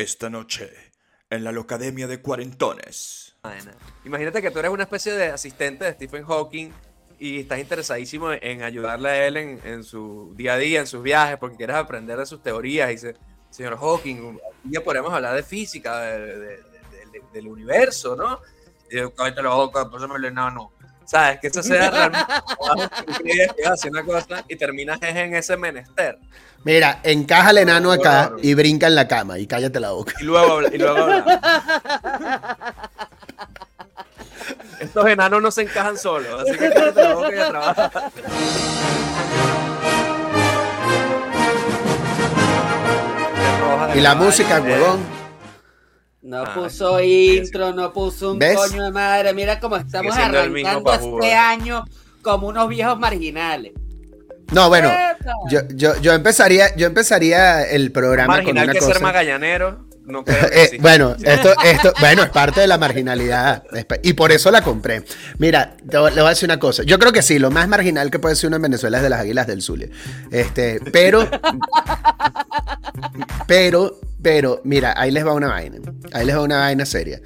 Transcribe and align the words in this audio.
Esta 0.00 0.30
noche, 0.30 0.70
en 1.28 1.44
la 1.44 1.52
Locademia 1.52 2.06
de 2.06 2.22
Cuarentones. 2.22 3.36
Imagínate 4.06 4.40
que 4.40 4.50
tú 4.50 4.58
eres 4.60 4.70
una 4.70 4.84
especie 4.84 5.12
de 5.12 5.26
asistente 5.26 5.84
de 5.84 5.92
Stephen 5.92 6.24
Hawking 6.24 6.70
y 7.18 7.40
estás 7.40 7.58
interesadísimo 7.58 8.32
en 8.32 8.62
ayudarle 8.62 9.08
a 9.10 9.26
él 9.26 9.36
en, 9.36 9.84
su 9.84 10.32
día 10.36 10.54
a 10.54 10.56
día, 10.56 10.80
en 10.80 10.86
sus 10.86 11.02
viajes, 11.02 11.36
porque 11.36 11.58
quieres 11.58 11.76
aprender 11.76 12.16
de 12.18 12.24
sus 12.24 12.42
teorías. 12.42 12.88
Y 12.88 12.92
dice, 12.94 13.14
señor 13.50 13.76
Hawking, 13.78 14.38
día 14.64 14.82
podemos 14.82 15.12
hablar 15.12 15.34
de 15.36 15.42
física, 15.42 16.00
de- 16.00 16.18
de- 16.26 16.38
de- 16.38 16.56
de- 17.12 17.22
del 17.34 17.46
universo, 17.48 18.16
¿no? 18.16 18.40
Y 18.90 18.96
yo, 18.96 19.14
cállate 19.14 19.42
la 19.42 19.50
¿Sabes? 21.10 21.40
Que 21.40 21.48
eso 21.48 21.60
sea 21.60 21.90
realmente. 21.90 22.32
que 23.56 23.66
hace 23.68 23.88
una 23.90 24.04
cosa 24.04 24.44
y 24.46 24.54
terminas 24.54 25.00
es 25.02 25.16
en 25.16 25.34
ese 25.34 25.56
menester. 25.56 26.16
Mira, 26.62 27.00
encaja 27.02 27.50
el 27.50 27.58
enano 27.58 27.90
acá 27.90 28.28
Claro. 28.28 28.36
y 28.40 28.54
brinca 28.54 28.86
en 28.86 28.94
la 28.94 29.08
cama 29.08 29.36
y 29.38 29.46
cállate 29.48 29.80
la 29.80 29.90
boca. 29.90 30.12
Y 30.20 30.24
luego, 30.24 30.52
habla- 30.52 30.68
y 30.72 30.78
luego 30.78 30.98
hablamos. 30.98 31.34
Estos 34.78 35.06
enanos 35.06 35.42
no 35.42 35.50
se 35.50 35.62
encajan 35.62 35.98
solos, 35.98 36.42
así 36.42 36.52
que 36.56 36.70
cállate 36.70 37.02
la 37.02 37.14
boca 37.14 37.34
y 37.34 37.38
a 37.40 37.48
trabajar. 37.48 37.90
Y 43.94 44.00
la 44.00 44.14
música, 44.14 44.58
Eh, 44.58 44.60
huevón. 44.60 45.19
No 46.22 46.42
Ah, 46.42 46.54
puso 46.54 47.00
intro, 47.00 47.72
no 47.72 47.92
puso 47.92 48.32
un 48.32 48.38
¿Ves? 48.38 48.54
coño 48.56 48.84
de 48.84 48.90
madre. 48.92 49.32
Mira 49.32 49.58
cómo 49.58 49.76
estamos 49.76 50.14
arrancando 50.16 50.92
este 50.92 51.32
año 51.34 51.84
como 52.22 52.48
unos 52.48 52.68
viejos 52.68 52.98
marginales. 52.98 53.72
No, 54.52 54.68
bueno, 54.68 54.90
yo, 55.48 55.60
yo, 55.74 55.96
yo 56.00 56.12
empezaría, 56.12 56.74
yo 56.76 56.86
empezaría 56.88 57.62
el 57.62 57.92
programa 57.92 58.34
con 58.34 58.44
Marginal 58.44 58.64
una 58.64 58.72
que 58.72 58.78
cosa. 58.80 58.92
ser 58.94 59.02
magallanero, 59.02 59.86
no 60.06 60.24
creo 60.26 60.50
que 60.50 60.62
Eh, 60.64 60.78
bueno, 60.80 61.14
esto, 61.22 61.54
esto, 61.64 61.92
bueno, 62.00 62.24
es 62.24 62.30
parte 62.30 62.60
de 62.60 62.66
la 62.66 62.76
marginalidad. 62.76 63.62
Y 64.02 64.14
por 64.14 64.32
eso 64.32 64.50
la 64.50 64.60
compré. 64.62 65.04
Mira, 65.38 65.76
te 65.88 65.96
le 65.98 66.00
voy 66.10 66.18
a 66.26 66.28
decir 66.30 66.48
una 66.48 66.58
cosa. 66.58 66.82
Yo 66.82 66.98
creo 66.98 67.12
que 67.12 67.22
sí, 67.22 67.38
lo 67.38 67.50
más 67.52 67.68
marginal 67.68 68.10
que 68.10 68.18
puede 68.18 68.34
ser 68.34 68.48
uno 68.48 68.56
en 68.56 68.62
Venezuela 68.62 68.96
es 68.96 69.02
de 69.04 69.10
las 69.10 69.20
águilas 69.20 69.46
del 69.46 69.62
Zulia. 69.62 69.88
Este, 70.32 70.80
pero. 70.92 71.26
Pero, 73.46 73.98
pero, 74.22 74.60
mira, 74.64 74.94
ahí 74.96 75.10
les 75.10 75.26
va 75.26 75.32
una 75.32 75.48
vaina. 75.48 75.78
Ahí 76.12 76.26
les 76.26 76.36
va 76.36 76.42
una 76.42 76.58
vaina 76.58 76.84
seria. 76.86 77.20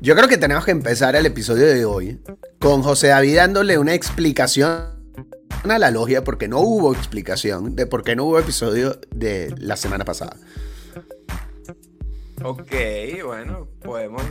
Yo 0.00 0.14
creo 0.14 0.28
que 0.28 0.38
tenemos 0.38 0.64
que 0.64 0.70
empezar 0.70 1.16
el 1.16 1.26
episodio 1.26 1.66
de 1.66 1.84
hoy 1.84 2.20
con 2.60 2.82
José 2.82 3.08
David 3.08 3.36
dándole 3.36 3.78
una 3.78 3.94
explicación 3.94 4.98
a 5.68 5.78
la 5.78 5.90
logia, 5.90 6.22
porque 6.22 6.46
no 6.46 6.60
hubo 6.60 6.92
explicación 6.92 7.74
de 7.74 7.86
por 7.86 8.04
qué 8.04 8.14
no 8.14 8.24
hubo 8.24 8.38
episodio 8.38 8.98
de 9.10 9.54
la 9.58 9.76
semana 9.76 10.04
pasada. 10.04 10.36
Ok, 12.44 12.72
bueno, 13.24 13.66
podemos 13.82 14.22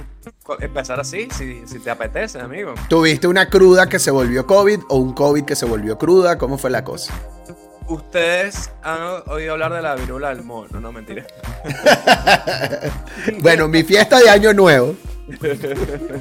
empezar 0.61 0.99
así, 1.01 1.27
si, 1.37 1.67
si 1.67 1.79
te 1.79 1.89
apetece, 1.89 2.39
amigo. 2.39 2.73
¿Tuviste 2.87 3.27
una 3.27 3.49
cruda 3.49 3.89
que 3.89 3.99
se 3.99 4.11
volvió 4.11 4.47
COVID 4.47 4.79
o 4.87 4.97
un 4.97 5.13
COVID 5.13 5.43
que 5.43 5.55
se 5.55 5.65
volvió 5.65 5.97
cruda? 5.97 6.37
¿Cómo 6.37 6.57
fue 6.57 6.69
la 6.69 6.85
cosa? 6.85 7.13
Ustedes 7.87 8.69
han 8.83 8.99
oído 9.27 9.53
hablar 9.53 9.73
de 9.73 9.81
la 9.81 9.95
viruela 9.95 10.29
del 10.29 10.43
mono, 10.43 10.79
no 10.79 10.91
mentira. 10.91 11.25
Bueno, 13.39 13.67
mi 13.67 13.83
fiesta 13.83 14.19
de 14.19 14.29
Año 14.29 14.53
Nuevo. 14.53 14.95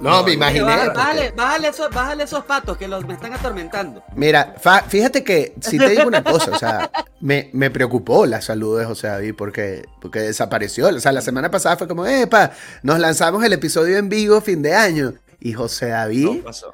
No, 0.00 0.22
me 0.22 0.32
imaginé. 0.34 0.62
Bájale, 0.62 0.84
porque- 0.84 0.98
bájale, 0.98 1.30
bájale 1.32 1.68
esos, 1.68 1.90
bájale 1.90 2.22
esos 2.22 2.44
patos 2.44 2.76
que 2.76 2.86
los, 2.86 3.04
me 3.04 3.14
están 3.14 3.32
atormentando. 3.32 4.00
Mira, 4.14 4.54
fa- 4.60 4.82
fíjate 4.82 5.24
que 5.24 5.54
si 5.60 5.76
te 5.76 5.88
digo 5.88 6.06
una 6.06 6.22
cosa, 6.22 6.52
o 6.52 6.56
sea, 6.58 6.88
me, 7.20 7.50
me 7.52 7.68
preocupó 7.72 8.24
la 8.24 8.40
salud 8.40 8.78
de 8.78 8.84
José 8.84 9.08
David 9.08 9.34
porque, 9.36 9.86
porque 10.00 10.20
desapareció. 10.20 10.86
O 10.86 11.00
sea, 11.00 11.10
la 11.10 11.20
semana 11.20 11.50
pasada 11.50 11.76
fue 11.76 11.88
como, 11.88 12.06
epa, 12.06 12.52
nos 12.84 13.00
lanzamos 13.00 13.42
el 13.42 13.52
episodio 13.52 13.96
en 13.98 14.08
vivo 14.08 14.40
fin 14.40 14.62
de 14.62 14.72
año. 14.76 15.14
Y 15.40 15.52
José 15.54 15.88
David, 15.88 16.26
No 16.38 16.44
pasó. 16.44 16.72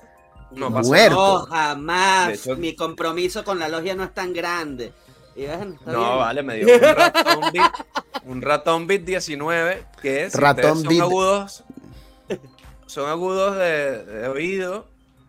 No 0.57 0.73
pasó. 0.73 0.89
Muerto. 0.89 1.15
No, 1.17 1.47
jamás. 1.47 2.29
Hecho- 2.47 2.57
Mi 2.57 2.75
compromiso 2.75 3.45
con 3.45 3.59
la 3.59 3.69
logia 3.69 3.95
no 3.95 4.05
es 4.05 4.15
tan 4.15 4.33
grande. 4.33 4.93
Y 5.37 5.47
bueno, 5.47 5.75
está 5.75 5.93
No, 5.93 5.99
bien. 6.05 6.19
vale, 6.19 6.43
me 6.45 6.55
dio 6.57 6.75
un 6.75 6.81
ratón 6.97 7.41
bit, 7.53 7.63
un 8.25 8.43
ratón 8.43 8.87
bit 8.87 9.05
19, 9.05 9.87
que 10.01 10.31
si 10.31 10.39
Ratón 10.39 10.79
ustedes 10.79 10.97
son 10.99 11.03
agudos, 11.03 11.65
son 12.87 13.09
agudos 13.11 13.57
de, 13.57 14.05
de 14.05 14.29
oído, 14.29 14.87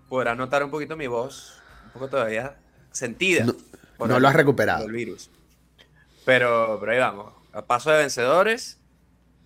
podrán 0.09 0.37
notar 0.37 0.63
un 0.63 0.69
poquito 0.69 0.95
mi 0.95 1.07
voz, 1.07 1.59
un 1.85 1.91
poco 1.93 2.07
todavía 2.09 2.55
sentida. 2.91 3.45
No- 3.45 3.55
por 3.97 4.09
no 4.09 4.17
el- 4.17 4.21
lo 4.21 4.27
has 4.27 4.35
recuperado. 4.35 4.81
por 4.83 4.91
el 4.91 4.95
virus. 4.97 5.29
Pero, 6.25 6.77
pero 6.79 6.91
ahí 6.91 6.99
vamos, 6.99 7.33
a 7.53 7.63
paso 7.63 7.89
de 7.91 7.97
vencedores, 7.99 8.79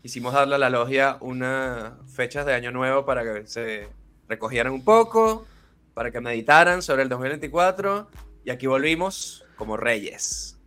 hicimos 0.03 0.33
darle 0.33 0.55
a 0.55 0.57
la 0.57 0.69
logia 0.69 1.17
unas 1.21 1.91
fechas 2.13 2.45
de 2.45 2.53
año 2.53 2.71
nuevo 2.71 3.05
para 3.05 3.23
que 3.23 3.47
se 3.47 3.89
recogieran 4.27 4.73
un 4.73 4.83
poco, 4.83 5.45
para 5.93 6.11
que 6.11 6.19
meditaran 6.21 6.81
sobre 6.81 7.03
el 7.03 7.09
2024, 7.09 8.09
y 8.45 8.49
aquí 8.49 8.67
volvimos 8.67 9.43
como 9.55 9.77
reyes. 9.77 10.57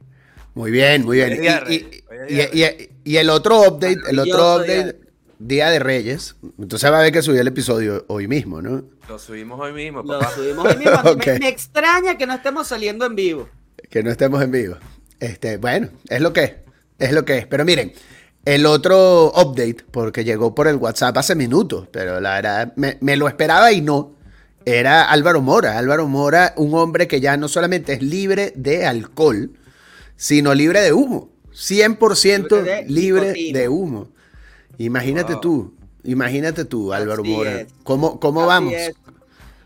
muy 0.54 0.70
bien, 0.70 1.04
muy 1.04 1.16
bien. 1.16 1.42
Y- 3.04 3.16
el 3.16 3.30
otro 3.30 3.60
update, 3.62 4.00
el 4.08 4.18
otro 4.18 4.56
update, 4.56 5.00
Día 5.38 5.70
de 5.70 5.78
Reyes. 5.80 6.36
Entonces 6.58 6.90
va 6.92 6.98
a 7.00 7.02
ver 7.02 7.12
que 7.12 7.20
subió 7.22 7.40
el 7.40 7.48
episodio 7.48 8.04
hoy 8.08 8.28
mismo, 8.28 8.62
¿no? 8.62 8.84
Lo 9.08 9.18
subimos 9.18 9.58
hoy 9.58 9.72
mismo, 9.72 10.02
Lo 10.02 10.22
subimos 10.30 10.64
hoy 10.66 10.76
mismo. 10.76 11.02
Me, 11.26 11.38
me 11.40 11.48
extraña 11.48 12.16
que 12.16 12.26
no 12.26 12.34
estemos 12.34 12.68
saliendo 12.68 13.04
en 13.06 13.16
vivo. 13.16 13.48
Que 13.90 14.02
no 14.04 14.10
estemos 14.10 14.40
en 14.42 14.52
vivo. 14.52 14.76
Este, 15.18 15.56
bueno, 15.56 15.88
es 16.08 16.20
lo 16.20 16.32
que 16.32 16.44
es. 16.44 16.52
Es 16.98 17.12
lo 17.12 17.24
que 17.24 17.38
es. 17.38 17.46
Pero 17.46 17.64
miren, 17.64 17.92
el 18.44 18.66
otro 18.66 19.32
update, 19.34 19.84
porque 19.90 20.22
llegó 20.24 20.54
por 20.54 20.68
el 20.68 20.76
WhatsApp 20.76 21.16
hace 21.16 21.34
minutos, 21.34 21.88
pero 21.90 22.20
la 22.20 22.34
verdad 22.34 22.72
me, 22.76 22.98
me 23.00 23.16
lo 23.16 23.26
esperaba 23.26 23.72
y 23.72 23.80
no. 23.80 24.14
Era 24.64 25.04
Álvaro 25.10 25.42
Mora. 25.42 25.78
Álvaro 25.78 26.06
Mora, 26.08 26.54
un 26.56 26.74
hombre 26.74 27.08
que 27.08 27.20
ya 27.20 27.36
no 27.36 27.48
solamente 27.48 27.94
es 27.94 28.02
libre 28.02 28.52
de 28.56 28.86
alcohol, 28.86 29.50
sino 30.16 30.54
libre 30.54 30.80
de 30.80 30.92
humo. 30.92 31.30
100% 31.52 32.48
Libre 32.48 32.62
de 32.62 32.84
libre 32.86 33.34
de 33.52 33.68
humo. 33.68 34.08
Imagínate 34.78 35.32
Wow. 35.34 35.40
tú, 35.40 35.74
imagínate 36.04 36.64
tú, 36.64 36.92
Álvaro 36.92 37.22
Así 37.22 37.30
Mora. 37.32 37.60
es. 37.62 37.66
¿Cómo, 37.84 38.18
cómo 38.20 38.40
Así 38.42 38.48
vamos? 38.48 38.72
es. 38.74 38.94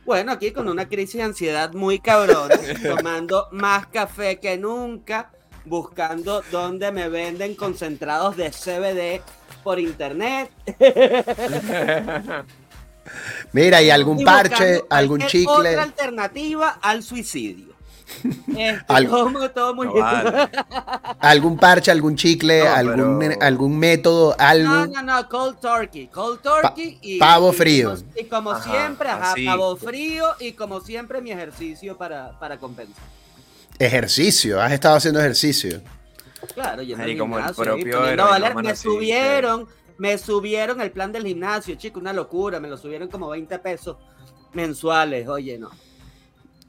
Bueno, 0.04 0.32
aquí 0.32 0.50
con 0.52 0.68
una 0.68 0.88
crisis 0.88 1.16
de 1.16 1.22
ansiedad 1.22 1.72
muy 1.74 1.98
cabrón, 2.00 2.50
tomando 2.82 3.46
más 3.52 3.86
café 3.88 4.38
que 4.40 4.56
nunca, 4.58 5.30
buscando 5.64 6.42
dónde 6.50 6.90
me 6.92 7.08
venden 7.08 7.54
concentrados 7.54 8.36
de 8.36 8.50
CBD 8.50 9.22
por 9.62 9.78
internet. 9.80 10.50
Mira, 13.52 13.82
y 13.82 13.90
algún 13.90 14.20
y 14.20 14.24
parche, 14.24 14.82
algún 14.90 15.20
chicle. 15.26 15.52
Otra 15.70 15.82
alternativa 15.82 16.78
al 16.82 17.02
suicidio. 17.02 17.74
Este, 18.56 18.84
Algo. 18.86 19.32
todo, 19.32 19.50
todo 19.50 19.74
muy 19.74 19.86
No 19.88 19.94
bien. 19.94 20.04
vale. 20.04 20.48
algún 21.18 21.56
parche, 21.58 21.90
algún 21.90 22.14
chicle, 22.16 22.60
No, 22.64 22.72
algún, 22.74 23.18
pero- 23.18 23.42
algún 23.42 23.78
método, 23.78 24.36
algo. 24.38 24.72
No, 24.72 24.86
no, 24.86 25.02
no, 25.02 25.28
cold 25.28 25.58
turkey, 25.60 26.06
cold 26.06 26.40
turkey 26.40 26.98
y 27.02 27.18
pavo 27.18 27.50
y 27.52 27.56
frío. 27.56 27.96
Y 28.14 28.24
como 28.24 28.52
Ajá, 28.52 28.70
siempre, 28.70 29.08
ajá, 29.08 29.32
así. 29.32 29.44
pavo 29.44 29.76
frío 29.76 30.26
y 30.38 30.52
como 30.52 30.80
siempre 30.80 31.20
mi 31.20 31.32
ejercicio 31.32 31.96
para, 31.96 32.38
para 32.38 32.58
compensar. 32.58 33.04
Ejercicio, 33.78 34.60
has 34.62 34.72
estado 34.72 34.96
haciendo 34.96 35.20
ejercicio. 35.20 35.80
Claro, 36.54 36.82
Ahí 36.82 36.92
al 36.94 37.18
como 37.18 37.38
el 37.38 37.44
propio 37.46 37.64
poniendo 37.76 37.96
a 37.98 38.00
valer. 38.00 38.18
heroinómano 38.20 38.62
me 38.62 38.70
así, 38.70 38.82
subieron, 38.82 39.68
me 39.98 40.18
subieron 40.18 40.80
el 40.80 40.92
plan 40.92 41.12
del 41.12 41.26
gimnasio, 41.26 41.74
chico, 41.76 41.98
una 42.00 42.12
locura, 42.12 42.60
me 42.60 42.68
lo 42.68 42.76
subieron 42.76 43.08
como 43.08 43.28
20 43.28 43.58
pesos 43.58 43.96
mensuales, 44.52 45.28
oye, 45.28 45.58
no. 45.58 45.70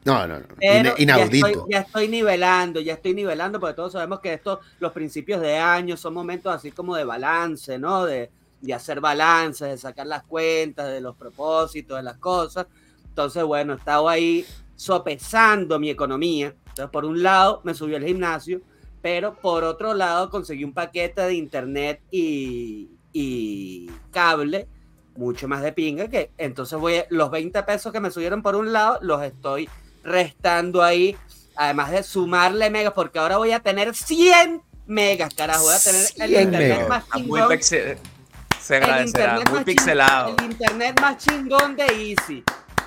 No, 0.06 0.26
no, 0.26 0.40
no. 0.40 0.46
Pero 0.58 0.80
ina- 0.80 0.96
ya 0.96 1.04
inaudito. 1.04 1.48
estoy, 1.48 1.64
ya 1.70 1.80
estoy 1.80 2.08
nivelando, 2.08 2.80
ya 2.80 2.94
estoy 2.94 3.14
nivelando, 3.14 3.60
porque 3.60 3.76
todos 3.76 3.92
sabemos 3.92 4.22
que 4.22 4.34
estos, 4.34 4.60
los 4.80 4.94
principios 4.94 5.42
de 5.42 5.58
año 5.58 5.98
son 5.98 6.14
momentos 6.14 6.54
así 6.54 6.72
como 6.72 6.96
de 6.96 7.04
balance, 7.04 7.78
¿no? 7.78 8.06
De, 8.06 8.32
de 8.62 8.74
hacer 8.74 9.02
balances, 9.02 9.68
de 9.70 9.78
sacar 9.78 10.08
las 10.08 10.24
cuentas, 10.24 10.88
de 10.88 11.02
los 11.02 11.16
propósitos, 11.18 11.98
de 11.98 12.04
las 12.04 12.18
cosas. 12.18 12.68
Entonces, 13.10 13.44
bueno, 13.44 13.74
he 13.74 13.78
estado 13.78 14.08
ahí 14.08 14.46
sopesando 14.78 15.78
mi 15.78 15.90
economía. 15.90 16.56
Entonces, 16.68 16.90
por 16.90 17.04
un 17.04 17.22
lado, 17.22 17.60
me 17.66 17.74
subió 17.74 17.98
el 17.98 18.06
gimnasio, 18.06 18.62
pero 19.02 19.36
por 19.36 19.64
otro 19.66 19.94
lado, 19.94 20.30
conseguí 20.30 20.64
un 20.64 20.74
paquete 20.74 21.22
de 21.22 21.34
internet 21.34 22.02
y, 22.12 22.90
y 23.20 23.90
cable 24.12 24.68
mucho 25.16 25.48
más 25.48 25.64
de 25.64 25.72
pinga 25.72 26.08
que 26.08 26.30
entonces 26.38 26.78
voy 26.80 26.98
a- 26.98 27.06
los 27.10 27.32
20 27.32 27.64
pesos 27.64 27.92
que 27.92 28.00
me 28.00 28.12
subieron 28.12 28.44
por 28.44 28.56
un 28.56 28.72
lado 28.72 29.00
los 29.02 29.24
estoy 29.24 29.68
restando 30.04 30.84
ahí 30.84 31.18
además 31.56 31.90
de 31.90 32.04
sumarle 32.04 32.70
megas 32.70 32.94
porque 32.94 33.18
ahora 33.18 33.38
voy 33.38 33.52
a 33.52 33.60
tener 33.60 33.96
100 33.96 34.62
megas 34.86 35.34
carajo 35.34 35.64
voy 35.64 35.74
a 35.74 35.80
tener 35.80 36.02
el 36.02 36.30
100 36.30 36.42
internet 36.44 36.70
megas. 36.76 36.90
más 36.90 37.04
chingón 37.10 37.60
se 37.62 38.78
el 38.78 39.08
internet, 39.08 39.50
muy 39.50 39.64
pixelado. 39.64 40.36
el 40.38 40.46
internet 40.46 41.00
más 41.02 41.18
chingón 41.18 41.76
de 41.76 41.86
Easy. 41.86 42.44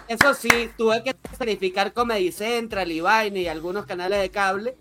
Eso 0.06 0.34
sí, 0.34 0.70
tuve 0.76 1.02
que 1.02 1.16
verificar 1.38 1.92
Comedy 1.92 2.32
Central 2.32 2.90
y 2.92 3.00
Vaina 3.00 3.38
y 3.38 3.48
algunos 3.48 3.86
canales 3.86 4.20
de 4.20 4.28
cable, 4.30 4.76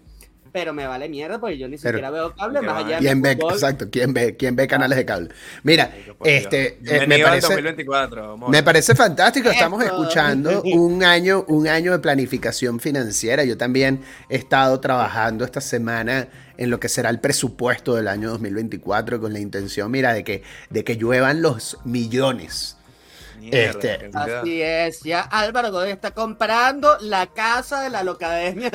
pero 0.52 0.74
me 0.74 0.86
vale 0.88 1.08
mierda 1.10 1.40
porque 1.40 1.58
yo 1.58 1.68
ni 1.68 1.78
Pero- 1.78 1.90
siquiera 1.98 2.10
veo 2.10 2.34
cable 2.36 2.62
más 2.62 2.84
allá 2.86 2.98
¿Quién 3.00 3.22
ve, 3.22 3.30
del 3.30 3.38
fútbol. 3.40 3.54
exacto, 3.54 3.88
quién 3.92 4.14
ve, 4.14 4.36
quién 4.38 4.56
ve 4.56 4.68
canales 4.68 4.98
de 4.98 5.06
cable? 5.06 5.30
Mira, 5.64 5.92
este, 6.24 6.80
eh, 6.86 7.08
me 7.08 7.20
parece, 7.20 7.48
2024, 7.48 8.32
amor. 8.34 8.50
me 8.50 8.64
parece 8.64 8.96
fantástico. 8.96 9.50
Estamos 9.50 9.84
escuchando 9.84 10.62
un 10.66 11.04
año, 11.04 11.46
un 11.48 11.68
año 11.68 11.92
de 11.92 12.00
planificación 12.00 12.80
financiera. 12.80 13.44
Yo 13.44 13.58
también 13.58 14.02
he 14.30 14.36
estado 14.38 14.80
trabajando 14.80 15.46
esta 15.46 15.62
semana 15.62 16.28
en 16.58 16.70
lo 16.70 16.80
que 16.80 16.90
será 16.90 17.10
el 17.10 17.20
presupuesto 17.20 17.96
del 17.96 18.08
año 18.08 18.30
2024 18.32 19.22
con 19.22 19.32
la 19.32 19.40
intención, 19.40 19.90
mira, 19.92 20.14
de 20.14 20.24
que, 20.24 20.44
de 20.70 20.84
que 20.84 20.98
lluevan 20.98 21.42
los 21.42 21.78
millones. 21.86 22.76
Este. 23.52 24.10
Así 24.14 24.62
es, 24.62 25.02
ya 25.04 25.22
Álvaro 25.22 25.72
Godoy 25.72 25.92
está 25.92 26.12
comprando 26.12 26.98
la 27.02 27.28
casa 27.28 27.82
de 27.82 27.90
la 27.90 28.04
locademia. 28.04 28.70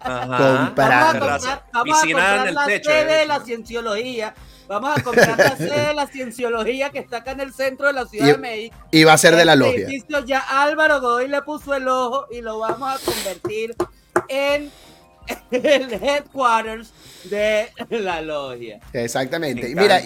Ajá. 0.00 0.66
Comprar. 0.66 1.00
Vamos 1.00 1.14
a 1.14 1.18
comprar, 1.18 1.64
vamos 1.72 1.98
a 1.98 2.02
Piscina 2.02 2.20
en 2.20 2.26
comprar 2.36 2.48
el 2.48 2.54
la 2.54 2.66
techo, 2.66 2.90
sede 2.90 3.12
de 3.18 3.26
la 3.26 3.40
cienciología. 3.40 4.34
Vamos 4.68 4.96
a 4.98 5.02
comprar 5.02 5.38
la 5.38 5.56
sede 5.56 5.86
de 5.88 5.94
la 5.94 6.06
cienciología 6.06 6.90
que 6.90 6.98
está 7.00 7.18
acá 7.18 7.32
en 7.32 7.40
el 7.40 7.52
centro 7.52 7.86
de 7.88 7.92
la 7.92 8.06
Ciudad 8.06 8.26
Y- 8.28 8.32
de 8.32 8.38
México. 8.38 8.76
Y 8.90 9.04
va 9.04 9.12
a 9.14 9.18
ser 9.18 9.36
de 9.36 9.44
la 9.44 9.52
Este 9.54 9.64
logia. 9.66 9.86
edificio 9.86 10.24
ya 10.24 10.38
Álvaro 10.40 11.00
Godoy 11.00 11.28
le 11.28 11.42
puso 11.42 11.74
el 11.74 11.88
ojo 11.88 12.26
y 12.30 12.40
lo 12.40 12.58
vamos 12.58 12.94
a 12.94 12.98
convertir 13.04 13.74
en 14.28 14.70
el 15.50 15.92
headquarters 15.92 16.92
de 17.24 17.68
la 17.90 18.20
logia. 18.22 18.80
Exactamente. 18.92 19.62
Me 19.64 19.68
Y 19.70 19.74
mira, 19.74 20.00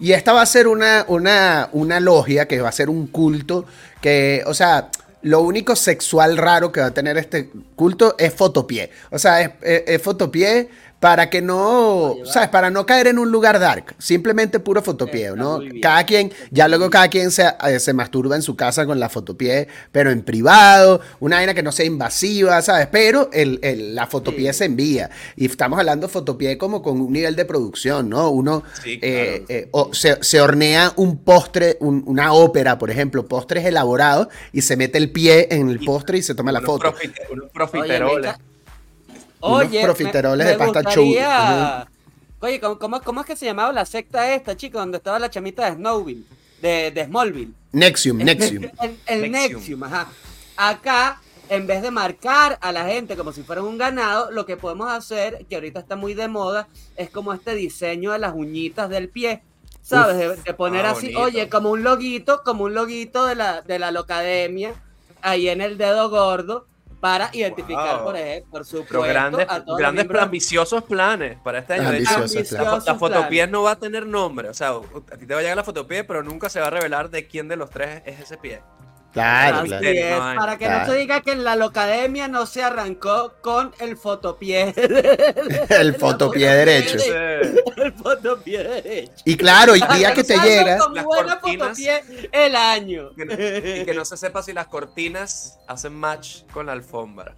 y, 0.00 0.12
esta 0.12 0.32
va 0.32 0.42
a 0.42 0.46
ser 0.46 0.66
una, 0.66 1.04
una, 1.08 1.68
una 1.72 2.00
logia 2.00 2.46
que 2.46 2.60
va 2.60 2.68
a 2.68 2.72
ser 2.72 2.88
un 2.90 3.06
culto 3.08 3.64
que, 4.00 4.42
o 4.46 4.54
sea, 4.54 4.90
lo 5.22 5.40
único 5.40 5.74
sexual 5.74 6.36
raro 6.36 6.70
que 6.70 6.80
va 6.80 6.86
a 6.86 6.94
tener 6.94 7.18
este 7.18 7.50
culto 7.74 8.14
es 8.18 8.32
fotopié. 8.32 8.90
O 9.10 9.18
sea, 9.18 9.40
es, 9.42 9.50
es- 9.62 9.82
es 9.86 10.02
fotopié 10.02 10.68
para 11.00 11.30
que 11.30 11.40
no. 11.42 12.14
¿sabes? 12.24 12.48
Para 12.48 12.70
no 12.70 12.84
caer 12.86 13.06
en 13.06 13.18
un 13.18 13.30
lugar 13.30 13.58
dark. 13.60 13.94
Simplemente 13.98 14.58
puro 14.60 14.82
fotopié, 14.82 15.30
¿no? 15.36 15.60
Cada 15.80 16.04
quien, 16.04 16.32
ya 16.50 16.66
luego 16.68 16.90
cada 16.90 17.08
quien 17.08 17.30
se, 17.30 17.44
eh, 17.66 17.78
se 17.78 17.92
masturba 17.92 18.34
en 18.36 18.42
su 18.42 18.56
casa 18.56 18.84
con 18.86 18.98
la 18.98 19.08
fotopié, 19.08 19.68
pero 19.92 20.10
en 20.10 20.22
privado, 20.22 21.00
una 21.20 21.36
vaina 21.36 21.54
que 21.54 21.62
no 21.62 21.70
sea 21.72 21.86
invasiva, 21.86 22.60
¿sabes? 22.62 22.88
Pero 22.90 23.30
el, 23.32 23.58
el- 23.62 23.94
la 23.94 24.06
fotopié 24.06 24.52
Sí. 24.52 24.58
se 24.58 24.64
envía. 24.64 25.10
Y 25.36 25.46
estamos 25.46 25.78
hablando 25.78 26.06
de 26.08 26.12
fotopié 26.12 26.58
como 26.58 26.82
con 26.82 27.00
un 27.00 27.12
nivel 27.12 27.36
de 27.36 27.44
producción, 27.44 28.08
¿no? 28.08 28.30
Uno 28.30 28.62
Sí, 28.82 28.98
eh, 29.02 29.44
claro. 29.46 29.60
eh, 29.60 29.68
o- 29.72 29.94
se, 29.94 30.22
se 30.22 30.40
hornea 30.40 30.92
un 30.96 31.18
postre, 31.18 31.76
un- 31.80 32.02
una 32.06 32.32
ópera, 32.32 32.78
por 32.78 32.90
ejemplo, 32.90 33.26
postres 33.26 33.64
elaborados, 33.66 34.28
y 34.52 34.62
se 34.62 34.76
mete 34.76 34.98
el 34.98 35.10
pie 35.12 35.48
en 35.50 35.68
el 35.70 35.80
Y 35.82 35.86
postre 35.86 36.18
y 36.18 36.22
se 36.22 36.34
toma 36.34 36.50
la 36.52 36.58
Unos 36.58 36.70
foto. 36.72 36.92
profite- 36.92 37.22
unos 37.30 37.50
Oye, 37.74 38.32
Unos 39.40 39.60
Oye, 39.68 39.82
profiteroles 39.82 40.44
me- 40.46 40.52
de 40.52 40.58
pasta 40.58 40.82
gustaría- 40.82 41.88
Oye, 42.40 42.60
¿cómo, 42.60 42.78
cómo, 42.78 43.00
cómo 43.02 43.20
es 43.22 43.26
que 43.26 43.36
se 43.36 43.46
llamaba 43.46 43.72
la 43.72 43.84
secta 43.84 44.32
esta, 44.32 44.56
chico? 44.56 44.78
Donde 44.78 44.98
estaba 44.98 45.18
la 45.18 45.28
chamita 45.28 45.68
de 45.68 45.76
Snowville, 45.76 46.24
de, 46.62 46.90
de 46.92 47.04
Smallville. 47.04 47.52
Nexium, 47.72 48.18
Nexium. 48.18 48.62
El, 48.80 48.96
el 49.06 49.30
Nexium. 49.32 49.58
Nexium, 49.60 49.84
ajá. 49.84 50.06
Acá, 50.56 51.20
en 51.48 51.66
vez 51.66 51.82
de 51.82 51.90
marcar 51.90 52.56
a 52.60 52.70
la 52.70 52.84
gente 52.86 53.16
como 53.16 53.32
si 53.32 53.42
fuera 53.42 53.62
un 53.62 53.76
ganado, 53.76 54.30
lo 54.30 54.46
que 54.46 54.56
podemos 54.56 54.88
hacer, 54.90 55.44
que 55.48 55.56
ahorita 55.56 55.80
está 55.80 55.96
muy 55.96 56.14
de 56.14 56.28
moda, 56.28 56.68
es 56.96 57.10
como 57.10 57.32
este 57.32 57.54
diseño 57.56 58.12
de 58.12 58.20
las 58.20 58.34
uñitas 58.34 58.88
del 58.88 59.08
pie. 59.08 59.42
¿Sabes? 59.82 60.16
De, 60.18 60.36
de 60.36 60.54
poner 60.54 60.84
Ah, 60.86 60.90
así, 60.90 61.06
bonito. 61.06 61.22
oye, 61.22 61.48
como 61.48 61.70
un 61.70 61.82
loguito, 61.82 62.42
como 62.44 62.64
un 62.64 62.74
loguito 62.74 63.24
de 63.26 63.34
la, 63.34 63.62
de 63.62 63.78
la 63.80 63.90
locademia, 63.90 64.74
ahí 65.22 65.48
en 65.48 65.60
el 65.60 65.76
dedo 65.78 66.08
gordo, 66.10 66.66
para 67.00 67.30
identificar, 67.32 67.96
Wow. 67.96 68.04
por 68.04 68.16
ejemplo, 68.16 68.50
por 68.50 68.64
supuesto, 68.64 68.86
Pero 68.90 69.02
grandes, 69.02 69.46
a 69.48 69.64
todos 69.64 69.78
grandes 69.78 70.06
ambiciosos 70.20 70.84
planes 70.84 71.38
para 71.44 71.60
este 71.60 71.74
año. 71.74 71.88
Ambiciosos 71.88 72.34
la, 72.52 72.62
la 72.62 72.70
Ambiciosos 72.70 72.98
fotopié 72.98 73.46
no 73.46 73.62
va 73.62 73.72
a 73.72 73.78
tener 73.78 74.06
nombre. 74.06 74.48
O 74.48 74.54
sea, 74.54 74.70
a 74.70 75.16
ti 75.16 75.26
te 75.26 75.34
va 75.34 75.40
a 75.40 75.42
llegar 75.42 75.56
la 75.56 75.64
fotopié, 75.64 76.04
pero 76.04 76.22
nunca 76.22 76.48
se 76.48 76.60
va 76.60 76.66
a 76.66 76.70
revelar 76.70 77.10
de 77.10 77.26
quién 77.28 77.46
de 77.48 77.56
los 77.56 77.70
tres 77.70 78.02
es 78.04 78.20
ese 78.20 78.36
pie. 78.36 78.60
Claro, 79.12 79.58
Así 79.58 79.68
claro. 79.68 79.82
misterio, 79.82 80.04
es, 80.06 80.16
no 80.18 80.24
hay. 80.28 80.36
para 80.38 80.58
que 80.58 80.64
Claro. 80.66 80.86
no 80.86 80.92
se 80.92 80.98
diga 80.98 81.20
que 81.22 81.32
en 81.32 81.42
la 81.44 81.56
locademia 81.56 82.28
no 82.28 82.44
se 82.46 82.62
arrancó 82.62 83.32
con 83.40 83.72
el 83.80 83.96
fotopié. 83.96 84.74
El 85.70 85.94
fotopié 85.94 86.48
derecho. 86.50 86.98
El 87.76 87.92
fotopié 87.94 88.62
derecho. 88.64 89.12
Y 89.24 89.36
claro, 89.36 89.74
y 89.74 89.80
día 89.96 90.12
que 90.12 90.24
te 90.24 90.36
llega, 90.38 90.78
Con 90.78 90.94
Las 90.94 91.04
buena 91.04 91.40
cortinas. 91.40 91.68
fotopié 91.68 92.28
el 92.32 92.54
año. 92.54 93.10
Que 93.16 93.24
no- 93.24 93.34
y 93.34 93.84
que 93.84 93.94
no 93.94 94.04
se 94.04 94.16
sepa 94.16 94.42
si 94.42 94.52
las 94.52 94.66
cortinas 94.66 95.58
hacen 95.66 95.94
match 95.94 96.42
con 96.52 96.66
la 96.66 96.72
alfombra. 96.72 97.34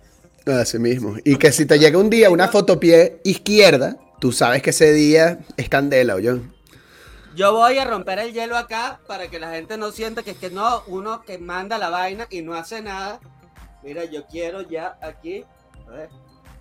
así 0.46 0.78
mismo. 0.78 1.16
Y 1.24 1.36
que 1.36 1.52
si 1.52 1.66
te 1.66 1.78
llega 1.78 1.96
un 1.98 2.10
día 2.10 2.30
una 2.30 2.48
fotopié 2.48 3.20
izquierda, 3.24 3.96
tú 4.20 4.32
sabes 4.32 4.60
que 4.62 4.70
ese 4.70 4.92
día 4.92 5.38
es 5.56 5.68
candela, 5.68 6.18
yo. 6.18 6.38
Yo 7.34 7.52
voy 7.52 7.78
a 7.78 7.84
romper 7.84 8.18
el 8.18 8.32
hielo 8.32 8.56
acá 8.56 9.00
para 9.06 9.28
que 9.28 9.38
la 9.38 9.52
gente 9.52 9.76
no 9.76 9.92
sienta 9.92 10.22
que 10.22 10.32
es 10.32 10.38
que 10.38 10.50
no, 10.50 10.82
uno 10.88 11.22
que 11.22 11.38
manda 11.38 11.78
la 11.78 11.88
vaina 11.88 12.26
y 12.28 12.42
no 12.42 12.54
hace 12.54 12.82
nada. 12.82 13.20
Mira, 13.82 14.04
yo 14.04 14.26
quiero 14.26 14.62
ya 14.62 14.98
aquí 15.00 15.44
a 15.86 15.90
ver, 15.90 16.10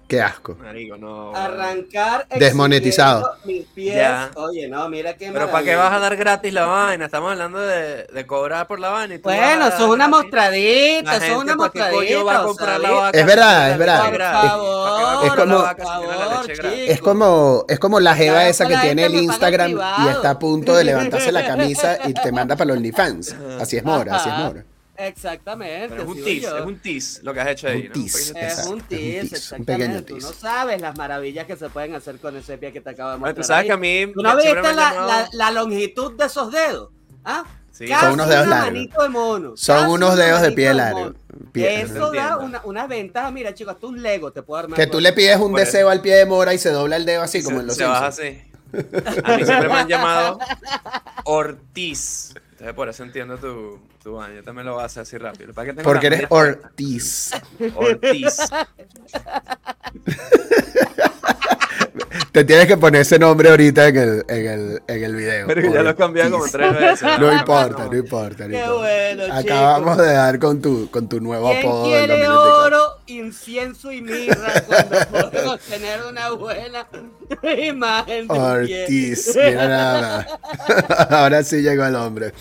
Qué 0.10 0.20
asco. 0.20 0.58
Marico, 0.60 0.98
no. 0.98 1.36
arrancar 1.36 2.28
Desmonetizado. 2.36 3.32
mis 3.46 3.64
pies. 3.68 3.96
Ya. 3.96 4.32
Oye, 4.36 4.68
no, 4.68 4.90
mira 4.90 5.14
qué 5.16 5.30
Pero 5.32 5.52
¿para 5.52 5.64
qué 5.64 5.76
vas 5.76 5.94
a 5.94 6.00
dar 6.00 6.16
gratis 6.18 6.52
la 6.52 6.66
vaina? 6.66 7.06
Estamos 7.06 7.32
hablando 7.32 7.60
de, 7.60 8.06
de 8.06 8.26
cobrar 8.26 8.66
por 8.66 8.80
la 8.80 8.90
vaina. 8.90 9.14
y 9.14 9.20
tú 9.20 9.26
Bueno, 9.26 9.68
eso 9.68 9.78
es 9.78 9.82
una 9.84 10.08
mostradita, 10.08 11.16
eso 11.18 11.26
es 11.26 11.32
una 11.38 11.52
gente, 11.54 11.80
¿para 11.80 11.90
qué 11.92 11.96
coño 11.96 12.26
va 12.26 12.40
a 12.40 12.44
mostradita. 12.44 12.48
comprar 12.48 12.80
la 12.80 12.88
¿sabes? 12.90 13.02
vaca? 13.04 13.20
Es 13.20 13.26
verdad, 13.28 13.72
es 13.72 13.78
verdad. 13.78 15.26
Es 15.26 15.34
como-? 15.34 15.66
Es 16.88 17.02
como, 17.02 17.66
es 17.68 17.80
como 17.80 18.00
la 18.00 18.16
jeva 18.16 18.48
esa 18.48 18.68
que 18.68 18.78
tiene 18.78 19.06
el 19.06 19.14
Instagram 19.16 19.78
y 20.06 20.08
está 20.10 20.32
a 20.32 20.40
punto 20.40 20.76
de 20.76 20.86
levantarse 20.86 21.32
la 21.32 21.46
camisa 21.46 22.00
y 22.08 22.14
te 22.16 22.32
manda 22.32 22.56
para 22.56 22.70
los 22.70 22.78
OnlyFans. 22.78 23.36
Así 23.60 23.78
es 23.78 23.84
Mora, 23.84 24.16
así 24.16 24.30
es. 24.30 24.36
Mora. 24.36 24.66
Exactamente. 25.00 25.90
Pero 25.90 26.02
es 26.04 26.08
un 26.10 26.24
tease, 26.24 26.58
es 26.60 26.66
un 26.66 26.80
tease 26.80 27.24
lo 27.24 27.34
que 27.34 27.40
has 27.40 27.48
hecho 27.50 27.68
ahí. 27.68 27.82
Un 27.82 27.88
¿no? 27.88 27.94
tease. 27.94 28.20
Es 28.20 28.30
un 28.32 28.38
es 28.38 28.66
un 28.68 28.82
tease, 28.82 29.36
exactamente. 29.36 30.02
Tú 30.14 30.18
no 30.20 30.34
sabes 30.34 30.82
las 30.82 30.98
maravillas 30.98 31.46
que 31.48 31.56
se 31.56 31.70
pueden 31.70 31.96
hacer 31.96 32.18
con 32.20 32.36
ese 32.36 32.58
pie 32.58 32.72
que 32.74 32.82
te 32.82 32.90
acabo 32.90 33.12
de 33.12 33.18
Bueno, 33.18 33.36
mostrar. 33.36 33.44
tú 33.44 33.48
sabes 33.48 33.62
ahí. 33.62 33.68
que 33.68 33.74
a 33.74 33.78
mí 34.08 34.12
¿Tú 34.14 34.22
no 34.22 34.36
viste 34.36 34.54
la, 34.56 34.72
llamado- 34.74 35.08
la- 35.08 35.30
la 35.34 35.52
longitud 35.52 36.18
de 36.18 36.26
esos 36.26 36.52
dedos? 36.52 36.90
¿Ah? 37.24 37.44
Sí, 37.72 37.88
Casi 37.88 38.02
Son 38.06 38.14
unos 38.16 38.28
dedos 38.28 38.48
una 38.48 38.60
largos. 38.72 38.88
de 39.04 39.10
mono. 39.10 39.54
Son 39.56 39.78
Casi 39.80 39.92
unos 39.92 40.18
dedos 40.18 40.42
de 40.42 40.52
pie 40.52 40.68
de 40.68 40.74
largo. 40.74 41.14
Pie- 41.54 41.82
Eso 41.84 42.12
da 42.12 42.38
una, 42.38 42.62
una 42.66 42.88
ventaja. 42.88 43.32
Mira, 43.32 43.54
chicos, 43.54 43.76
hasta 43.76 43.88
un 43.88 44.02
Lego 44.02 44.32
te 44.34 44.42
puedo 44.42 44.60
armar. 44.60 44.78
Que 44.78 44.86
tú 44.88 45.00
le 45.00 45.14
pides 45.14 45.38
un 45.38 45.54
deseo 45.54 45.90
al 45.90 46.02
pie 46.02 46.16
de 46.18 46.26
Mora 46.26 46.54
y 46.54 46.58
se 46.58 46.72
dobla 46.72 46.98
el 46.98 47.06
dedo 47.06 47.22
así 47.22 47.40
se, 47.40 47.46
como 47.46 47.62
en 47.62 47.68
los 47.68 47.78
se 47.78 47.86
baja 47.86 48.08
así. 48.08 48.42
A 49.24 49.38
mí 49.38 49.46
siempre 49.46 49.70
me 49.70 49.76
han 49.76 49.88
llamado 49.88 50.40
Ortiz. 51.24 52.34
Entonces 52.60 52.76
por 52.76 52.90
eso 52.90 53.04
entiendo 53.04 53.38
tu, 53.38 53.80
tu 54.04 54.16
vaina. 54.16 54.36
Yo 54.36 54.44
también 54.44 54.66
lo 54.66 54.74
voy 54.74 54.84
a 54.84 54.88
hacer 54.88 55.04
así 55.04 55.18
rápido. 55.18 55.54
¿Para 55.54 55.68
qué 55.68 55.74
tengo 55.74 55.90
Porque 55.90 56.08
eres? 56.08 56.26
Ortiz. 56.28 57.32
Ortiz. 57.74 58.38
Te 62.40 62.46
tienes 62.46 62.68
que 62.68 62.78
poner 62.78 63.02
ese 63.02 63.20
nombre 63.20 63.50
ahorita 63.50 63.90
en 63.90 63.98
el, 63.98 64.26
en 64.30 64.48
el, 64.48 64.82
en 64.88 65.04
el 65.04 65.14
video. 65.14 65.46
Pero 65.48 65.74
ya 65.74 65.84
lo 65.84 65.90
he 65.90 65.96
cambiado 65.96 66.32
como 66.32 66.46
tres 66.48 66.74
veces. 66.80 67.20
No 67.20 67.34
importa, 67.34 67.76
cambié, 67.76 68.00
no 68.00 68.06
importa. 68.06 68.44
no 68.46 68.50
Qué 68.50 68.56
importa. 68.60 68.78
bueno, 68.78 69.34
Acabamos 69.34 69.98
de 69.98 70.14
dar 70.14 70.40
con 70.40 70.62
tu, 70.62 70.90
con 70.90 71.10
tu 71.10 71.20
nuevo 71.20 71.50
¿Quién 71.50 71.66
apodo 71.68 71.84
quiere 71.84 72.24
2024. 72.24 72.66
oro, 72.66 72.84
incienso 73.08 73.92
y 73.92 74.02
mirra 74.02 74.64
cuando 74.66 75.00
podemos 75.12 75.60
tener 75.60 76.00
una 76.10 76.30
buena 76.32 76.88
imagen? 77.62 78.32
Ortiz, 78.32 79.36
mira 79.36 79.68
nada 79.68 80.28
más. 80.70 81.10
Ahora 81.12 81.44
sí 81.44 81.62
llegó 81.62 81.84
el 81.88 81.96
hombre. 81.96 82.32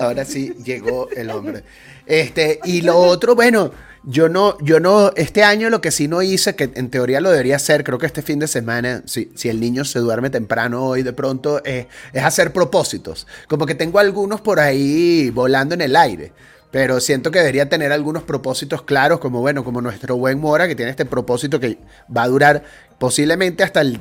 Ahora 0.00 0.24
sí 0.24 0.54
llegó 0.64 1.08
el 1.10 1.30
hombre. 1.30 1.62
Este, 2.04 2.58
y 2.64 2.82
lo 2.82 2.96
otro, 2.96 3.36
bueno, 3.36 3.70
yo 4.08 4.28
no, 4.28 4.56
yo 4.60 4.78
no, 4.78 5.10
este 5.16 5.42
año 5.42 5.68
lo 5.68 5.80
que 5.80 5.90
sí 5.90 6.06
no 6.06 6.22
hice, 6.22 6.54
que 6.54 6.70
en 6.74 6.90
teoría 6.90 7.20
lo 7.20 7.30
debería 7.30 7.56
hacer, 7.56 7.82
creo 7.82 7.98
que 7.98 8.06
este 8.06 8.22
fin 8.22 8.38
de 8.38 8.46
semana, 8.46 9.02
si, 9.04 9.32
si 9.34 9.48
el 9.48 9.58
niño 9.58 9.84
se 9.84 9.98
duerme 9.98 10.30
temprano 10.30 10.84
hoy 10.84 11.02
de 11.02 11.12
pronto, 11.12 11.60
eh, 11.64 11.88
es 12.12 12.22
hacer 12.22 12.52
propósitos. 12.52 13.26
Como 13.48 13.66
que 13.66 13.74
tengo 13.74 13.98
algunos 13.98 14.40
por 14.40 14.60
ahí 14.60 15.30
volando 15.30 15.74
en 15.74 15.80
el 15.80 15.96
aire. 15.96 16.32
Pero 16.70 17.00
siento 17.00 17.32
que 17.32 17.40
debería 17.40 17.68
tener 17.68 17.90
algunos 17.90 18.22
propósitos 18.22 18.82
claros, 18.82 19.18
como 19.18 19.40
bueno, 19.40 19.64
como 19.64 19.80
nuestro 19.80 20.16
buen 20.16 20.38
Mora, 20.38 20.68
que 20.68 20.76
tiene 20.76 20.90
este 20.92 21.04
propósito 21.04 21.58
que 21.58 21.78
va 22.14 22.22
a 22.22 22.28
durar 22.28 22.62
posiblemente 22.98 23.64
hasta 23.64 23.80
el 23.80 24.00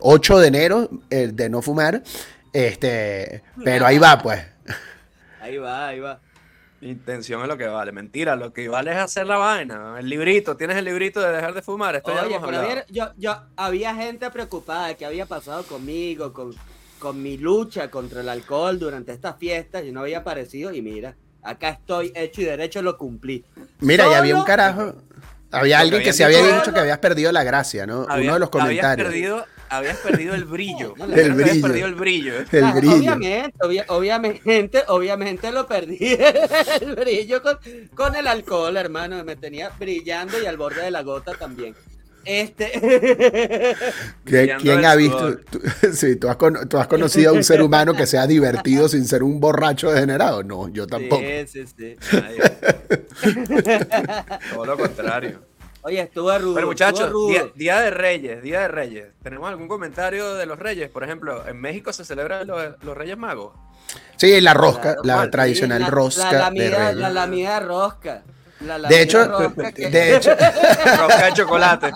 8 0.00 0.38
de 0.38 0.48
enero 0.48 0.90
eh, 1.10 1.30
de 1.32 1.50
no 1.50 1.60
fumar. 1.60 2.02
Este, 2.54 3.42
pero 3.62 3.84
ahí 3.84 3.98
va, 3.98 4.18
pues. 4.22 4.40
Ahí 5.40 5.58
va, 5.58 5.88
ahí 5.88 6.00
va. 6.00 6.20
Intención 6.80 7.42
es 7.42 7.48
lo 7.48 7.56
que 7.58 7.66
vale. 7.66 7.90
Mentira, 7.92 8.36
lo 8.36 8.52
que 8.52 8.68
vale 8.68 8.92
es 8.92 8.98
hacer 8.98 9.26
la 9.26 9.36
vaina. 9.36 9.96
El 9.98 10.08
librito, 10.08 10.56
tienes 10.56 10.76
el 10.76 10.84
librito 10.84 11.20
de 11.20 11.32
dejar 11.32 11.52
de 11.54 11.62
fumar. 11.62 11.96
Esto 11.96 12.10
ya 12.14 12.20
lo 12.22 12.26
Oye, 12.28 12.36
hemos 12.36 12.46
pero 12.48 12.58
hablado. 12.58 12.72
había, 12.82 12.86
yo, 12.88 13.12
yo, 13.16 13.36
había 13.56 13.94
gente 13.96 14.30
preocupada 14.30 14.88
de 14.88 14.96
qué 14.96 15.04
había 15.04 15.26
pasado 15.26 15.64
conmigo, 15.64 16.32
con, 16.32 16.54
con 17.00 17.20
mi 17.20 17.36
lucha 17.36 17.90
contra 17.90 18.20
el 18.20 18.28
alcohol 18.28 18.78
durante 18.78 19.12
estas 19.12 19.36
fiestas. 19.38 19.84
Y 19.84 19.90
no 19.90 20.00
había 20.02 20.18
aparecido. 20.18 20.72
Y 20.72 20.80
mira, 20.80 21.16
acá 21.42 21.70
estoy 21.70 22.12
hecho 22.14 22.42
y 22.42 22.44
derecho, 22.44 22.80
lo 22.80 22.96
cumplí. 22.96 23.44
Mira, 23.80 24.08
ya 24.08 24.18
había 24.18 24.34
un 24.34 24.40
Solo- 24.42 24.46
carajo. 24.46 24.94
Había 25.50 25.76
que 25.78 25.82
alguien 25.82 26.02
que 26.02 26.12
se 26.12 26.24
había 26.24 26.42
dicho 26.58 26.72
que 26.74 26.78
habías 26.80 26.98
perdido 26.98 27.32
la 27.32 27.42
gracia, 27.42 27.86
¿no? 27.86 28.00
Uno 28.02 28.14
de 28.14 28.22
los 28.22 28.34
Habías 28.34 28.50
comentarios. 28.50 29.08
perdido, 29.08 29.46
habías 29.70 29.96
perdido 29.98 30.34
el 30.34 30.44
brillo. 30.44 30.94
El 30.98 31.32
Habías 31.32 31.58
perdido 31.58 31.86
el 31.86 31.94
brillo. 31.94 32.32
El 32.50 32.64
Ah, 32.64 32.72
brillo. 32.74 32.94
Obviamente, 32.96 33.54
obvia- 33.60 33.84
obviamente, 33.88 34.82
obviamente 34.88 35.52
lo 35.52 35.66
perdí. 35.66 35.98
El 36.80 36.94
brillo 36.96 37.42
con, 37.42 37.58
con 37.94 38.14
el 38.16 38.26
alcohol, 38.26 38.76
hermano. 38.76 39.22
Me 39.24 39.36
tenía 39.36 39.70
brillando 39.78 40.40
y 40.42 40.46
al 40.46 40.56
borde 40.56 40.82
de 40.82 40.90
la 40.90 41.02
gota 41.02 41.34
también. 41.34 41.74
Este. 42.24 42.70
¿Qué- 42.72 43.74
Brillando 44.24 44.62
¿Quién 44.62 44.84
ha 44.84 44.94
visto? 44.96 45.38
tú- 45.50 45.60
sí, 45.94 46.16
¿tú 46.16 46.28
has, 46.28 46.36
con- 46.36 46.68
tú 46.68 46.76
has 46.78 46.86
conocido 46.86 47.30
a 47.30 47.32
un 47.34 47.42
ser 47.44 47.62
humano 47.62 47.94
que 47.94 48.06
sea 48.06 48.26
divertido 48.26 48.88
sin 48.88 49.06
ser 49.06 49.22
un 49.22 49.40
borracho 49.40 49.90
degenerado? 49.90 50.42
No, 50.42 50.68
yo 50.68 50.86
tampoco. 50.86 51.22
Sí, 51.22 51.46
sí, 51.46 51.64
sí. 51.76 51.96
Nadie. 52.12 52.42
Todo 54.52 54.66
lo 54.66 54.76
contrario. 54.76 55.40
Oye, 55.82 56.00
estuvo 56.00 56.36
rudo. 56.38 56.54
Pero 56.54 56.66
muchachos, 56.66 57.00
día, 57.00 57.08
rudo. 57.42 57.52
día 57.54 57.80
de 57.80 57.90
Reyes, 57.90 58.42
Día 58.42 58.60
de 58.62 58.68
Reyes. 58.68 59.06
¿Tenemos 59.22 59.48
algún 59.48 59.68
comentario 59.68 60.34
de 60.34 60.44
los 60.46 60.58
Reyes? 60.58 60.90
Por 60.90 61.04
ejemplo, 61.04 61.46
en 61.46 61.60
México 61.60 61.92
se 61.92 62.04
celebran 62.04 62.46
los, 62.46 62.74
los 62.82 62.96
Reyes 62.96 63.16
Magos. 63.16 63.54
Sí, 64.16 64.40
la 64.40 64.52
rosca, 64.54 64.82
Claro, 64.94 65.00
la 65.04 65.14
Juan, 65.16 65.30
tradicional 65.30 65.78
sí, 65.78 65.84
la- 65.84 65.90
rosca 65.90 66.24
la 66.24 66.30
de 66.32 66.38
lamida, 66.38 66.78
Reyes. 66.78 66.96
La 66.96 67.10
lamida 67.10 67.60
rosca. 67.60 68.22
La 68.60 68.76
De 68.88 69.02
hecho, 69.02 69.24
rosca 69.24 69.70
que- 69.72 69.88
de 69.88 70.16
hecho, 70.16 70.30
Rosca 70.98 71.26
de 71.26 71.32
chocolate. 71.32 71.92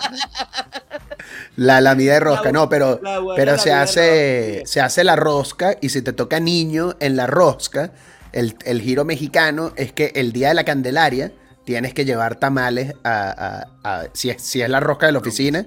la 1.57 1.81
lamida 1.81 2.15
de 2.15 2.21
rosca, 2.21 2.45
La- 2.47 2.53
no, 2.53 2.69
pero, 2.69 3.01
la 3.03 3.21
pero 3.37 3.59
se 3.59 3.71
de 3.71 3.75
hace, 3.75 4.53
rosca, 4.61 4.67
se 4.73 4.81
hace 4.81 5.05
la 5.05 5.17
rosca 5.17 5.77
y 5.81 5.89
si 5.89 6.03
te 6.03 6.13
toca 6.13 6.39
niño 6.41 6.95
en 7.01 7.17
la 7.17 7.27
rosca, 7.27 7.91
el, 8.33 8.57
el 8.65 8.81
giro 8.81 9.05
mexicano 9.05 9.73
es 9.77 9.93
que 9.93 10.13
el 10.15 10.33
día 10.33 10.49
de 10.49 10.55
la 10.55 10.65
Candelaria 10.65 11.33
tienes 11.65 11.95
que 11.95 12.05
llevar 12.05 12.37
tamales 12.37 12.95
a, 13.05 13.67
a- 13.85 14.01
a- 14.03 14.07
si, 14.13 14.31
es, 14.31 14.43
si 14.43 14.63
es 14.63 14.69
la 14.69 14.81
rosca 14.81 15.07
de 15.07 15.13
la 15.13 15.19
oficina, 15.19 15.67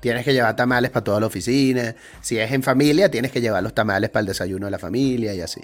tienes 0.00 0.24
que 0.24 0.32
llevar 0.32 0.56
tamales 0.56 0.90
para 0.90 1.04
toda 1.04 1.20
la 1.20 1.26
oficina. 1.26 1.94
Si 2.20 2.38
es 2.38 2.50
en 2.52 2.62
familia, 2.62 3.10
tienes 3.10 3.32
que 3.32 3.40
llevar 3.40 3.62
los 3.62 3.74
tamales 3.74 4.10
para 4.10 4.20
el 4.20 4.26
desayuno 4.26 4.66
de 4.66 4.70
la 4.72 4.78
familia 4.78 5.34
y 5.34 5.40
así. 5.40 5.60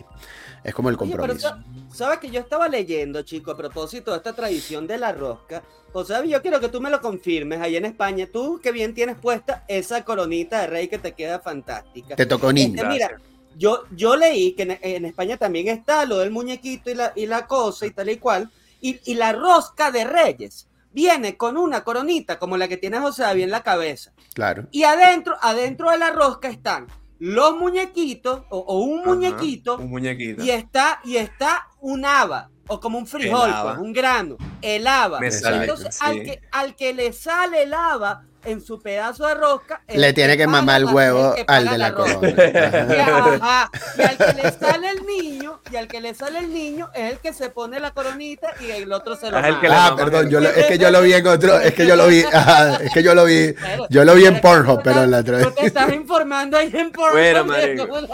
Es 0.65 0.75
como 0.75 0.91
el 0.91 0.97
Oye, 0.97 1.17
pero 1.21 1.37
compromiso. 1.37 1.49
sa- 1.49 1.65
sabes 1.93 2.19
que 2.19 2.31
yo 2.31 2.41
estaba 2.41 2.69
leyendo, 2.69 3.23
chico, 3.23 3.53
a 3.53 3.57
propósito 3.57 4.11
de 4.13 4.19
esta 4.19 4.33
tradición 4.35 4.87
de 4.87 4.99
la 4.99 5.13
rosca. 5.13 5.63
O 5.93 6.05
sea, 6.05 6.25
yo 6.25 6.43
quiero 6.43 6.61
que 6.61 6.69
tú 6.69 6.81
me 6.81 6.91
lo 6.91 7.01
confirmes 7.01 7.61
ahí 7.61 7.77
en 7.77 7.85
España. 7.87 8.29
Tú 8.31 8.61
que 8.63 8.73
bien 8.73 8.95
tienes 8.95 9.17
puesta 9.17 9.65
esa 9.69 10.05
coronita 10.05 10.61
de 10.61 10.67
rey 10.67 10.89
que 10.89 10.99
te 10.99 11.13
queda 11.13 11.41
fantástica. 11.41 12.15
Te 12.17 12.27
tocó 12.27 12.53
niño. 12.53 12.75
Este, 12.75 12.87
mira, 12.89 13.11
yo, 13.57 13.85
yo 13.93 14.17
leí 14.17 14.53
que 14.53 14.63
en, 14.65 14.79
en 14.83 15.05
España 15.07 15.37
también 15.37 15.69
está 15.69 16.05
lo 16.05 16.19
del 16.19 16.31
muñequito 16.31 16.91
y 16.91 16.95
la, 16.95 17.13
y 17.17 17.27
la 17.27 17.47
cosa 17.47 17.87
y 17.87 17.91
tal 17.91 18.11
y 18.11 18.17
cual. 18.19 18.51
Y, 18.81 19.01
y 19.05 19.15
la 19.15 19.33
rosca 19.33 19.91
de 19.91 20.05
reyes 20.05 20.69
viene 20.93 21.37
con 21.37 21.57
una 21.57 21.85
coronita 21.85 22.39
como 22.39 22.57
la 22.57 22.69
que 22.69 22.77
tiene 22.77 22.99
José 22.99 23.23
David 23.23 23.45
en 23.45 23.51
la 23.51 23.63
cabeza. 23.63 24.13
Claro. 24.35 24.67
Y 24.71 24.85
adentro, 24.85 25.37
adentro 25.41 25.91
de 25.91 25.99
la 25.99 26.11
rosca 26.11 26.49
están 26.49 26.87
los 27.19 27.57
muñequitos 27.57 28.43
o, 28.49 28.59
o 28.59 28.79
un 28.81 29.01
Ajá, 29.01 29.09
muñequito 29.11 29.77
Un 29.79 29.91
muñequito. 29.91 30.43
y 30.43 30.51
está, 30.51 31.01
y 31.05 31.17
está 31.17 31.67
un 31.81 32.05
haba, 32.05 32.49
o 32.69 32.79
como 32.79 32.99
un 32.99 33.07
frijol, 33.09 33.53
pues, 33.63 33.79
un 33.79 33.93
grano, 33.93 34.37
el 34.63 34.87
haba. 34.87 35.19
Me 35.19 35.31
sale, 35.31 35.63
Entonces, 35.65 35.95
sí. 35.97 36.01
al, 36.05 36.23
que, 36.23 36.41
al 36.53 36.77
que 36.77 36.95
le 36.95 37.13
sale 37.13 37.65
el 37.65 37.75
haba 37.75 38.23
en 38.51 38.61
su 38.65 38.81
pedazo 38.81 39.27
de 39.27 39.35
rosca, 39.35 39.83
Le 39.89 40.13
tiene 40.13 40.37
que 40.37 40.47
mamar 40.47 40.81
el 40.81 40.87
huevo 40.87 41.35
al 41.47 41.69
de 41.69 41.79
la 41.79 41.95
corona. 41.95 42.29
Y, 42.29 42.99
Ajá. 43.01 43.71
y 43.97 44.03
al 44.03 44.17
que 44.17 44.33
le 44.43 44.53
sale 44.53 44.91
el 44.91 45.07
niño, 45.07 45.61
y 45.71 45.77
al 45.77 45.89
que 45.89 46.01
le 46.01 46.15
sale 46.15 46.39
el 46.41 46.53
niño 46.53 46.91
es 46.95 47.13
el 47.13 47.19
que 47.19 47.33
se 47.33 47.51
pone 47.51 47.79
la 47.81 47.91
coronita 47.93 48.49
y 48.61 48.71
el 48.71 48.93
otro 48.93 49.17
se 49.17 49.31
lo 49.31 49.39
Es 49.39 49.47
el 49.47 49.61
que 49.61 49.69
le 49.69 49.75
Ah, 49.75 49.95
perdón, 49.97 50.29
yo 50.31 50.41
lo- 50.41 50.49
es 50.49 50.67
que 50.67 50.79
yo 50.79 50.91
lo 50.91 51.01
vi 51.03 51.13
en 51.13 51.27
otro, 51.27 51.59
es 51.61 51.75
que 51.75 51.87
yo 51.87 51.97
lo 51.97 52.07
vi, 52.07 52.23
ajá, 52.33 52.77
es 52.83 52.93
que 52.93 53.03
yo 53.03 53.15
lo 53.15 53.25
vi, 53.25 53.55
yo 53.91 54.05
lo 54.05 54.15
vi 54.15 54.27
en 54.27 54.41
Pornhub, 54.41 54.81
pero 54.83 55.03
en 55.03 55.11
la 55.11 55.19
otra 55.19 55.43
Tú 55.43 55.51
te 55.53 55.67
estás 55.67 55.93
informando 55.93 56.57
ahí 56.57 56.71
en 56.75 56.91
Pornhub. 56.91 57.13
Bueno, 57.19 58.09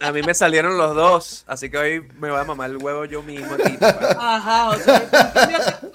A 0.00 0.12
mí 0.12 0.22
me 0.22 0.32
salieron 0.32 0.78
los 0.78 0.94
dos, 0.94 1.44
así 1.48 1.68
que 1.70 1.76
hoy 1.78 2.08
me 2.18 2.30
voy 2.30 2.38
a 2.40 2.44
mamar 2.44 2.70
el 2.70 2.76
huevo 2.76 3.04
yo 3.04 3.22
mismo 3.22 3.54
aquí. 3.54 3.76
para- 3.78 4.36
Ajá, 4.36 4.68
o 4.70 4.76
sea, 4.78 4.96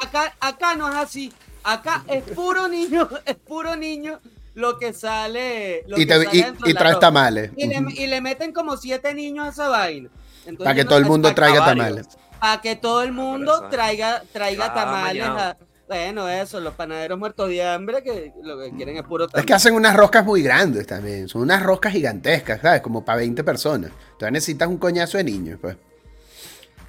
acá, 0.02 0.34
acá 0.40 0.76
no 0.76 0.90
es 0.90 0.96
así. 0.96 1.34
Acá 1.64 2.04
es 2.08 2.24
puro 2.24 2.68
niño, 2.68 3.08
es 3.26 3.36
puro 3.36 3.76
niño 3.76 4.20
lo 4.56 4.78
que 4.78 4.94
sale. 4.94 5.84
Lo 5.88 5.98
y, 5.98 6.02
que 6.02 6.06
te, 6.06 6.24
sale 6.26 6.38
y, 6.38 6.42
dentro 6.44 6.74
traes 6.76 7.00
tamales. 7.00 7.52
Y 7.56 7.68
le, 7.68 7.80
Ujú. 7.80 7.90
y 7.90 8.08
le 8.08 8.22
meten 8.22 8.52
como 8.54 8.78
siete 8.78 9.14
niños 9.14 9.48
a 9.48 9.50
esa 9.50 9.70
vaina. 9.70 10.10
Entonces, 10.46 10.64
Para 10.66 10.76
que 10.76 10.86
todo 10.86 10.98
el 10.98 11.06
mundo 11.06 11.34
traiga 11.34 11.66
tamales. 11.66 12.08
Para 12.40 12.62
que 12.62 12.76
todo 12.76 13.02
el 13.04 13.14
mundo 13.14 13.68
traiga, 13.70 14.22
traiga 14.34 14.66
Ah, 14.66 14.74
tamales. 14.74 15.24
a- 15.24 15.58
bueno, 15.88 16.28
eso, 16.28 16.60
los 16.60 16.74
panaderos 16.74 17.20
muertos 17.20 17.50
de 17.50 17.64
hambre 17.64 18.02
que 18.04 18.34
lo 18.42 18.58
que 18.60 18.72
quieren 18.72 18.98
es 18.98 19.04
puro 19.04 19.26
Es 19.26 19.32
tamal. 19.32 19.46
que 19.46 19.54
hacen 19.54 19.76
unas 19.76 19.96
roscas 19.96 20.26
muy 20.26 20.42
grandes 20.42 20.88
también, 20.88 21.28
son 21.28 21.42
unas 21.44 21.62
roscas 21.62 21.92
gigantescas, 21.94 22.62
¿sabes? 22.62 22.82
Como 22.82 23.04
para 23.06 23.18
20 23.20 23.44
personas. 23.44 23.92
Entonces 24.14 24.32
necesitas 24.32 24.68
un 24.70 24.78
coñazo 24.78 25.18
de 25.18 25.24
niños, 25.26 25.60
pues. 25.62 25.76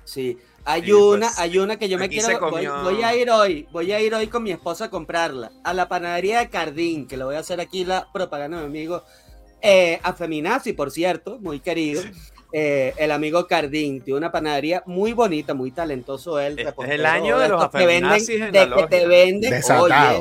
Sí. 0.04 0.38
Hay 0.66 0.83
Sí, 0.83 0.92
una, 0.92 1.26
pues, 1.26 1.38
hay 1.38 1.59
una 1.59 1.76
que 1.76 1.88
yo 1.88 1.99
me 1.99 2.09
quiero. 2.09 2.40
Voy, 2.50 3.02
a 3.02 3.14
ir 3.14 3.30
hoy, 3.30 3.68
voy 3.71 3.92
a 3.92 4.00
ir 4.00 4.14
hoy 4.14 4.28
con 4.28 4.42
mi 4.42 4.50
esposa 4.50 4.87
a 4.87 4.90
comprarla. 4.90 5.52
A 5.62 5.75
la 5.75 5.88
panadería 5.88 6.38
de 6.38 6.49
Cardín, 6.49 7.06
que 7.06 7.16
le 7.16 7.25
voy 7.25 7.37
a 7.37 7.40
hacer 7.40 7.61
aquí 7.61 7.85
la 7.85 8.09
propaganda 8.12 8.59
a 8.59 8.61
mi 8.61 8.66
amigo. 8.66 9.04
Eh, 9.61 9.99
a 10.02 10.12
Feminazi, 10.12 10.73
por 10.73 10.90
cierto, 10.90 11.38
muy 11.40 11.61
querido. 11.61 12.02
Eh, 12.56 12.94
el 12.99 13.11
amigo 13.11 13.49
Cardín, 13.49 14.00
tiene 14.00 14.16
una 14.16 14.30
panadería 14.30 14.85
muy 14.87 15.12
bonita, 15.12 15.54
muy 15.54 15.73
talentoso 15.73 16.38
él. 16.38 16.56
Este 16.56 16.73
es 16.85 16.90
el 16.90 17.04
año 17.04 17.37
de 17.37 17.49
los 17.49 17.68
que 17.68 17.78
venden, 17.78 18.04
afeminazis 18.04 18.40
en 18.40 18.52
de 18.52 18.66
la 18.68 18.76
que 18.76 18.87
te 18.87 19.06
venden, 19.09 19.50
Desatado. 19.50 20.18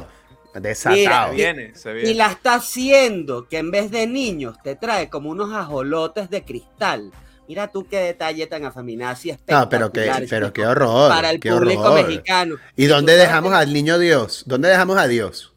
oye, 0.56 0.60
Desatado. 0.60 1.30
Se 1.30 1.36
viene, 1.36 1.76
se 1.76 2.10
y 2.10 2.16
la 2.16 2.32
está 2.32 2.56
haciendo 2.56 3.48
que 3.48 3.60
en 3.60 3.70
vez 3.70 3.92
de 3.92 4.08
niños 4.08 4.58
te 4.64 4.76
trae 4.76 5.12
como 5.12 5.30
unos 5.30 5.54
ajolotes 5.54 6.32
de 6.32 6.44
cristal. 6.44 7.12
Mira 7.48 7.68
tú 7.72 7.86
qué 7.88 7.98
detalle 8.00 8.48
tan 8.48 8.64
afeminazi 8.66 9.36
No, 9.50 9.68
pero 9.70 9.92
qué, 9.92 10.12
pero 10.30 10.48
chico, 10.48 10.54
qué 10.54 10.66
horror. 10.66 11.10
para 11.10 11.30
el 11.32 11.40
qué 11.40 11.52
público 11.52 11.82
horror. 11.82 12.06
mexicano. 12.08 12.56
¿Y 12.76 12.86
dónde 12.86 13.16
dejamos 13.18 13.52
que- 13.52 13.58
al 13.58 13.74
niño 13.74 14.00
Dios? 14.00 14.44
¿Dónde 14.46 14.70
dejamos 14.70 14.98
a 14.98 15.08
Dios? 15.08 15.50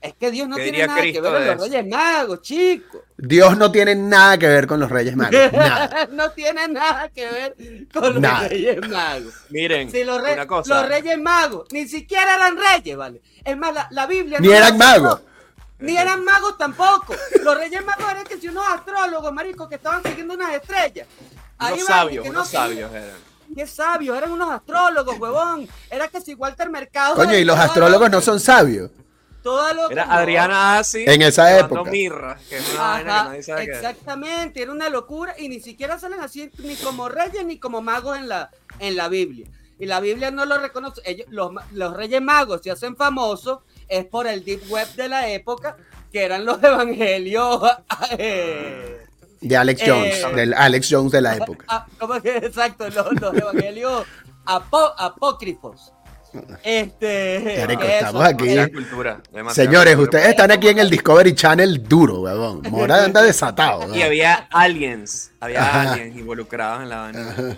Es 0.00 0.14
que 0.14 0.30
Dios 0.30 0.48
no 0.48 0.54
¿Qué 0.56 0.62
tiene 0.62 0.86
nada 0.86 1.02
que 1.02 1.20
ver 1.20 1.22
con 1.32 1.44
los? 1.44 1.60
Reyes 1.60 1.86
Magos, 1.88 2.42
chicos. 2.42 3.00
Dios 3.16 3.58
no 3.58 3.72
tiene 3.72 3.96
nada 3.96 4.38
que 4.38 4.46
ver 4.46 4.68
con 4.68 4.78
los 4.78 4.88
Reyes 4.88 5.16
Magos. 5.16 5.34
Nada. 5.52 6.08
no 6.12 6.30
tiene 6.30 6.68
nada 6.68 7.08
que 7.08 7.26
ver 7.28 7.56
con 7.92 8.12
los 8.14 8.20
Nada. 8.22 8.46
Reyes 8.46 8.88
Magos. 8.88 9.34
Miren, 9.50 9.90
Si 9.90 10.04
los, 10.04 10.22
re- 10.22 10.34
una 10.34 10.46
cosa. 10.46 10.82
los 10.82 10.88
Reyes 10.88 11.18
Magos 11.18 11.66
ni 11.72 11.88
siquiera 11.88 12.36
eran 12.36 12.56
reyes, 12.56 12.96
¿vale? 12.96 13.20
Es 13.44 13.56
más, 13.56 13.74
la, 13.74 13.88
la 13.90 14.06
Biblia. 14.06 14.38
Ni 14.38 14.46
no 14.46 14.54
eran 14.54 14.78
magos. 14.78 15.20
Ni 15.80 15.96
eran 15.96 16.24
magos 16.24 16.58
tampoco. 16.58 17.14
Los 17.42 17.56
Reyes 17.56 17.84
Magos 17.84 18.10
eran 18.10 18.24
que 18.24 18.38
si 18.38 18.48
unos 18.48 18.66
astrólogos, 18.68 19.32
maricos, 19.32 19.68
que 19.68 19.76
estaban 19.76 20.02
siguiendo 20.02 20.34
unas 20.34 20.54
estrellas. 20.54 21.06
Ahí 21.58 21.74
unos 21.74 21.86
sabios, 21.86 22.22
que 22.24 22.30
no, 22.30 22.38
unos 22.38 22.48
sabios 22.48 22.92
eran. 22.92 23.16
Qué 23.54 23.66
sabios, 23.66 24.16
eran 24.16 24.30
unos 24.32 24.50
astrólogos, 24.50 25.18
huevón. 25.18 25.68
Era 25.90 26.08
que 26.08 26.20
si 26.20 26.34
Walter 26.34 26.68
Mercado. 26.68 27.14
Coño, 27.14 27.34
y 27.36 27.44
los 27.44 27.58
astrólogos 27.58 28.08
lo- 28.10 28.16
no 28.16 28.20
son 28.20 28.40
sabios. 28.40 28.90
todo 29.42 29.72
lo 29.72 29.90
Era. 29.90 30.04
Adriana 30.12 30.78
Asi. 30.78 31.04
En 31.06 31.22
esa 31.22 31.58
época. 31.58 31.90
mirra, 31.90 32.38
que 32.48 32.58
es 32.58 32.74
una 32.74 33.30
que 33.32 33.42
sabe 33.42 33.64
exactamente, 33.64 34.60
era 34.62 34.72
una 34.72 34.88
locura 34.90 35.34
y 35.38 35.48
ni 35.48 35.60
siquiera 35.60 35.98
salen 35.98 36.20
así 36.20 36.50
ni 36.58 36.74
como 36.76 37.08
reyes 37.08 37.46
ni 37.46 37.58
como 37.58 37.80
magos 37.80 38.18
en 38.18 38.28
la, 38.28 38.50
en 38.80 38.96
la 38.96 39.08
Biblia. 39.08 39.46
Y 39.78 39.86
la 39.86 40.00
Biblia 40.00 40.30
no 40.32 40.44
lo 40.44 40.58
reconoce. 40.58 41.00
Ellos, 41.04 41.26
los, 41.30 41.52
los 41.72 41.94
reyes 41.96 42.20
magos 42.20 42.60
se 42.62 42.70
hacen 42.72 42.96
famosos 42.96 43.60
es 43.88 44.04
por 44.04 44.26
el 44.26 44.44
deep 44.44 44.62
web 44.70 44.86
de 44.94 45.08
la 45.08 45.28
época, 45.28 45.76
que 46.12 46.22
eran 46.24 46.44
los 46.44 46.62
evangelios. 46.62 47.62
eh, 48.18 49.04
De 49.40 49.56
Alex 49.56 49.82
Eh, 49.82 49.84
Jones. 49.88 50.36
Del 50.36 50.54
Alex 50.54 50.88
Jones 50.90 51.12
de 51.12 51.20
la 51.20 51.36
época. 51.36 51.64
ah, 51.68 51.86
¿Cómo 51.98 52.20
que 52.20 52.36
exacto? 52.38 52.88
Los, 52.90 53.20
los 53.20 53.34
evangelios 53.34 54.04
apó- 54.46 54.94
apócrifos. 54.96 55.92
Este. 56.62 57.56
Marico, 57.60 57.82
eso, 57.84 57.92
estamos 57.92 58.24
aquí. 58.24 58.54
Cultura. 58.72 59.20
Señores, 59.50 59.96
cultura. 59.96 60.18
ustedes 60.18 60.28
están 60.28 60.50
aquí 60.50 60.68
en 60.68 60.78
el 60.78 60.90
Discovery 60.90 61.34
Channel 61.34 61.82
duro, 61.88 62.20
weón. 62.20 62.62
Mora 62.70 63.04
anda 63.04 63.22
desatado. 63.22 63.94
Y 63.94 64.02
había 64.02 64.46
aliens. 64.52 65.30
Había 65.40 65.62
Ajá. 65.62 65.92
aliens 65.92 66.16
involucrados 66.18 66.82
en 66.82 66.88
la 66.90 66.96
vaina. 67.00 67.56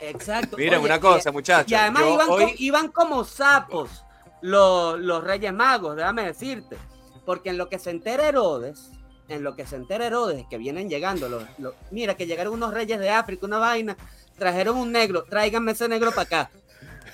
Exacto. 0.00 0.56
Miren, 0.56 0.74
Oye, 0.80 0.84
una 0.86 1.00
cosa, 1.00 1.30
y- 1.30 1.32
muchachos. 1.32 1.70
Y 1.70 1.74
además 1.76 2.02
yo 2.02 2.14
iban, 2.14 2.28
hoy- 2.28 2.44
co- 2.44 2.52
iban 2.58 2.88
como 2.88 3.24
sapos 3.24 4.04
los, 4.40 4.98
los 4.98 5.24
Reyes 5.24 5.52
Magos, 5.52 5.96
déjame 5.96 6.24
decirte. 6.24 6.76
Porque 7.24 7.50
en 7.50 7.58
lo 7.58 7.68
que 7.68 7.78
se 7.78 7.90
entera 7.90 8.28
Herodes, 8.28 8.90
en 9.28 9.42
lo 9.42 9.54
que 9.54 9.66
se 9.66 9.76
entera 9.76 10.06
Herodes, 10.06 10.46
que 10.48 10.58
vienen 10.58 10.88
llegando, 10.88 11.28
los, 11.28 11.44
mira, 11.90 12.16
que 12.16 12.26
llegaron 12.26 12.54
unos 12.54 12.72
reyes 12.72 12.98
de 12.98 13.10
África, 13.10 13.46
una 13.46 13.58
vaina, 13.58 13.96
trajeron 14.38 14.76
un 14.76 14.92
negro, 14.92 15.24
tráiganme 15.24 15.72
ese 15.72 15.88
negro 15.88 16.10
para 16.10 16.22
acá. 16.22 16.50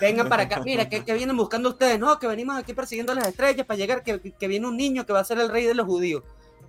Vengan 0.01 0.29
para 0.29 0.45
acá, 0.45 0.61
mira, 0.65 0.89
que, 0.89 1.05
que 1.05 1.15
vienen 1.15 1.37
buscando 1.37 1.69
ustedes, 1.69 1.99
no, 1.99 2.19
que 2.19 2.27
venimos 2.27 2.57
aquí 2.57 2.75
persiguiendo 2.75 3.15
las 3.15 3.29
estrellas 3.29 3.67
para 3.67 3.79
llegar, 3.79 4.03
que, 4.03 4.21
que 4.21 4.49
viene 4.49 4.67
un 4.67 4.77
niño 4.77 5.07
que 5.07 5.13
va 5.13 5.21
a 5.21 5.25
ser 5.25 5.39
el 5.39 5.49
rey 5.49 5.65
de 5.65 5.75
los 5.75 5.87
judíos. 5.87 6.23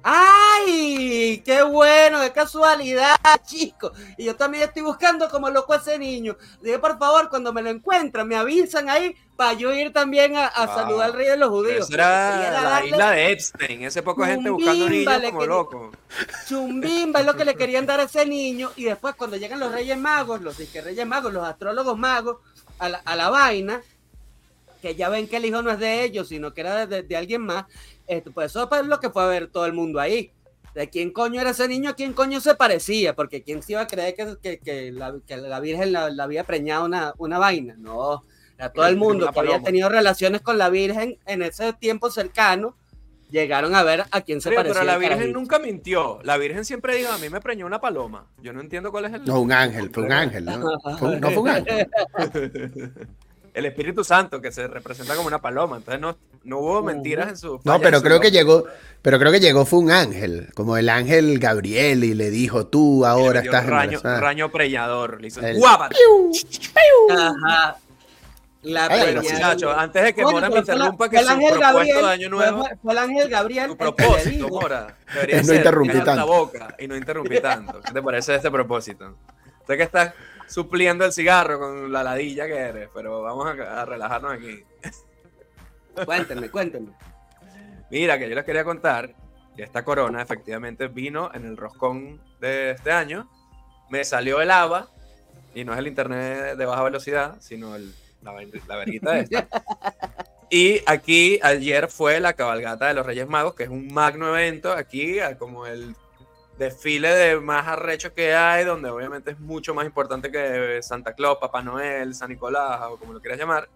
¡Ay! 0.08 1.42
¡Qué 1.44 1.64
bueno! 1.64 2.22
¡Qué 2.22 2.32
casualidad, 2.32 3.16
chicos! 3.44 3.92
Y 4.20 4.26
yo 4.26 4.36
también 4.36 4.66
estoy 4.66 4.84
buscando 4.84 5.28
como 5.30 5.50
loco 5.50 5.74
a 5.74 5.78
ese 5.78 5.98
niño. 5.98 6.38
Dije, 6.62 6.78
por 6.78 7.00
favor, 7.00 7.28
cuando 7.28 7.52
me 7.52 7.64
lo 7.64 7.72
encuentran, 7.72 8.28
me 8.28 8.36
avisan 8.36 8.88
ahí 8.88 9.16
para 9.36 9.54
yo 9.54 9.74
ir 9.74 9.92
también 9.92 10.36
a, 10.36 10.46
a 10.46 10.68
saludar 10.76 11.08
al 11.08 11.14
rey 11.14 11.28
de 11.28 11.38
los 11.38 11.50
judíos. 11.50 11.88
Esa 11.90 12.48
era 12.50 12.62
la 12.62 12.86
isla 12.86 13.12
de 13.12 13.32
Epstein. 13.32 13.84
Ese 13.84 14.04
poco 14.04 14.24
gente 14.26 14.50
buscando 14.52 14.86
niños 14.90 15.06
como 15.32 15.42
loco. 15.48 15.92
Chumbimba 16.48 17.22
es 17.22 17.26
lo 17.26 17.36
que 17.36 17.46
le 17.46 17.56
querían 17.56 17.88
dar 17.88 18.00
a 18.00 18.04
ese 18.04 18.28
niño. 18.28 18.72
Y 18.76 18.84
después, 18.84 19.16
cuando 19.16 19.38
llegan 19.38 19.60
los 19.60 19.72
reyes 19.72 19.98
magos, 19.98 20.40
los 20.42 20.56
disque 20.58 20.82
reyes 20.82 21.08
magos, 21.08 21.34
los 21.34 21.44
astrólogos 21.48 21.98
magos, 21.98 22.38
a 22.78 22.90
la, 22.90 23.02
a 23.06 23.16
la 23.16 23.30
vaina, 23.32 23.82
que 24.82 24.94
ya 24.94 25.10
ven 25.10 25.28
que 25.28 25.38
el 25.38 25.46
hijo 25.46 25.62
no 25.64 25.72
es 25.72 25.80
de 25.80 26.04
ellos, 26.04 26.28
sino 26.28 26.54
que 26.54 26.62
era 26.62 26.86
de, 26.86 26.88
de- 26.88 27.04
de 27.04 27.18
alguien 27.18 27.42
más, 27.42 27.66
esto, 28.08 28.32
pues 28.32 28.52
eso 28.52 28.70
es 28.80 28.86
lo 28.88 29.00
que 29.00 29.10
fue 29.10 29.24
a 29.24 29.28
ver 29.28 29.48
todo 29.48 29.66
el 29.66 29.74
mundo 29.74 30.00
ahí. 30.00 30.32
De 30.74 30.90
quién 30.90 31.12
coño 31.12 31.40
era 31.40 31.52
ese 31.52 31.68
niño, 31.70 31.92
a 31.92 31.96
quién 31.96 32.12
coño 32.14 32.42
se 32.42 32.54
parecía, 32.56 33.16
porque 33.16 33.44
quién 33.44 33.64
se 33.64 33.72
iba 33.74 33.82
a 33.82 33.88
creer 33.88 34.14
que, 34.16 34.36
que- 34.42 34.60
que 34.60 34.92
la, 34.92 35.16
que 35.26 35.38
la 35.38 35.60
Virgen 35.62 35.94
la, 35.94 36.10
la 36.10 36.24
había 36.26 36.44
preñado 36.44 36.84
una, 36.86 37.14
una 37.18 37.38
vaina. 37.40 37.76
No, 37.78 38.24
a 38.58 38.70
todo 38.70 38.86
el 38.88 38.98
mundo 38.98 39.30
que 39.32 39.40
había 39.40 39.62
tenido 39.64 39.88
relaciones 39.90 40.42
con 40.42 40.58
la 40.58 40.70
Virgen 40.70 41.18
en 41.26 41.42
ese 41.44 41.72
tiempo 41.74 42.10
cercano, 42.12 42.76
llegaron 43.32 43.74
a 43.74 43.84
ver 43.84 44.04
a 44.12 44.22
quién 44.22 44.42
se 44.42 44.50
Oye, 44.50 44.58
parecía. 44.58 44.82
pero 44.82 44.92
la 44.92 44.98
Virgen 44.98 45.18
carajito. 45.18 45.40
nunca 45.40 45.60
mintió. 45.60 46.20
La 46.24 46.38
Virgen 46.38 46.66
siempre 46.66 46.96
dijo, 46.98 47.12
a 47.12 47.18
mí 47.20 47.30
me 47.30 47.40
preñó 47.40 47.66
una 47.66 47.80
paloma. 47.80 48.28
Yo 48.42 48.52
no 48.54 48.60
entiendo 48.60 48.92
cuál 48.92 49.06
es 49.06 49.14
el... 49.14 49.24
No, 49.26 49.40
un 49.40 49.52
ángel, 49.54 49.90
fue 49.92 50.04
un 50.04 50.12
ángel. 50.12 50.44
No, 50.46 50.62
Fue 51.00 51.08
un- 51.10 51.20
no 51.22 51.32
fue 51.32 51.40
un 51.44 51.50
ángel. 51.50 51.88
El 53.56 53.66
Espíritu 53.66 54.04
Santo, 54.04 54.42
que 54.42 54.52
se 54.52 54.68
representa 54.68 55.16
como 55.16 55.28
una 55.28 55.40
paloma. 55.42 55.78
Entonces 55.78 56.00
no, 56.02 56.18
no 56.44 56.60
hubo 56.60 56.84
mentiras 56.84 57.30
en 57.30 57.38
su... 57.38 57.60
No, 57.64 57.80
pero 57.80 57.98
su 58.00 58.04
creo 58.04 58.20
que 58.20 58.30
llegó, 58.30 58.66
pero 59.02 59.18
creo 59.18 59.32
que 59.32 59.40
llegó 59.40 59.66
fue 59.66 59.80
un 59.80 59.92
ángel, 59.92 60.50
como 60.54 60.78
el 60.78 60.90
ángel 60.90 61.40
Gabriel 61.40 62.04
y 62.04 62.14
le 62.14 62.30
dijo, 62.30 62.68
tú 62.68 63.06
ahora 63.06 63.40
estás 63.40 63.64
un 63.66 63.72
raño, 63.72 63.84
embarazada". 63.98 64.20
raño 64.20 64.52
preñador. 64.52 65.22
Le 65.22 65.28
hizo 65.30 65.40
El- 65.42 65.58
¡guapa! 65.58 65.90
Ajá. 67.12 67.78
La 68.62 68.88
Ay, 68.88 69.16
antes 69.78 70.04
de 70.04 70.14
que 70.16 70.24
Mora 70.24 70.50
me 70.50 70.58
interrumpa, 70.58 71.08
que 71.08 71.18
el 71.18 71.26
su 71.26 71.32
ángel 71.32 71.50
propuesto 71.54 71.74
Gabriel, 71.78 72.02
de 72.02 72.12
año 72.12 72.30
nuevo... 72.30 72.66
Fue, 72.66 72.78
fue 72.82 72.94
el 72.94 72.98
ángel 72.98 73.30
Gabriel. 73.30 73.68
Tu 73.68 73.78
propósito. 73.78 74.48
Mora, 74.50 74.96
debería 75.14 75.36
Es 75.36 75.42
no 75.44 75.48
ser 75.50 75.58
interrumpir 75.58 75.92
callar 76.00 76.08
la 76.08 76.16
tanto. 76.24 76.28
boca 76.34 76.76
y 76.80 76.88
no 76.88 76.96
interrumpir 76.98 77.42
tanto. 77.42 77.80
¿Qué 77.82 77.94
te 77.94 78.02
parece 78.02 78.32
de 78.32 78.38
este 78.38 78.50
propósito? 78.50 79.16
Sé 79.68 79.78
que 79.78 79.84
estás 79.84 80.14
supliendo 80.48 81.06
el 81.06 81.12
cigarro 81.14 81.60
con 81.60 81.92
la 81.92 82.04
ladilla 82.04 82.46
que 82.48 82.56
eres, 82.58 82.90
pero 82.94 83.22
vamos 83.22 83.48
a, 83.60 83.82
a 83.82 83.86
relajarnos 83.86 84.34
aquí. 84.34 84.64
Cuéntenme, 86.06 86.50
cuéntenme. 86.50 86.92
Mira, 87.90 88.18
que 88.20 88.28
yo 88.30 88.36
les 88.36 88.44
quería 88.46 88.64
contar 88.64 89.14
que 89.56 89.64
esta 89.64 89.86
corona 89.86 90.22
efectivamente 90.22 90.88
vino 90.88 91.32
en 91.34 91.46
el 91.46 91.56
roscón 91.58 92.20
de 92.42 92.72
este 92.72 92.92
año. 92.92 93.30
Me 93.90 94.04
salió 94.04 94.42
el 94.42 94.52
ABA, 94.52 94.90
y 95.54 95.64
no 95.64 95.72
es 95.74 95.80
el 95.80 95.88
internet 95.88 96.58
de 96.58 96.66
baja 96.66 96.84
velocidad, 96.84 97.38
sino 97.40 97.75
el- 97.75 97.94
la, 98.22 98.34
la 98.68 98.75
verguita 98.78 99.20
esta. 99.20 99.48
Y 100.52 100.82
aquí 100.86 101.40
ayer 101.42 101.88
fue 101.90 102.20
la 102.20 102.34
cabalgata 102.34 102.88
de 102.88 102.94
los 102.94 103.04
Reyes 103.06 103.28
Magos, 103.28 103.56
que 103.56 103.64
es 103.64 103.70
un 103.70 103.92
magno 103.92 104.28
evento 104.30 104.72
aquí, 104.72 105.18
como 105.40 105.66
el 105.66 105.96
desfile 106.58 107.10
de 107.10 107.40
más 107.40 107.68
arrecho 107.68 108.14
que 108.14 108.34
hay, 108.34 108.64
donde 108.64 108.90
obviamente 108.90 109.32
es 109.32 109.40
mucho 109.40 109.74
más 109.74 109.86
importante 109.86 110.32
que 110.32 110.80
Santa 110.82 111.14
Claus, 111.14 111.38
Papá 111.40 111.62
Noel, 111.62 112.14
San 112.16 112.30
Nicolás, 112.30 112.82
o 112.90 112.98
como 112.98 113.14
lo 113.14 113.20
quieras 113.20 113.40
llamar. 113.40 113.68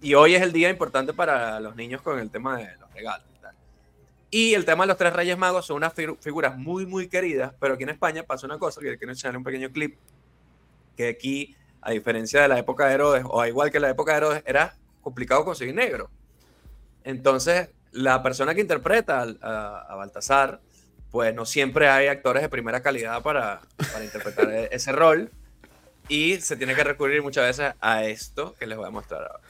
Y 0.00 0.14
hoy 0.14 0.34
es 0.34 0.42
el 0.42 0.52
día 0.52 0.70
importante 0.70 1.12
para 1.12 1.60
los 1.60 1.74
niños 1.76 2.00
con 2.02 2.18
el 2.18 2.30
tema 2.30 2.56
de 2.56 2.76
los 2.78 2.92
regalos. 2.94 3.26
y 3.36 3.42
tal. 3.42 3.54
Y 4.30 4.54
el 4.54 4.64
tema 4.64 4.84
de 4.84 4.88
los 4.88 4.96
tres 4.96 5.12
Reyes 5.12 5.36
Magos 5.36 5.66
son 5.66 5.78
unas 5.78 5.94
figu- 5.94 6.16
figuras 6.20 6.56
muy, 6.56 6.86
muy 6.86 7.08
queridas, 7.08 7.52
pero 7.60 7.74
aquí 7.74 7.82
en 7.82 7.90
España 7.90 8.22
pasa 8.22 8.46
una 8.46 8.58
cosa, 8.58 8.80
que 8.80 8.96
quiero 8.96 9.12
echarle 9.12 9.38
un 9.38 9.44
pequeño 9.44 9.70
clip, 9.70 9.98
que 10.96 11.08
aquí, 11.08 11.56
a 11.80 11.90
diferencia 11.90 12.42
de 12.42 12.48
la 12.48 12.58
época 12.58 12.86
de 12.86 12.94
Herodes, 12.94 13.24
o 13.26 13.44
igual 13.46 13.70
que 13.70 13.80
la 13.80 13.90
época 13.90 14.12
de 14.12 14.18
Herodes, 14.18 14.42
era 14.46 14.74
complicado 15.02 15.44
conseguir 15.44 15.74
negro. 15.74 16.10
Entonces, 17.04 17.70
la 17.92 18.22
persona 18.22 18.54
que 18.54 18.60
interpreta 18.60 19.20
al- 19.22 19.38
a, 19.42 19.86
a 19.88 19.94
Baltasar, 19.96 20.60
pues 21.10 21.34
no 21.34 21.46
siempre 21.46 21.88
hay 21.88 22.08
actores 22.08 22.42
de 22.42 22.48
primera 22.48 22.82
calidad 22.82 23.22
para, 23.22 23.60
para 23.92 24.04
interpretar 24.04 24.50
e- 24.50 24.68
ese 24.72 24.92
rol. 24.92 25.30
Y 26.08 26.36
se 26.40 26.56
tiene 26.56 26.74
que 26.74 26.84
recurrir 26.84 27.22
muchas 27.22 27.44
veces 27.44 27.74
a 27.80 28.04
esto 28.04 28.54
que 28.58 28.66
les 28.66 28.78
voy 28.78 28.86
a 28.86 28.90
mostrar 28.90 29.22
ahora. 29.22 29.40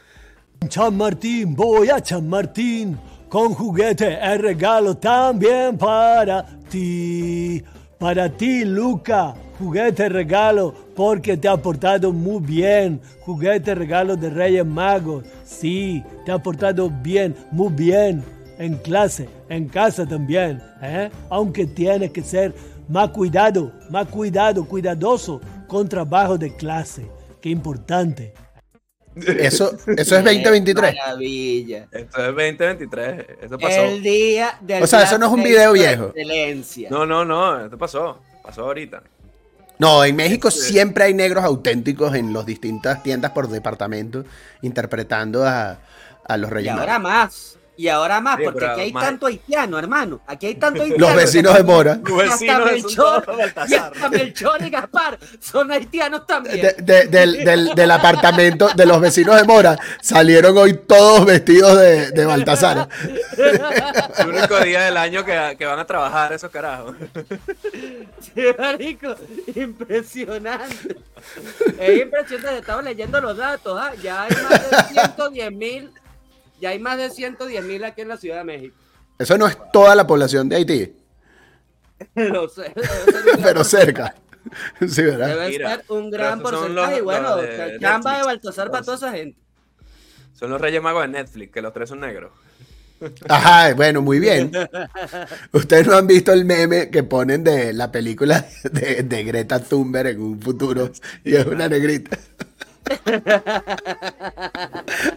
San 0.69 0.97
Martín, 0.97 1.55
voy 1.55 1.89
a 1.89 2.05
San 2.05 2.29
Martín 2.29 2.99
con 3.29 3.55
juguete 3.55 4.19
el 4.21 4.41
regalo 4.41 4.97
también 4.97 5.79
para 5.79 6.45
ti. 6.69 7.63
Para 7.99 8.29
ti, 8.29 8.65
Luca, 8.65 9.35
juguete 9.59 10.09
regalo 10.09 10.75
porque 10.97 11.37
te 11.37 11.47
ha 11.49 11.57
portado 11.57 12.13
muy 12.13 12.41
bien. 12.43 13.01
Juguete 13.21 13.75
regalo 13.75 14.17
de 14.17 14.31
Reyes 14.31 14.67
Magos. 14.67 15.25
Sí, 15.45 16.03
te 16.25 16.33
ha 16.33 16.39
portado 16.39 16.91
bien, 16.91 17.37
muy 17.51 17.73
bien. 17.73 18.25
En 18.59 18.77
clase, 18.79 19.29
en 19.49 19.69
casa 19.69 20.07
también. 20.07 20.61
¿eh? 20.83 21.11
Aunque 21.31 21.67
tienes 21.67 22.11
que 22.11 22.23
ser 22.23 22.53
más 22.89 23.11
cuidado, 23.11 23.73
más 23.91 24.09
cuidado, 24.09 24.65
cuidadoso 24.67 25.41
con 25.69 25.89
trabajo 25.89 26.37
de 26.37 26.55
clase. 26.57 27.07
Qué 27.41 27.51
importante. 27.51 28.35
Eso, 29.17 29.73
eso 29.97 30.17
es 30.17 30.25
2023. 30.25 30.95
Maravilla. 30.95 31.89
Esto 31.91 32.21
es 32.21 32.27
2023, 32.27 33.27
eso 33.43 33.59
pasó. 33.59 33.81
El 33.81 34.03
día 34.03 34.59
del 34.61 34.83
O 34.83 34.87
sea, 34.87 35.03
eso 35.03 35.19
no 35.19 35.27
es 35.27 35.33
un 35.33 35.43
video 35.43 35.73
viejo. 35.73 36.07
Excelencia. 36.09 36.89
No, 36.91 37.05
no, 37.05 37.25
no, 37.25 37.65
esto 37.65 37.77
pasó, 37.79 38.21
pasó 38.45 38.63
ahorita. 38.63 39.03
No, 39.79 40.05
en 40.05 40.15
México 40.17 40.49
Este- 40.49 40.61
siempre 40.63 41.05
hay 41.05 41.15
negros 41.15 41.45
auténticos 41.45 42.15
en 42.15 42.33
las 42.33 42.47
distintas 42.47 43.03
tiendas 43.03 43.31
por 43.33 43.49
departamento 43.49 44.25
interpretando 44.63 45.45
a, 45.47 45.79
a 46.25 46.37
los 46.37 46.51
Y 46.51 46.55
Reyes 46.55 46.73
ahora 46.73 46.99
Magos. 46.99 47.03
más. 47.03 47.59
Y 47.79 47.87
ahora 47.89 48.21
más, 48.21 48.37
Sí, 48.39 48.43
porque 48.45 48.67
aquí 48.67 48.81
hay 48.81 48.93
más- 48.93 49.05
tanto 49.05 49.27
haitiano, 49.27 49.79
hermano. 49.79 50.21
Aquí 50.27 50.47
hay 50.47 50.57
tanto 50.57 50.83
haitiano. 50.83 51.07
Los 51.07 51.17
vecinos 51.17 51.55
de 51.55 51.63
Mora. 51.63 52.01
Los 52.05 52.17
vecinos 52.19 52.65
Melchor, 52.67 53.23
todos 53.25 53.37
y 53.39 53.41
Baltasar. 53.41 53.93
hasta 53.95 54.09
Melchor 54.11 54.63
y 54.63 54.71
Gaspar 54.71 55.19
son 55.41 55.71
haitianos 55.73 56.27
también. 56.27 56.61
De- 56.61 56.73
de- 56.83 57.07
del, 57.07 57.45
del- 57.45 57.75
del 57.77 57.91
apartamento 57.93 58.69
de 58.75 58.85
los 58.85 59.01
vecinos 59.01 59.37
de 59.37 59.45
Mora 59.45 59.79
salieron 60.03 60.59
hoy 60.59 60.75
todos 60.89 61.25
vestidos 61.25 61.79
de, 61.79 62.11
de 62.11 62.25
Baltasar. 62.27 62.89
El 64.19 64.29
único 64.29 64.59
día 64.61 64.83
del 64.83 64.97
año 64.97 65.25
que, 65.25 65.55
que 65.57 65.65
van 65.65 65.79
a 65.79 65.87
trabajar 65.87 66.33
esos 66.33 66.51
carajos. 66.51 66.97
Sí, 68.35 68.43
marico, 68.59 69.15
impresionante. 69.55 70.97
Es 71.79 72.03
impresionante, 72.03 72.59
estaba 72.59 72.83
leyendo 72.83 73.21
los 73.21 73.37
datos, 73.37 73.79
¿ah? 73.81 73.93
ya 74.03 74.25
hay 74.25 74.31
más 74.43 74.71
de 74.71 74.95
110 74.95 75.53
mil, 75.53 75.91
ya 76.61 76.71
hay 76.71 76.79
más 76.79 76.99
de 76.99 77.11
110 77.11 77.65
mil 77.65 77.85
aquí 77.85 78.01
en 78.03 78.09
la 78.09 78.17
Ciudad 78.17 78.39
de 78.39 78.45
México. 78.45 78.77
Eso 79.19 79.37
no 79.39 79.47
es 79.47 79.57
toda 79.73 79.95
la 79.95 80.07
población 80.07 80.49
de 80.49 80.57
Haití, 80.57 80.93
Lo 82.15 82.49
sé, 82.49 82.73
pero 83.43 83.65
cerca. 83.65 84.15
Sí, 84.89 85.03
¿verdad? 85.03 85.29
Debe 85.29 85.49
Mira, 85.49 85.77
ser 85.77 85.85
un 85.89 86.11
gran 86.11 86.41
porcentaje. 86.41 86.91
los- 86.93 86.99
y 87.01 87.03
bueno, 87.03 87.29
los 87.37 87.43
de 87.43 87.79
de. 87.79 87.79
Baltasar 88.25 88.71
para 88.71 88.85
toda 88.85 88.97
esa 88.97 89.13
gente. 89.13 89.39
Son 90.35 90.51
los 90.51 90.61
Reyes 90.61 90.81
Magos 90.81 91.03
de 91.03 91.09
Netflix, 91.09 91.53
que 91.53 91.61
los 91.61 91.73
tres 91.73 91.89
son 91.89 92.01
negros. 92.01 92.31
Ajá, 93.29 93.75
bueno, 93.75 94.01
muy 94.03 94.19
bien. 94.21 94.51
Ustedes 95.53 95.87
no 95.87 95.97
han 95.97 96.07
visto 96.07 96.33
el 96.33 96.45
meme 96.45 96.91
que 96.91 97.03
ponen 97.03 97.45
de 97.45 97.73
la 97.73 97.91
película 97.93 98.47
de, 98.73 99.03
de 99.03 99.25
Greta 99.25 99.61
Thunberg 99.61 100.09
en 100.09 100.21
un 100.21 100.41
futuro 100.41 100.91
y 101.25 101.35
es 101.35 101.47
una 101.47 101.69
negrita. 101.69 102.19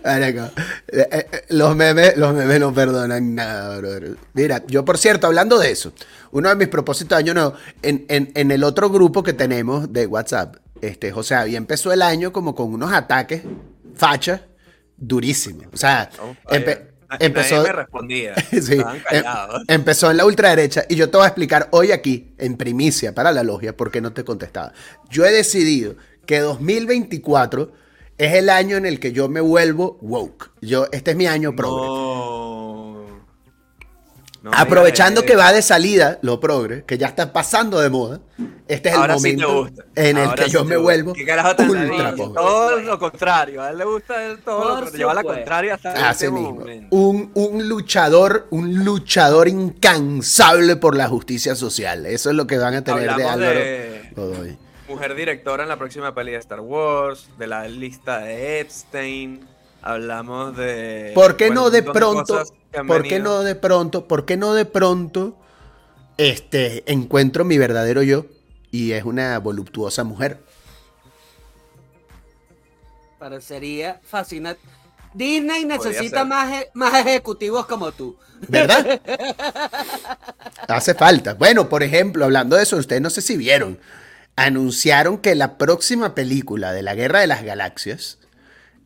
Eh, 0.03 1.07
eh, 1.11 1.27
los 1.49 1.75
memes, 1.75 2.17
los 2.17 2.33
memes 2.33 2.59
no 2.59 2.73
perdonan 2.73 3.35
nada, 3.35 3.77
brother. 3.77 4.15
Mira, 4.33 4.63
yo 4.67 4.83
por 4.85 4.97
cierto, 4.97 5.27
hablando 5.27 5.57
de 5.59 5.71
eso, 5.71 5.93
uno 6.31 6.49
de 6.49 6.55
mis 6.55 6.67
propósitos 6.67 7.17
de 7.17 7.23
año 7.23 7.33
nuevo, 7.33 7.53
en, 7.81 8.05
en- 8.09 8.31
en 8.35 8.51
el 8.51 8.63
otro 8.63 8.89
grupo 8.89 9.23
que 9.23 9.33
tenemos 9.33 9.91
de 9.91 10.05
WhatsApp, 10.07 10.57
este, 10.81 11.11
José 11.11 11.35
había 11.35 11.57
empezó 11.57 11.91
el 11.93 12.01
año 12.01 12.31
como 12.33 12.55
con 12.55 12.73
unos 12.73 12.91
ataques 12.91 13.43
fachas 13.95 14.41
durísimos. 14.97 15.67
O 15.73 15.77
sea, 15.77 16.09
empe- 16.47 16.87
Nadie 17.09 17.25
empezó, 17.27 17.63
me 17.63 17.71
respondía. 17.73 18.35
Sí, 18.51 18.73
em- 19.11 19.23
empezó 19.67 20.09
en 20.11 20.17
la 20.17 20.25
ultraderecha 20.25 20.85
y 20.87 20.95
yo 20.95 21.09
te 21.09 21.17
voy 21.17 21.25
a 21.25 21.27
explicar 21.27 21.67
hoy 21.71 21.91
aquí, 21.91 22.33
en 22.37 22.55
primicia 22.57 23.13
para 23.13 23.31
la 23.31 23.43
logia, 23.43 23.75
por 23.75 23.91
qué 23.91 23.99
no 24.01 24.13
te 24.13 24.23
contestaba. 24.23 24.71
Yo 25.09 25.25
he 25.25 25.31
decidido 25.31 25.95
que 26.25 26.39
2024 26.39 27.71
es 28.17 28.33
el 28.35 28.49
año 28.49 28.77
en 28.77 28.85
el 28.85 28.99
que 28.99 29.11
yo 29.11 29.29
me 29.29 29.41
vuelvo 29.41 29.97
woke. 30.01 30.51
Yo, 30.61 30.87
este 30.91 31.11
es 31.11 31.17
mi 31.17 31.27
año 31.27 31.55
progre. 31.55 31.87
No. 31.87 32.91
No 34.43 34.49
Aprovechando 34.55 35.21
que 35.21 35.35
va 35.35 35.53
de 35.53 35.61
salida 35.61 36.17
lo 36.23 36.39
progre, 36.39 36.83
que 36.85 36.97
ya 36.97 37.05
está 37.05 37.31
pasando 37.31 37.79
de 37.79 37.91
moda, 37.91 38.21
este 38.67 38.89
es 38.89 38.95
el 38.95 39.01
sí 39.01 39.07
momento 39.09 39.55
gusta. 39.65 39.85
en 39.93 40.17
el 40.17 40.29
Ahora 40.29 40.35
que 40.35 40.49
sí 40.49 40.51
yo 40.51 40.65
me 40.65 40.77
gusta. 40.77 40.81
vuelvo 40.81 41.13
¿Qué 41.13 41.25
carajo 41.27 41.55
tan 41.55 41.69
ultra 41.69 42.15
pobre. 42.15 42.33
Todo 42.33 42.79
lo 42.79 42.97
contrario. 42.97 43.61
A 43.61 43.69
él 43.69 43.77
le 43.77 43.85
gusta 43.85 44.25
el 44.25 44.39
todo, 44.39 44.75
Por 44.79 44.85
pero 44.85 44.97
lleva 44.97 45.13
la 45.13 45.23
contraria 45.23 45.75
hasta 45.75 45.91
Así 46.09 46.25
este 46.25 46.31
mismo. 46.31 46.55
momento. 46.55 46.87
Un, 46.95 47.29
un 47.35 47.69
luchador, 47.69 48.47
un 48.49 48.83
luchador 48.83 49.47
incansable 49.47 50.75
por 50.75 50.95
la 50.97 51.07
justicia 51.07 51.53
social. 51.55 52.07
Eso 52.07 52.31
es 52.31 52.35
lo 52.35 52.47
que 52.47 52.57
van 52.57 52.73
a 52.73 52.83
tener 52.83 53.15
de 53.15 53.23
Álvaro 53.23 53.59
de 53.59 54.11
Godoy. 54.15 54.57
Mujer 54.91 55.15
directora 55.15 55.63
en 55.63 55.69
la 55.69 55.77
próxima 55.77 56.13
peli 56.13 56.31
de 56.31 56.37
Star 56.37 56.59
Wars, 56.59 57.29
de 57.37 57.47
la 57.47 57.67
lista 57.67 58.19
de 58.19 58.59
Epstein. 58.59 59.47
Hablamos 59.81 60.55
de. 60.57 61.11
¿Por 61.15 61.37
qué 61.37 61.47
bueno, 61.47 61.61
no 61.61 61.69
de 61.69 61.83
pronto? 61.83 62.43
¿Por 62.87 63.03
qué 63.03 63.19
no 63.19 63.41
de 63.41 63.55
pronto? 63.55 64.07
¿Por 64.07 64.25
qué 64.25 64.37
no 64.37 64.53
de 64.53 64.65
pronto 64.65 65.37
este, 66.17 66.83
encuentro 66.91 67.45
mi 67.45 67.57
verdadero 67.57 68.03
yo? 68.03 68.25
Y 68.69 68.91
es 68.91 69.03
una 69.03 69.39
voluptuosa 69.39 70.03
mujer. 70.03 70.39
Parecería 73.17 73.99
fascinante. 74.03 74.61
Disney 75.13 75.65
necesita 75.65 76.23
más, 76.23 76.51
e- 76.53 76.69
más 76.73 76.93
ejecutivos 77.05 77.65
como 77.65 77.91
tú. 77.91 78.15
¿Verdad? 78.47 79.01
Hace 80.67 80.93
falta. 80.93 81.33
Bueno, 81.33 81.67
por 81.67 81.83
ejemplo, 81.83 82.23
hablando 82.23 82.55
de 82.55 82.63
eso, 82.63 82.77
ustedes 82.77 83.01
no 83.01 83.09
sé 83.09 83.21
si 83.21 83.35
vieron. 83.35 83.77
Anunciaron 84.35 85.17
que 85.17 85.35
la 85.35 85.57
próxima 85.57 86.15
película 86.15 86.73
de 86.73 86.81
la 86.81 86.95
Guerra 86.95 87.19
de 87.19 87.27
las 87.27 87.43
Galaxias 87.43 88.19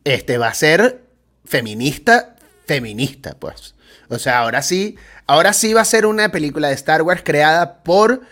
este, 0.04 0.38
va 0.38 0.48
a 0.48 0.54
ser 0.54 1.04
feminista, 1.44 2.36
feminista, 2.66 3.36
pues. 3.38 3.74
O 4.08 4.18
sea, 4.18 4.40
ahora 4.40 4.62
sí, 4.62 4.96
ahora 5.26 5.52
sí 5.52 5.72
va 5.72 5.80
a 5.80 5.84
ser 5.84 6.06
una 6.06 6.30
película 6.30 6.68
de 6.68 6.74
Star 6.74 7.02
Wars 7.02 7.22
creada 7.24 7.82
por 7.82 8.22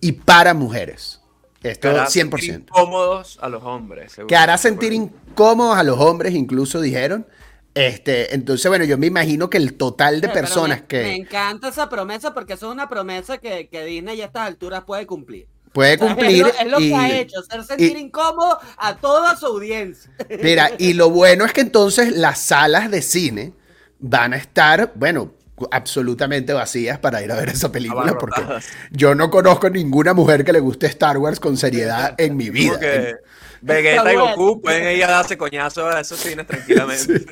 y 0.00 0.12
para 0.12 0.54
mujeres. 0.54 1.20
Esto 1.62 1.88
Que 1.88 1.94
hará 1.96 2.06
sentir 2.06 2.50
100%. 2.50 2.60
incómodos 2.60 3.38
a 3.40 3.48
los 3.48 3.62
hombres. 3.62 4.12
seguro. 4.12 4.28
Que 4.28 4.36
hará 4.36 4.58
sentir 4.58 4.92
incómodos 4.92 5.78
a 5.78 5.82
los 5.82 5.98
hombres, 5.98 6.34
incluso 6.34 6.80
dijeron. 6.80 7.26
Este, 7.74 8.34
entonces, 8.34 8.68
bueno, 8.68 8.84
yo 8.84 8.98
me 8.98 9.06
imagino 9.06 9.50
que 9.50 9.56
el 9.56 9.74
total 9.74 10.20
de 10.20 10.28
pero 10.28 10.42
personas 10.42 10.80
me, 10.82 10.86
que 10.86 11.02
Me 11.02 11.16
encanta 11.16 11.68
esa 11.68 11.88
promesa 11.88 12.34
porque 12.34 12.52
eso 12.52 12.66
es 12.68 12.72
una 12.72 12.88
promesa 12.88 13.38
que, 13.38 13.68
que 13.68 13.84
Disney 13.84 14.20
a 14.20 14.26
estas 14.26 14.46
alturas 14.46 14.84
puede 14.84 15.06
cumplir. 15.06 15.48
Puede 15.74 15.96
O 15.96 15.98
sea, 15.98 16.06
cumplir. 16.06 16.46
Es 16.46 16.54
lo, 16.54 16.60
es 16.60 16.70
lo 16.70 16.80
y- 16.80 16.88
que 16.88 16.94
ha 16.96 17.18
hecho, 17.18 17.40
hacer 17.40 17.64
sentir 17.64 17.96
y- 17.98 18.00
incómodo 18.00 18.58
a 18.78 18.96
toda 18.96 19.36
su 19.36 19.44
audiencia. 19.46 20.10
Mira, 20.42 20.70
y 20.78 20.94
lo 20.94 21.10
bueno 21.10 21.44
es 21.44 21.52
que 21.52 21.60
entonces 21.60 22.16
las 22.16 22.38
salas 22.38 22.90
de 22.90 23.02
cine 23.02 23.52
van 23.98 24.32
a 24.32 24.36
estar, 24.36 24.92
bueno, 24.94 25.32
absolutamente 25.70 26.52
vacías 26.52 26.98
para 26.98 27.22
ir 27.22 27.30
a 27.32 27.36
ver 27.36 27.48
esa 27.50 27.70
película, 27.70 28.16
porque 28.18 28.42
yo 28.90 29.14
no 29.14 29.30
conozco 29.30 29.68
ninguna 29.68 30.14
mujer 30.14 30.44
que 30.44 30.52
le 30.52 30.60
guste 30.60 30.86
Star 30.86 31.18
Wars 31.18 31.38
con 31.40 31.56
seriedad 31.56 32.14
en 32.18 32.36
mi 32.36 32.50
vida. 32.50 32.70
Como 32.74 32.80
que 32.80 33.16
Vegeta 33.60 34.12
y 34.12 34.16
Goku 34.16 34.60
pueden 34.60 34.96
ir 34.96 35.04
a 35.04 35.10
darse 35.10 35.36
coñazos 35.38 35.94
a 35.94 36.00
esos 36.00 36.18
cines 36.20 36.46
tranquilamente. 36.46 37.24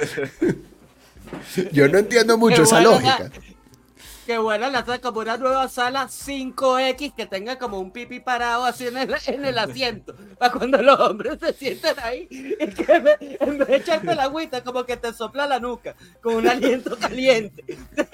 Yo 1.73 1.89
no 1.89 1.99
entiendo 1.99 2.39
mucho 2.39 2.57
Qué 2.57 2.63
esa 2.63 2.81
buena 2.81 3.19
lógica. 3.19 3.31
Que 4.27 4.39
buena 4.39 4.69
la 4.71 4.85
saca 4.85 5.01
como 5.01 5.19
una 5.21 5.37
nueva 5.37 5.69
sala 5.69 6.07
5X 6.07 7.15
que 7.17 7.27
tenga 7.27 7.59
como 7.59 7.81
un 7.81 7.91
pipi 7.91 8.21
parado 8.21 8.65
así 8.65 8.87
en 8.87 8.97
el, 8.97 9.13
en 9.27 9.45
el 9.45 9.59
asiento. 9.59 10.15
Para 10.39 10.53
cuando 10.53 10.81
los 10.81 10.99
hombres 11.01 11.39
se 11.41 11.53
sienten 11.53 11.95
ahí 12.01 12.29
y 12.31 12.67
que 12.69 12.93
en 12.93 13.05
vez- 13.05 13.19
en 13.41 13.59
vez 13.59 13.69
de 13.69 13.77
echarte 13.77 14.15
la 14.15 14.25
agüita, 14.25 14.63
como 14.63 14.85
que 14.85 14.97
te 14.97 15.13
sopla 15.13 15.47
la 15.49 15.59
nuca 15.59 15.97
con 16.23 16.35
un 16.37 16.47
aliento 16.49 16.97
caliente. 16.97 17.65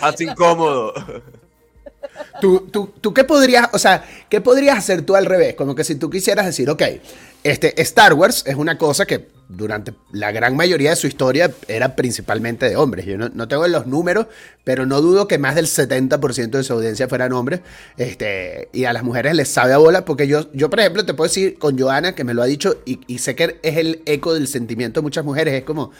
Haz 0.00 0.20
incómodo. 0.20 0.92
¿Tú, 2.40 2.68
tú, 2.72 2.92
tú 3.00 3.12
qué 3.14 3.24
podrías, 3.24 3.68
o 3.72 3.78
sea, 3.78 4.04
qué 4.28 4.40
podrías 4.40 4.78
hacer 4.78 5.02
tú 5.02 5.14
al 5.14 5.26
revés? 5.26 5.54
Como 5.54 5.74
que 5.74 5.84
si 5.84 5.94
tú 5.96 6.08
quisieras 6.10 6.46
decir, 6.46 6.68
ok, 6.70 6.82
este, 7.44 7.80
Star 7.82 8.14
Wars 8.14 8.44
es 8.46 8.54
una 8.56 8.76
cosa 8.78 9.06
que 9.06 9.28
durante 9.48 9.94
la 10.12 10.30
gran 10.30 10.56
mayoría 10.56 10.90
de 10.90 10.96
su 10.96 11.06
historia 11.06 11.50
era 11.68 11.96
principalmente 11.96 12.68
de 12.68 12.76
hombres. 12.76 13.06
Yo 13.06 13.16
no, 13.16 13.30
no 13.30 13.48
tengo 13.48 13.66
los 13.66 13.86
números, 13.86 14.26
pero 14.64 14.84
no 14.84 15.00
dudo 15.00 15.26
que 15.26 15.38
más 15.38 15.54
del 15.54 15.66
70% 15.66 16.50
de 16.50 16.64
su 16.64 16.72
audiencia 16.74 17.08
fueran 17.08 17.32
hombres. 17.32 17.60
Este, 17.96 18.68
y 18.72 18.84
a 18.84 18.92
las 18.92 19.02
mujeres 19.02 19.34
les 19.34 19.48
sabe 19.48 19.72
a 19.72 19.78
bola, 19.78 20.04
porque 20.04 20.28
yo, 20.28 20.52
yo 20.52 20.68
por 20.68 20.80
ejemplo, 20.80 21.06
te 21.06 21.14
puedo 21.14 21.28
decir 21.28 21.58
con 21.58 21.78
Joana, 21.78 22.14
que 22.14 22.24
me 22.24 22.34
lo 22.34 22.42
ha 22.42 22.46
dicho, 22.46 22.76
y, 22.84 23.00
y 23.06 23.18
sé 23.18 23.34
que 23.34 23.58
es 23.62 23.76
el 23.78 24.02
eco 24.04 24.34
del 24.34 24.48
sentimiento 24.48 25.00
de 25.00 25.02
muchas 25.02 25.24
mujeres, 25.24 25.54
es 25.54 25.64
como... 25.64 25.92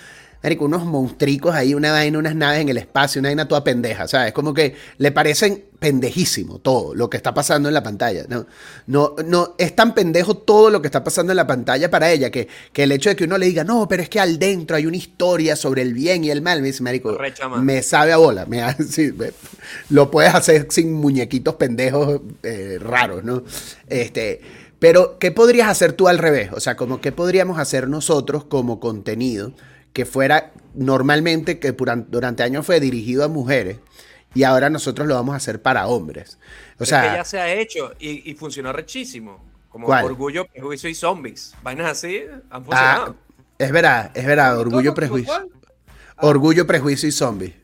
Marico, 0.42 0.66
unos 0.66 0.84
monstricos 0.84 1.52
ahí, 1.54 1.74
una 1.74 1.90
vaina, 1.90 2.16
unas 2.18 2.34
naves 2.36 2.60
en 2.60 2.68
el 2.68 2.78
espacio, 2.78 3.18
una 3.18 3.28
vaina 3.30 3.48
toda 3.48 3.64
pendeja, 3.64 4.06
¿sabes? 4.06 4.32
Como 4.32 4.54
que 4.54 4.76
le 4.98 5.10
parecen 5.10 5.64
pendejísimo 5.80 6.58
todo 6.60 6.94
lo 6.94 7.10
que 7.10 7.16
está 7.16 7.34
pasando 7.34 7.68
en 7.68 7.74
la 7.74 7.82
pantalla. 7.82 8.24
No, 8.28 8.46
no, 8.86 9.16
no, 9.26 9.54
es 9.58 9.74
tan 9.74 9.94
pendejo 9.94 10.36
todo 10.36 10.70
lo 10.70 10.80
que 10.80 10.86
está 10.88 11.02
pasando 11.02 11.32
en 11.32 11.36
la 11.36 11.46
pantalla 11.46 11.90
para 11.90 12.10
ella 12.12 12.30
que, 12.30 12.46
que 12.72 12.84
el 12.84 12.92
hecho 12.92 13.08
de 13.10 13.16
que 13.16 13.24
uno 13.24 13.36
le 13.36 13.46
diga, 13.46 13.64
no, 13.64 13.88
pero 13.88 14.00
es 14.02 14.08
que 14.08 14.20
al 14.20 14.38
dentro 14.38 14.76
hay 14.76 14.86
una 14.86 14.96
historia 14.96 15.56
sobre 15.56 15.82
el 15.82 15.92
bien 15.92 16.22
y 16.22 16.30
el 16.30 16.40
mal, 16.40 16.60
me 16.60 16.68
dice, 16.68 16.82
Marico, 16.84 17.16
me 17.62 17.82
sabe 17.82 18.12
a 18.12 18.16
bola. 18.18 18.46
Me, 18.46 18.62
sí, 18.88 19.10
me- 19.16 19.32
lo 19.90 20.10
puedes 20.10 20.34
hacer 20.34 20.68
sin 20.70 20.92
muñequitos 20.92 21.56
pendejos 21.56 22.20
eh, 22.44 22.78
raros, 22.80 23.24
¿no? 23.24 23.42
Este. 23.88 24.40
Pero, 24.78 25.18
¿qué 25.18 25.32
podrías 25.32 25.68
hacer 25.68 25.92
tú 25.94 26.06
al 26.06 26.18
revés? 26.18 26.50
O 26.52 26.60
sea, 26.60 26.76
como 26.76 27.00
qué 27.00 27.10
podríamos 27.10 27.58
hacer 27.58 27.88
nosotros 27.88 28.44
como 28.44 28.78
contenido 28.78 29.50
que 29.92 30.04
fuera 30.04 30.52
normalmente, 30.74 31.58
que 31.58 31.72
durante 31.72 32.42
años 32.42 32.66
fue 32.66 32.80
dirigido 32.80 33.24
a 33.24 33.28
mujeres 33.28 33.78
y 34.34 34.44
ahora 34.44 34.70
nosotros 34.70 35.08
lo 35.08 35.14
vamos 35.14 35.34
a 35.34 35.36
hacer 35.36 35.62
para 35.62 35.86
hombres. 35.86 36.38
O 36.78 36.84
es 36.84 36.90
que 36.90 36.94
ya 36.94 37.12
sea, 37.12 37.24
se 37.24 37.40
ha 37.40 37.52
hecho 37.52 37.92
y, 37.98 38.30
y 38.30 38.34
funcionó 38.34 38.72
rechísimo. 38.72 39.44
Como 39.68 39.86
¿Cuál? 39.86 40.04
Orgullo, 40.04 40.46
Prejuicio 40.46 40.88
y 40.88 40.94
Zombies. 40.94 41.54
Vainas 41.62 41.90
así 41.90 42.22
han 42.28 42.42
ah, 42.50 42.60
funcionado. 42.60 43.16
es 43.58 43.72
verdad, 43.72 44.10
es 44.14 44.26
verdad, 44.26 44.58
orgullo, 44.58 44.94
prejuicio. 44.94 45.32
¿Cuál? 45.32 45.50
Orgullo, 46.20 46.66
prejuicio 46.66 47.08
y 47.08 47.12
zombie. 47.12 47.54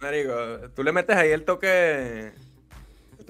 Marico, 0.00 0.34
tú 0.74 0.82
le 0.82 0.92
metes 0.92 1.16
ahí 1.16 1.30
el 1.30 1.44
toque, 1.44 2.32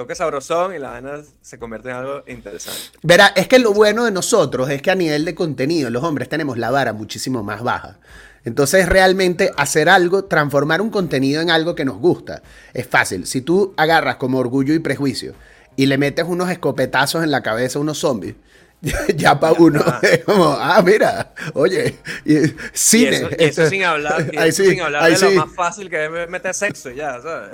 toque 0.01 0.15
sabrosón 0.15 0.75
y 0.75 0.79
la 0.79 0.93
vaina 0.93 1.21
se 1.43 1.59
convierte 1.59 1.91
en 1.91 1.97
algo 1.97 2.23
interesante. 2.27 2.81
Verá, 3.03 3.27
es 3.37 3.47
que 3.49 3.59
lo 3.59 3.75
bueno 3.75 4.07
de 4.07 4.11
nosotros 4.11 4.71
es 4.71 4.81
que 4.81 4.91
a 4.91 4.95
nivel 4.95 5.27
de 5.27 5.35
contenido, 5.35 5.91
los 5.91 6.03
hombres 6.03 6.27
tenemos 6.31 6.57
la 6.57 6.71
vara 6.71 6.95
muchísimo 6.95 7.43
más 7.43 7.63
baja. 7.63 7.99
Entonces, 8.47 8.89
realmente 8.89 9.51
hacer 9.59 9.91
algo, 9.91 10.25
transformar 10.25 10.81
un 10.81 10.89
contenido 10.89 11.43
en 11.43 11.51
algo 11.51 11.75
que 11.75 11.85
nos 11.85 11.99
gusta, 11.99 12.41
es 12.73 12.87
fácil. 12.87 13.27
Si 13.27 13.43
tú 13.43 13.75
agarras 13.77 14.17
como 14.17 14.39
orgullo 14.39 14.73
y 14.73 14.79
prejuicio 14.79 15.35
y 15.77 15.85
le 15.85 15.99
metes 15.99 16.25
unos 16.27 16.49
escopetazos 16.49 17.23
en 17.23 17.31
la 17.31 17.43
cabeza 17.43 17.79
a 17.79 17.83
unos 17.83 17.99
zombies, 17.99 18.37
ya 19.17 19.39
para 19.39 19.53
uno 19.53 19.85
es 20.03 20.25
como, 20.25 20.47
ah, 20.59 20.81
mira, 20.83 21.35
oye, 21.53 21.99
Y 22.25 22.37
cine. 22.73 23.17
eso, 23.17 23.29
y 23.29 23.35
eso 23.35 23.45
esto- 23.65 23.67
sin 23.69 23.85
hablar, 23.85 24.31
ahí 24.39 24.51
sí, 24.51 24.65
sin 24.71 24.81
hablar 24.81 25.03
ahí 25.03 25.13
de 25.13 25.19
sí. 25.19 25.35
lo 25.35 25.45
más 25.47 25.55
fácil 25.55 25.91
que 25.91 26.07
es 26.07 26.31
meter 26.31 26.55
sexo 26.55 26.91
ya, 26.91 27.21
¿sabes? 27.21 27.51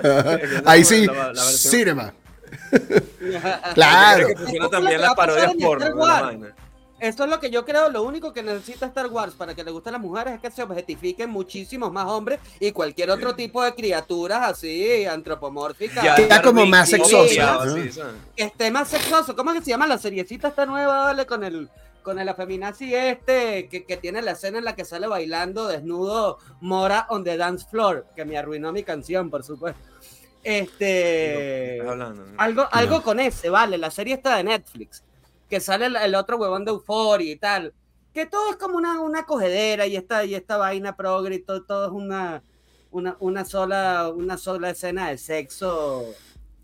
Ahí 0.63 0.85
sí, 0.85 1.05
la- 1.07 1.33
la 1.33 1.43
versión- 1.43 1.71
cinema. 1.71 2.13
Claro. 3.73 4.27
funciona 4.37 4.65
Esto 4.65 4.65
es 4.65 4.71
también 4.71 4.83
lo 4.83 4.89
que 4.89 4.97
las 4.97 5.15
parodias 5.15 5.53
porno. 5.59 6.47
Esto 6.99 7.25
es 7.25 7.29
lo 7.29 7.39
yo 7.41 7.63
creo, 7.63 7.91
lo 7.91 8.01
único 8.01 8.33
que 8.33 8.41
necesita 8.41 8.87
Star 8.87 9.05
Wars 9.07 9.35
para 9.35 9.53
que 9.53 9.63
le 9.63 9.69
gusten 9.69 9.93
las 9.93 10.01
mujeres 10.01 10.33
es 10.33 10.39
que 10.39 10.49
se 10.49 10.63
objetifiquen 10.63 11.29
muchísimos 11.29 11.91
más 11.91 12.07
hombres 12.07 12.39
y 12.59 12.71
cualquier 12.71 13.11
otro 13.11 13.35
tipo 13.35 13.63
de 13.63 13.75
criaturas 13.75 14.41
así, 14.41 15.05
antropomórficas. 15.05 16.03
Ya, 16.03 16.15
Queda 16.15 16.41
como 16.41 16.65
más 16.65 16.89
sí, 16.89 16.95
sexoso, 16.95 17.27
sí, 17.27 17.37
¿no? 17.37 17.91
sí, 17.91 18.01
que 18.35 18.43
esté 18.43 18.71
más 18.71 18.87
sexoso. 18.87 19.35
¿Cómo 19.35 19.51
es 19.51 19.59
que 19.59 19.65
se 19.65 19.69
llama 19.69 19.85
la 19.85 19.99
seriecita 19.99 20.47
esta 20.47 20.65
nueva, 20.65 21.05
vale? 21.05 21.27
Con 21.27 21.43
el 21.43 21.69
con 22.01 22.19
el 22.19 22.29
afeminazi 22.29 22.95
este 22.95 23.67
que, 23.67 23.83
que 23.83 23.97
tiene 23.97 24.21
la 24.21 24.31
escena 24.31 24.59
en 24.59 24.63
la 24.63 24.75
que 24.75 24.85
sale 24.85 25.07
bailando 25.07 25.67
desnudo 25.67 26.37
Mora 26.61 27.05
on 27.09 27.25
the 27.25 27.35
dance 27.35 27.67
floor, 27.69 28.07
que 28.15 28.23
me 28.23 28.37
arruinó 28.37 28.71
mi 28.71 28.81
canción, 28.81 29.29
por 29.29 29.43
supuesto. 29.43 29.81
Este 30.49 31.73
Estás 31.73 31.89
hablando, 31.89 32.25
¿no? 32.25 32.39
algo, 32.41 32.67
algo 32.71 33.03
con 33.03 33.19
ese, 33.19 33.49
vale, 33.49 33.77
la 33.77 33.91
serie 33.91 34.13
está 34.13 34.37
de 34.37 34.45
Netflix, 34.45 35.03
que 35.49 35.59
sale 35.59 35.87
el, 35.87 35.97
el 35.97 36.15
otro 36.15 36.37
huevón 36.37 36.63
de 36.63 36.71
Euphoria 36.71 37.29
y 37.29 37.35
tal, 37.35 37.73
que 38.13 38.25
todo 38.27 38.49
es 38.51 38.55
como 38.55 38.77
una, 38.77 39.01
una 39.01 39.25
cogedera 39.25 39.87
y 39.87 39.97
esta, 39.97 40.23
y 40.23 40.35
esta 40.35 40.55
vaina 40.55 40.95
progre 40.95 41.35
y 41.35 41.39
todo, 41.39 41.63
todo 41.63 41.87
es 41.87 41.91
una, 41.91 42.43
una, 42.91 43.17
una, 43.19 43.43
sola, 43.43 44.09
una 44.15 44.37
sola 44.37 44.69
escena 44.69 45.09
de 45.09 45.17
sexo. 45.17 46.05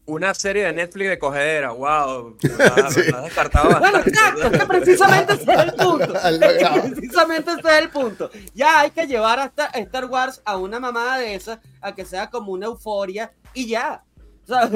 Una 0.06 0.34
serie 0.34 0.63
de 0.63 0.72
Netflix 0.72 1.10
de 1.10 1.19
cogedera, 1.19 1.72
wow. 1.72 2.38
La, 2.58 2.89
la 3.28 3.80
Bueno, 3.80 3.98
exacto, 4.00 4.48
es 4.48 4.60
que 4.60 4.65
precisamente 4.65 5.34
ese 5.34 5.52
es 5.52 5.60
el 5.60 5.74
punto. 5.74 6.13
Es 6.24 6.39
que 6.39 6.89
precisamente 6.89 7.52
ese 7.52 7.69
es 7.69 7.82
el 7.82 7.89
punto. 7.89 8.30
Ya 8.54 8.80
hay 8.80 8.91
que 8.91 9.08
llevar 9.08 9.39
a 9.39 9.52
Star, 9.74 10.06
Wars 10.06 10.41
a 10.46 10.56
una 10.56 10.80
mamada 10.80 11.17
de 11.17 11.36
esas, 11.36 11.60
a 11.82 11.93
que 11.93 12.06
sea 12.06 12.30
como 12.30 12.54
una 12.54 12.67
euforia 12.67 13.34
y 13.54 13.68
ya. 13.68 14.04
O 14.44 14.48
sea, 14.48 14.70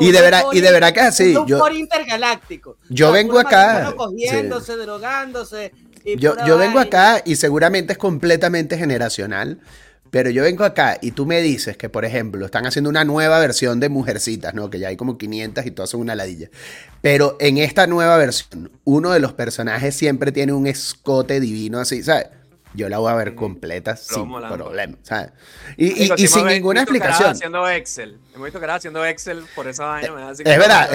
Y 0.00 0.12
de 0.12 0.20
verdad- 0.20 0.44
y 0.52 0.60
de 0.60 0.70
verdad 0.70 0.92
que 0.92 1.00
así, 1.00 1.34
Un 1.34 1.46
yo- 1.46 1.66
intergaláctico. 1.70 2.76
yo 2.90 3.06
O 3.08 3.12
sea, 3.12 3.22
vengo 3.22 3.38
acá, 3.38 3.94
drogándose. 4.76 5.72
Yo, 6.18 6.34
yo 6.46 6.58
vengo 6.58 6.78
acá 6.78 7.22
y 7.24 7.36
seguramente 7.36 7.92
es 7.92 7.98
completamente 7.98 8.76
generacional, 8.78 9.60
Pero 10.10 10.30
yo 10.30 10.42
vengo 10.42 10.64
acá 10.64 10.96
y 11.02 11.10
tú 11.10 11.26
me 11.26 11.42
dices 11.42 11.76
que, 11.76 11.90
por 11.90 12.06
ejemplo, 12.06 12.46
están 12.46 12.64
haciendo 12.66 12.88
una 12.88 13.04
nueva 13.04 13.38
versión 13.40 13.78
de 13.78 13.90
Mujercitas, 13.90 14.54
¿no? 14.54 14.70
Que 14.70 14.78
ya 14.78 14.88
hay 14.88 14.96
como 14.96 15.18
500 15.18 15.66
y 15.66 15.70
todas 15.70 15.90
son 15.90 16.00
una 16.00 16.14
ladilla. 16.14 16.48
Pero 17.02 17.36
en 17.40 17.58
esta 17.58 17.86
nueva 17.86 18.16
versión, 18.16 18.70
uno 18.84 19.10
de 19.10 19.20
los 19.20 19.34
personajes 19.34 19.94
siempre 19.94 20.32
tiene 20.32 20.54
un 20.54 20.66
escote 20.66 21.40
divino 21.40 21.78
así, 21.78 22.02
¿sabes? 22.02 22.28
Yo 22.74 22.88
la 22.88 22.98
voy 22.98 23.10
a 23.10 23.14
ver 23.16 23.34
completa 23.34 23.96
sin 23.96 24.28
molando. 24.28 24.56
problema, 24.56 24.96
¿sabes? 25.02 25.30
Y, 25.76 25.86
y- 25.86 25.94
Digo, 25.94 26.14
y 26.16 26.20
si 26.22 26.28
sin 26.28 26.46
ninguna 26.46 26.82
explicación. 26.82 27.30
haciendo 27.30 27.68
Excel. 27.68 28.18
Hemos 28.34 28.44
visto 28.44 28.60
caras 28.60 28.76
haciendo 28.76 29.04
Excel 29.04 29.44
por 29.54 29.66
esa 29.68 29.84
vaina. 29.86 30.12
me 30.12 30.20
da 30.20 30.28
así 30.30 30.42
Es 30.44 30.58
verdad, 30.58 30.88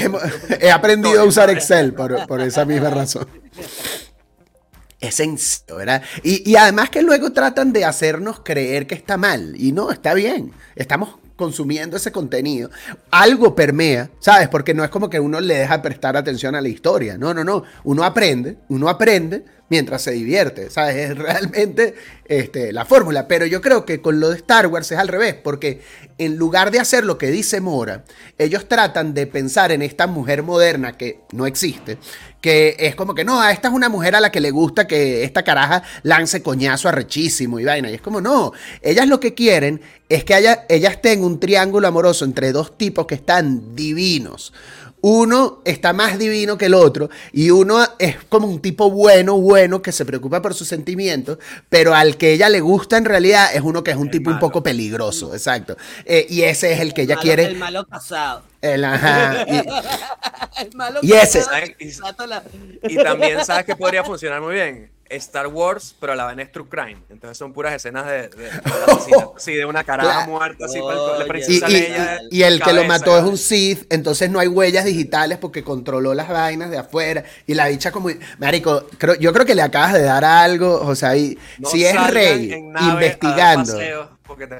he 0.62 0.72
aprendido 0.72 1.20
a 1.22 1.24
usar 1.26 1.50
Excel 1.50 1.94
por, 1.94 2.28
por 2.28 2.42
esa 2.42 2.64
misma 2.66 2.90
razón. 2.92 3.28
Es 5.00 5.16
sencillo, 5.16 5.76
¿verdad? 5.78 6.02
Y, 6.24 6.50
y 6.50 6.56
además 6.56 6.90
que 6.90 7.02
luego 7.02 7.34
tratan 7.34 7.74
de 7.74 7.84
hacernos 7.84 8.40
creer 8.40 8.88
que 8.88 8.96
está 8.96 9.18
mal. 9.18 9.54
Y 9.58 9.74
no, 9.74 9.92
está 9.92 10.14
bien. 10.14 10.54
Estamos 10.76 11.18
consumiendo 11.36 11.98
ese 11.98 12.14
contenido. 12.14 12.70
Algo 13.12 13.54
permea, 13.54 14.10
¿sabes? 14.20 14.48
Porque 14.48 14.74
no 14.74 14.82
es 14.84 14.90
como 14.90 15.10
que 15.10 15.20
uno 15.20 15.42
le 15.42 15.56
deja 15.56 15.82
prestar 15.82 16.16
atención 16.16 16.56
a 16.56 16.62
la 16.62 16.70
historia. 16.70 17.18
No, 17.18 17.34
no, 17.34 17.44
no. 17.44 17.64
Uno 17.84 18.06
aprende, 18.06 18.60
uno 18.70 18.88
aprende 18.88 19.44
mientras 19.70 20.04
se 20.04 20.12
divierte, 20.12 20.70
¿sabes? 20.70 21.12
Es 21.12 21.18
realmente 21.18 21.96
este, 22.26 22.72
la 22.72 22.86
fórmula. 22.86 23.28
Pero 23.28 23.46
yo 23.46 23.62
creo 23.62 23.86
que 23.86 24.02
con 24.02 24.20
lo 24.20 24.30
de 24.30 24.38
Star 24.38 24.68
Wars 24.68 24.92
es 24.92 24.98
al 24.98 25.08
revés, 25.08 25.36
porque 25.36 25.82
en 26.18 26.38
lugar 26.38 26.72
de 26.72 26.80
hacer 26.80 27.06
lo 27.06 27.18
que 27.18 27.32
dice 27.32 27.62
Mora, 27.62 28.04
ellos 28.38 28.68
tratan 28.68 29.14
de 29.14 29.28
pensar 29.28 29.72
en 29.72 29.82
esta 29.82 30.08
mujer 30.08 30.44
moderna 30.44 30.98
que 30.98 31.22
no 31.32 31.48
existe, 31.48 31.98
que 32.42 32.76
es 32.78 32.96
como 32.96 33.16
que 33.16 33.24
no, 33.24 33.42
a 33.42 33.52
esta 33.52 33.70
es 33.70 33.74
una 33.74 33.90
mujer 33.90 34.16
a 34.16 34.20
la 34.20 34.32
que 34.32 34.42
le 34.42 34.52
gusta 34.52 34.86
que 34.86 35.24
esta 35.24 35.44
caraja 35.44 35.82
lance 36.04 36.44
coñazo 36.44 36.90
arrechísimo 36.90 37.60
y 37.60 37.66
vaina. 37.66 37.90
Y 37.90 37.96
es 37.96 38.02
como 38.02 38.22
no, 38.22 38.52
ellas 38.82 39.08
lo 39.08 39.20
que 39.20 39.34
quieren 39.34 39.82
es 40.10 40.24
que 40.24 40.36
haya, 40.36 40.66
ellas 40.70 41.02
tengan 41.02 41.26
un 41.26 41.40
triángulo 41.40 41.88
amoroso 41.88 42.26
entre 42.26 42.52
dos 42.52 42.78
tipos 42.78 43.08
que 43.08 43.16
están 43.16 43.76
divinos. 43.76 44.54
Uno 45.06 45.62
está 45.66 45.92
más 45.92 46.18
divino 46.18 46.58
que 46.58 46.68
el 46.68 46.74
otro 46.74 47.10
y 47.34 47.50
uno 47.50 47.86
es 48.00 48.16
como 48.30 48.48
un 48.48 48.62
tipo 48.62 48.90
bueno, 48.90 49.38
bueno, 49.38 49.82
que 49.82 49.92
se 49.92 50.06
preocupa 50.06 50.42
por 50.42 50.54
sus 50.54 50.70
sentimientos, 50.70 51.40
pero 51.68 51.94
al 51.94 52.16
que 52.16 52.32
ella 52.32 52.48
le 52.48 52.62
gusta 52.62 52.96
en 52.98 53.04
realidad 53.04 53.54
es 53.54 53.60
uno 53.62 53.84
que 53.84 53.92
es 53.92 53.98
un 53.98 54.10
tipo 54.10 54.30
un 54.30 54.40
poco 54.40 54.64
peligroso, 54.64 55.34
exacto. 55.34 55.76
Eh, 56.06 56.26
y 56.30 56.44
ese 56.44 56.72
es 56.72 56.80
el 56.80 56.94
que 56.94 57.02
ella 57.02 57.16
Malo- 57.16 57.22
quiere. 57.22 57.44
El 57.44 57.58
malo 57.58 57.86
casado. 57.86 58.44
el- 58.62 58.86
ajá, 58.86 59.46
y- 59.46 59.68
El 60.64 60.76
malo 60.76 61.00
Y 61.02 61.12
ese. 61.12 61.44
Y- 61.80 61.88
exacto, 61.90 62.26
la- 62.26 62.42
Y 62.88 62.96
también, 62.96 63.44
¿sabes 63.44 63.66
que 63.66 63.76
podría 63.76 64.06
funcionar 64.06 64.40
muy 64.42 64.54
bien? 64.54 64.90
Star 65.18 65.48
Wars, 65.48 65.96
pero 66.00 66.14
a 66.14 66.16
la 66.16 66.26
vez 66.26 66.38
es 66.46 66.52
True 66.52 66.68
Crime. 66.70 66.98
Entonces 67.10 67.38
son 67.38 67.54
puras 67.54 67.74
escenas 67.74 68.06
de, 68.06 68.30
de. 68.30 68.50
Sí, 69.38 69.54
de 69.56 69.66
una 69.66 69.84
caraja 69.84 70.10
Claro. 70.26 70.32
muerta, 70.32 70.66
así, 70.66 70.80
para 70.80 71.00
Oye. 71.02 71.20
la 71.20 71.26
Y, 71.26 71.28
princesa 71.28 71.70
y- 71.70 71.74
Leia, 71.74 72.22
y 72.30 72.44
el 72.44 72.62
que 72.62 72.74
lo 72.74 72.84
mató 72.86 73.18
es 73.18 73.24
un 73.24 73.38
Sith, 73.38 73.86
entonces 73.92 74.30
no 74.30 74.40
hay 74.40 74.48
huellas 74.48 74.86
digitales 74.86 75.38
porque 75.38 75.64
controló 75.64 76.14
las 76.14 76.30
vainas 76.30 76.70
de 76.72 76.78
afuera. 76.78 77.24
Y 77.48 77.54
la 77.54 77.68
bicha 77.68 77.92
como... 77.92 78.10
Marico, 78.40 78.86
creo, 78.98 79.16
yo 79.16 79.34
creo 79.34 79.46
que 79.46 79.56
le 79.56 79.62
acabas 79.62 79.94
de 79.94 80.04
dar 80.04 80.24
algo, 80.26 80.82
o 80.82 80.96
sea, 80.96 81.16
y, 81.18 81.38
No 81.58 81.70
si 81.70 81.86
es 81.86 82.08
rey 82.12 82.52
investigando... 82.54 83.78
te 83.78 83.94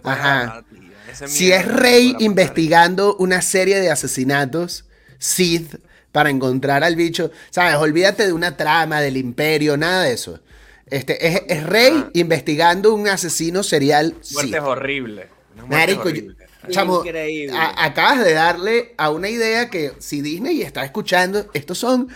Ajá. 0.04 0.64
Ese 1.12 1.28
Si 1.28 1.52
es 1.52 1.66
Rey 1.68 2.16
investigando 2.20 3.16
una 3.18 3.42
serie 3.42 3.80
de 3.80 3.92
asesinatos, 3.92 4.86
Sith, 5.20 5.76
para 6.14 6.30
encontrar 6.30 6.86
al 6.86 6.96
bicho, 6.96 7.32
¿sabes? 7.50 7.76
Olvídate 7.76 8.26
de 8.26 8.32
una 8.32 8.56
trama 8.56 9.02
del 9.02 9.18
imperio, 9.18 9.76
nada 9.76 10.04
de 10.04 10.14
eso. 10.14 10.40
Este, 10.86 11.28
es, 11.28 11.42
es 11.48 11.64
Rey 11.66 11.92
Ah. 11.96 12.10
investigando 12.14 12.94
un 12.94 13.08
asesino 13.10 13.64
serial. 13.64 14.16
Muerte 14.32 14.58
es 14.58 14.64
horrible. 14.64 15.28
Una 15.56 15.66
muerte 15.66 15.96
Marico, 15.98 16.10
yo- 16.10 16.32
chamo, 16.70 17.04
Increíble. 17.04 17.58
a- 17.58 17.84
acabas 17.86 18.24
de 18.24 18.34
darle 18.34 18.94
a 18.98 19.10
una 19.10 19.28
idea 19.28 19.70
que 19.70 19.94
si 20.00 20.22
Disney 20.22 20.62
está 20.62 20.86
escuchando, 20.86 21.50
estos 21.54 21.78
son 21.80 22.08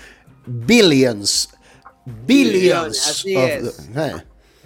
billions. 0.45 1.49
Billions. 2.05 3.07
Así 3.07 3.36
of- 3.36 3.43
es. 3.49 3.79
eh. 3.95 4.13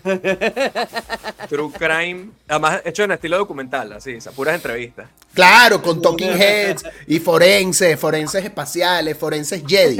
True 1.49 1.71
Crime. 1.77 2.29
Además, 2.47 2.81
hecho 2.85 3.03
en 3.03 3.11
estilo 3.11 3.37
documental, 3.37 3.93
así, 3.93 4.17
puras 4.35 4.55
entrevistas. 4.55 5.07
Claro, 5.33 5.81
con 5.81 6.01
talking 6.01 6.31
heads 6.33 6.83
y 7.07 7.19
forenses, 7.19 7.97
forenses 7.97 8.43
espaciales, 8.43 9.17
forenses 9.17 9.63
Jedi. 9.65 9.97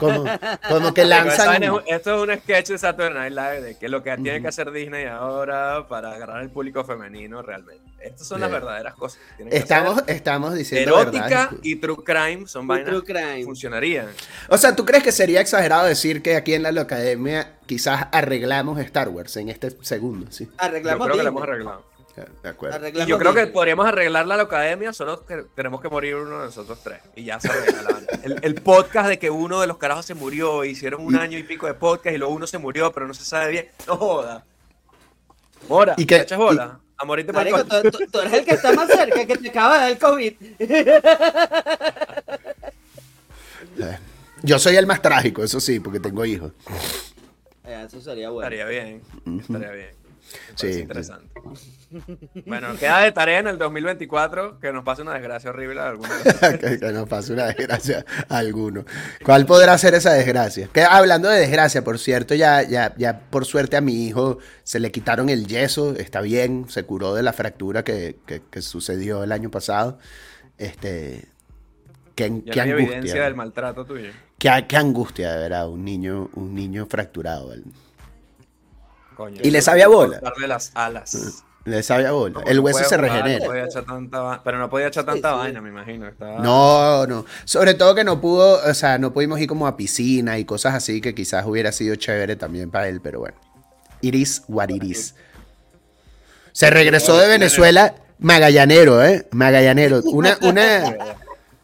Como, 0.00 0.24
como 0.68 0.94
que 0.94 1.04
lanzan. 1.04 1.62
es 1.62 1.70
esto 1.86 2.24
es 2.24 2.28
un 2.30 2.38
sketch 2.38 2.68
de 2.68 2.78
Saturday 2.78 3.12
Night 3.12 3.32
Live 3.34 3.60
de 3.60 3.78
que 3.78 3.88
lo 3.88 4.02
que 4.02 4.16
tiene 4.16 4.40
que 4.40 4.48
hacer 4.48 4.70
Disney 4.70 5.04
ahora 5.06 5.86
para 5.86 6.12
agarrar 6.12 6.38
al 6.38 6.50
público 6.50 6.82
femenino 6.84 7.42
realmente. 7.42 7.82
Estas 8.00 8.26
son 8.26 8.40
las 8.40 8.50
verdaderas 8.50 8.94
cosas. 8.94 9.20
que 9.28 9.34
tienen 9.36 9.52
que 9.52 9.58
Estamos, 9.58 9.98
hacer. 9.98 10.16
estamos 10.16 10.54
diciendo 10.54 10.98
Erótica 10.98 11.28
verdad. 11.28 11.50
y 11.62 11.76
True 11.76 11.96
Crime 12.02 12.46
son 12.46 12.64
Y 12.64 12.68
vainas 12.68 12.88
True 12.88 13.04
que 13.04 13.12
Crime. 13.12 13.44
funcionarían. 13.44 14.06
O 14.48 14.56
sea, 14.56 14.74
¿tú 14.74 14.86
crees 14.86 15.02
que 15.04 15.12
sería 15.12 15.42
exagerado 15.42 15.84
decir 15.84 16.22
que 16.22 16.34
aquí 16.36 16.54
en 16.54 16.62
la 16.62 16.70
Academia 16.80 17.52
quizás 17.70 18.08
arreglamos 18.10 18.80
Star 18.80 19.08
Wars 19.10 19.36
en 19.36 19.48
este 19.48 19.70
segundo? 19.82 20.26
Sí. 20.32 20.46
Yo 20.46 20.52
Arreglamos 20.58 21.06
creo 21.06 21.16
que 21.16 21.22
la 21.22 21.28
hemos 21.28 21.42
arreglado. 21.44 21.84
De 22.42 22.48
acuerdo. 22.48 22.76
Y 22.76 22.80
Arreglamos 22.80 23.08
yo 23.08 23.18
creo 23.18 23.32
que 23.32 23.46
podríamos 23.46 23.86
arreglarla 23.86 24.34
a 24.34 24.36
la 24.38 24.42
academia, 24.42 24.92
solo 24.92 25.24
que 25.24 25.44
tenemos 25.54 25.80
que 25.80 25.88
morir 25.88 26.16
uno 26.16 26.40
de 26.40 26.46
nosotros 26.46 26.80
tres. 26.82 26.98
Y 27.14 27.22
ya 27.24 27.38
se 27.38 27.48
arregla 27.48 28.00
el, 28.24 28.38
el 28.42 28.54
podcast 28.56 29.08
de 29.08 29.18
que 29.20 29.30
uno 29.30 29.60
de 29.60 29.68
los 29.68 29.78
carajos 29.78 30.04
se 30.06 30.14
murió, 30.14 30.64
hicieron 30.64 31.04
un 31.06 31.14
año 31.14 31.38
y 31.38 31.44
pico 31.44 31.68
de 31.68 31.74
podcast 31.74 32.12
y 32.14 32.18
luego 32.18 32.34
uno 32.34 32.48
se 32.48 32.58
murió, 32.58 32.90
pero 32.92 33.06
no 33.06 33.14
se 33.14 33.24
sabe 33.24 33.52
bien. 33.52 33.68
No 33.86 33.96
joda. 33.96 34.44
Mora, 35.68 35.94
¿Y 35.96 36.04
qué- 36.04 36.16
¿te 36.16 36.22
echas 36.22 36.38
bola? 36.38 36.80
A 36.98 37.04
morirte 37.04 37.32
por 37.32 37.42
Marico, 37.42 37.64
tú, 37.64 37.90
tú- 37.92 37.98
tú 38.10 38.18
eres 38.20 38.32
el 38.32 38.44
que 38.44 38.54
está 38.54 38.72
más 38.72 38.88
cerca, 38.88 39.24
que 39.24 39.36
te 39.38 39.48
acaba 39.48 39.74
de 39.74 39.80
dar 39.80 39.90
el 39.92 39.98
COVID. 39.98 40.34
Eh, 43.78 43.98
Yo 44.42 44.58
soy 44.58 44.76
el 44.76 44.86
más 44.86 45.00
trágico, 45.02 45.42
eso 45.44 45.60
sí, 45.60 45.80
porque 45.80 46.00
tengo 46.00 46.24
hijos. 46.24 46.52
Eh, 47.70 47.84
Eso 47.86 48.00
sería 48.00 48.30
bueno. 48.30 48.48
Estaría 48.54 48.66
bien. 48.66 49.02
Estaría 49.40 49.70
bien. 49.72 50.00
Sí, 50.54 50.66
interesante. 50.80 51.26
Bueno, 52.46 52.68
queda 52.78 53.00
de 53.00 53.10
tarea 53.10 53.40
en 53.40 53.48
el 53.48 53.58
2024 53.58 54.60
que 54.60 54.72
nos 54.72 54.84
pase 54.84 55.02
una 55.02 55.14
desgracia 55.14 55.50
horrible 55.50 55.80
a 55.80 55.88
alguno 55.88 56.08
que, 56.60 56.78
que 56.78 56.92
nos 56.92 57.08
pase 57.08 57.32
una 57.32 57.46
desgracia 57.46 58.04
a 58.28 58.38
alguno. 58.38 58.84
¿Cuál 59.24 59.44
podrá 59.46 59.76
ser 59.78 59.94
esa 59.94 60.12
desgracia? 60.12 60.68
Que 60.72 60.82
hablando 60.82 61.28
de 61.28 61.40
desgracia, 61.40 61.82
por 61.82 61.98
cierto, 61.98 62.34
ya, 62.34 62.62
ya, 62.62 62.94
ya 62.96 63.18
por 63.30 63.44
suerte 63.44 63.76
a 63.76 63.80
mi 63.80 64.06
hijo 64.06 64.38
se 64.62 64.78
le 64.78 64.92
quitaron 64.92 65.30
el 65.30 65.46
yeso, 65.48 65.96
está 65.96 66.20
bien, 66.20 66.66
se 66.68 66.84
curó 66.84 67.14
de 67.14 67.22
la 67.24 67.32
fractura 67.32 67.82
que, 67.82 68.18
que- 68.26 68.42
que 68.48 68.62
sucedió 68.62 69.24
el 69.24 69.32
año 69.32 69.50
pasado. 69.50 69.98
Este, 70.58 71.24
qué, 72.14 72.30
Ya 72.44 72.52
qué 72.52 72.58
no 72.58 72.62
hay 72.62 72.70
angustia. 72.70 72.96
evidencia 72.98 73.24
del 73.24 73.34
maltrato 73.34 73.84
tuyo. 73.84 74.10
Qué, 74.40 74.64
qué 74.66 74.76
angustia, 74.78 75.32
de 75.34 75.38
verdad, 75.38 75.68
un 75.68 75.84
niño, 75.84 76.30
un 76.34 76.54
niño 76.54 76.86
fracturado. 76.86 77.52
Y 79.42 79.50
le 79.50 79.60
sabía 79.60 79.86
bola. 79.86 80.18
cortarle 80.18 80.48
las 80.48 80.72
alas. 80.74 81.44
Le 81.66 81.82
sabía 81.82 82.12
bola. 82.12 82.40
No, 82.40 82.46
El 82.46 82.60
hueso 82.60 82.78
se 82.78 82.96
jugar, 82.96 83.00
regenera. 83.02 83.38
no 83.44 83.50
podía 83.50 83.64
echar 83.66 83.84
tanta 83.84 84.20
va- 84.20 84.40
pero 84.42 84.58
no 84.58 84.70
podía 84.70 84.86
echar 84.86 85.04
tanta 85.04 85.30
sí. 85.32 85.36
vaina, 85.36 85.60
me 85.60 85.68
imagino. 85.68 86.08
Estaba... 86.08 86.38
No, 86.38 87.06
no. 87.06 87.26
Sobre 87.44 87.74
todo 87.74 87.94
que 87.94 88.02
no 88.02 88.18
pudo, 88.22 88.62
o 88.66 88.72
sea, 88.74 88.96
no 88.96 89.12
pudimos 89.12 89.38
ir 89.40 89.46
como 89.46 89.66
a 89.66 89.76
piscina 89.76 90.38
y 90.38 90.46
cosas 90.46 90.74
así 90.74 91.02
que 91.02 91.14
quizás 91.14 91.44
hubiera 91.46 91.70
sido 91.70 91.94
chévere 91.96 92.36
también 92.36 92.70
para 92.70 92.88
él, 92.88 93.02
pero 93.02 93.20
bueno. 93.20 93.36
It 94.00 94.14
is 94.14 94.42
what 94.48 94.70
it 94.70 94.82
is. 94.82 95.14
Se 96.52 96.70
regresó 96.70 97.18
de 97.18 97.28
Venezuela 97.28 97.94
magallanero, 98.18 99.04
¿eh? 99.04 99.28
Magallanero. 99.32 100.00
Una, 100.04 100.38
una, 100.40 100.96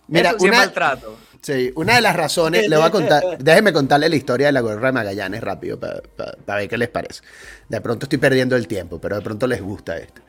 mira, 0.09 0.31
Eso 0.31 0.39
sí 0.41 0.45
es 0.45 0.51
una, 0.51 0.59
maltrato. 0.59 1.17
Sí, 1.47 1.73
una 1.77 1.95
de 1.97 2.01
las 2.01 2.17
razones, 2.17 2.69
le 2.69 2.77
voy 2.77 2.85
a 2.87 2.91
contar, 2.91 3.23
déjenme 3.39 3.73
contarle 3.73 4.09
la 4.09 4.17
historia 4.17 4.47
de 4.47 4.53
la 4.53 4.63
guerra 4.63 4.89
de 4.89 4.93
Magallanes 4.93 5.41
rápido 5.43 5.79
para 5.79 6.59
ver 6.59 6.69
qué 6.69 6.77
les 6.77 6.89
parece. 6.89 7.23
De 7.69 7.81
pronto 7.81 8.07
estoy 8.07 8.19
perdiendo 8.19 8.57
el 8.57 8.67
tiempo, 8.67 9.01
pero 9.01 9.17
de 9.17 9.23
pronto 9.23 9.47
les 9.47 9.63
gusta 9.63 9.97
esto. 9.97 10.23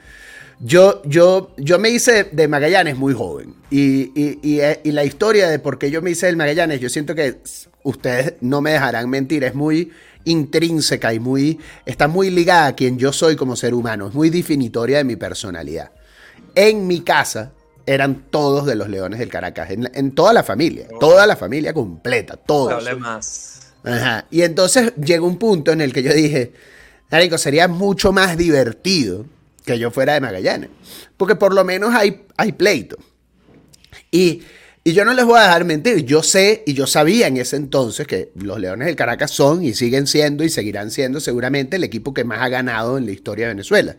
Yo, 0.59 1.01
yo, 1.05 1.51
yo 1.57 1.77
me 1.79 1.89
hice 1.89 2.23
de 2.31 2.47
Magallanes 2.47 2.97
muy 2.97 3.13
joven. 3.13 3.53
Y, 3.69 4.11
y- 4.19 4.39
y, 4.41 4.59
eh, 4.59 4.79
y 4.83 4.91
la 4.91 5.03
historia 5.05 5.47
de 5.49 5.59
por 5.59 5.77
qué 5.77 5.91
yo 5.91 6.01
me 6.01 6.09
hice 6.11 6.25
del 6.27 6.35
Magallanes, 6.35 6.79
yo 6.79 6.89
siento 6.89 7.13
que 7.13 7.37
ustedes 7.83 8.33
no 8.41 8.61
me 8.61 8.71
dejarán 8.71 9.09
mentir, 9.09 9.43
es 9.43 9.53
muy 9.53 9.91
intrínseca 10.23 11.13
y 11.13 11.19
muy, 11.19 11.59
está 11.85 12.07
muy 12.07 12.29
ligada 12.29 12.67
a 12.67 12.75
quien 12.75 12.97
yo 12.97 13.13
soy 13.13 13.35
como 13.35 13.55
ser 13.55 13.73
humano. 13.73 14.07
Es 14.07 14.13
muy 14.13 14.29
definitoria 14.29 14.97
de 14.97 15.03
mi 15.03 15.15
personalidad. 15.15 15.91
En 16.55 16.85
mi 16.87 17.01
casa 17.01 17.53
eran 17.87 18.25
todos 18.29 18.65
de 18.65 18.75
los 18.75 18.89
Leones 18.89 19.17
del 19.17 19.29
Caracas, 19.29 19.71
en, 19.71 19.89
en 19.93 20.11
toda 20.11 20.33
la 20.33 20.43
familia, 20.43 20.87
toda 20.99 21.25
la 21.25 21.35
familia 21.35 21.73
completa, 21.73 22.35
todos. 22.35 22.73
Hable 22.73 22.95
más. 22.95 23.73
Ajá. 23.83 24.25
Y 24.29 24.41
entonces 24.41 24.93
llegó 24.97 25.25
un 25.25 25.39
punto 25.39 25.71
en 25.71 25.81
el 25.81 25.93
que 25.93 26.03
yo 26.03 26.13
dije, 26.13 26.51
Marico, 27.09 27.37
sería 27.37 27.69
mucho 27.69 28.11
más 28.11 28.37
divertido 28.37 29.25
que 29.65 29.79
yo 29.79 29.89
fuera 29.89 30.13
de 30.13 30.21
Magallanes. 30.21 30.69
Porque 31.15 31.35
por 31.35 31.53
lo 31.53 31.63
menos 31.63 31.95
hay, 31.95 32.25
hay 32.35 32.51
pleito. 32.51 32.97
Y, 34.11 34.43
y 34.83 34.93
yo 34.93 35.05
no 35.05 35.13
les 35.13 35.25
voy 35.25 35.39
a 35.39 35.43
dejar 35.43 35.63
mentir, 35.63 36.05
yo 36.05 36.23
sé 36.23 36.63
y 36.65 36.73
yo 36.73 36.87
sabía 36.87 37.27
en 37.27 37.37
ese 37.37 37.55
entonces 37.55 38.05
que 38.05 38.31
los 38.35 38.59
Leones 38.59 38.87
del 38.87 38.95
Caracas 38.97 39.31
son 39.31 39.63
y 39.63 39.73
siguen 39.73 40.07
siendo 40.07 40.43
y 40.43 40.49
seguirán 40.49 40.91
siendo 40.91 41.21
seguramente 41.21 41.77
el 41.77 41.83
equipo 41.85 42.13
que 42.13 42.25
más 42.25 42.41
ha 42.41 42.49
ganado 42.49 42.97
en 42.97 43.05
la 43.05 43.11
historia 43.11 43.47
de 43.47 43.53
Venezuela. 43.53 43.95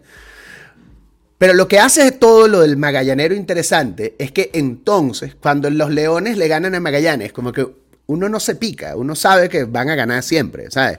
Pero 1.38 1.54
lo 1.54 1.68
que 1.68 1.78
hace 1.78 2.10
todo 2.10 2.48
lo 2.48 2.60
del 2.60 2.76
Magallanero 2.76 3.34
interesante 3.34 4.16
es 4.18 4.32
que 4.32 4.50
entonces, 4.54 5.36
cuando 5.36 5.70
los 5.70 5.90
Leones 5.90 6.36
le 6.36 6.48
ganan 6.48 6.74
a 6.74 6.80
Magallanes, 6.80 7.32
como 7.32 7.52
que 7.52 7.66
uno 8.06 8.28
no 8.28 8.40
se 8.40 8.56
pica, 8.56 8.96
uno 8.96 9.14
sabe 9.14 9.48
que 9.48 9.64
van 9.64 9.88
a 9.88 9.94
ganar 9.94 10.24
siempre, 10.24 10.70
¿sabes? 10.70 10.98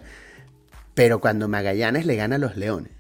Pero 0.93 1.19
cuando 1.19 1.49
Magallanes 1.49 2.05
le 2.05 2.15
gana 2.15 2.37
a 2.37 2.39
los 2.39 2.55
Leones, 2.55 2.93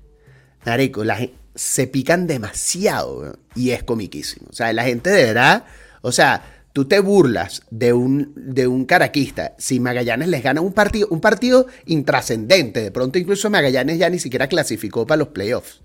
Marico, 0.65 1.03
la 1.05 1.17
se 1.55 1.87
pican 1.87 2.27
demasiado 2.27 3.37
y 3.55 3.71
es 3.71 3.83
comiquísimo. 3.83 4.47
O 4.49 4.53
sea, 4.53 4.71
la 4.73 4.83
gente 4.83 5.09
de 5.09 5.25
verdad, 5.25 5.65
o 6.01 6.11
sea, 6.11 6.63
tú 6.73 6.85
te 6.85 6.99
burlas 6.99 7.63
de 7.69 7.91
un, 7.93 8.33
de 8.35 8.67
un 8.67 8.85
caraquista 8.85 9.55
si 9.57 9.79
Magallanes 9.79 10.29
les 10.29 10.43
gana 10.43 10.61
un 10.61 10.73
partido, 10.73 11.07
un 11.09 11.19
partido 11.21 11.67
intrascendente. 11.85 12.81
De 12.81 12.91
pronto 12.91 13.19
incluso 13.19 13.49
Magallanes 13.49 13.97
ya 13.97 14.09
ni 14.09 14.19
siquiera 14.19 14.47
clasificó 14.47 15.05
para 15.05 15.19
los 15.19 15.29
playoffs. 15.29 15.81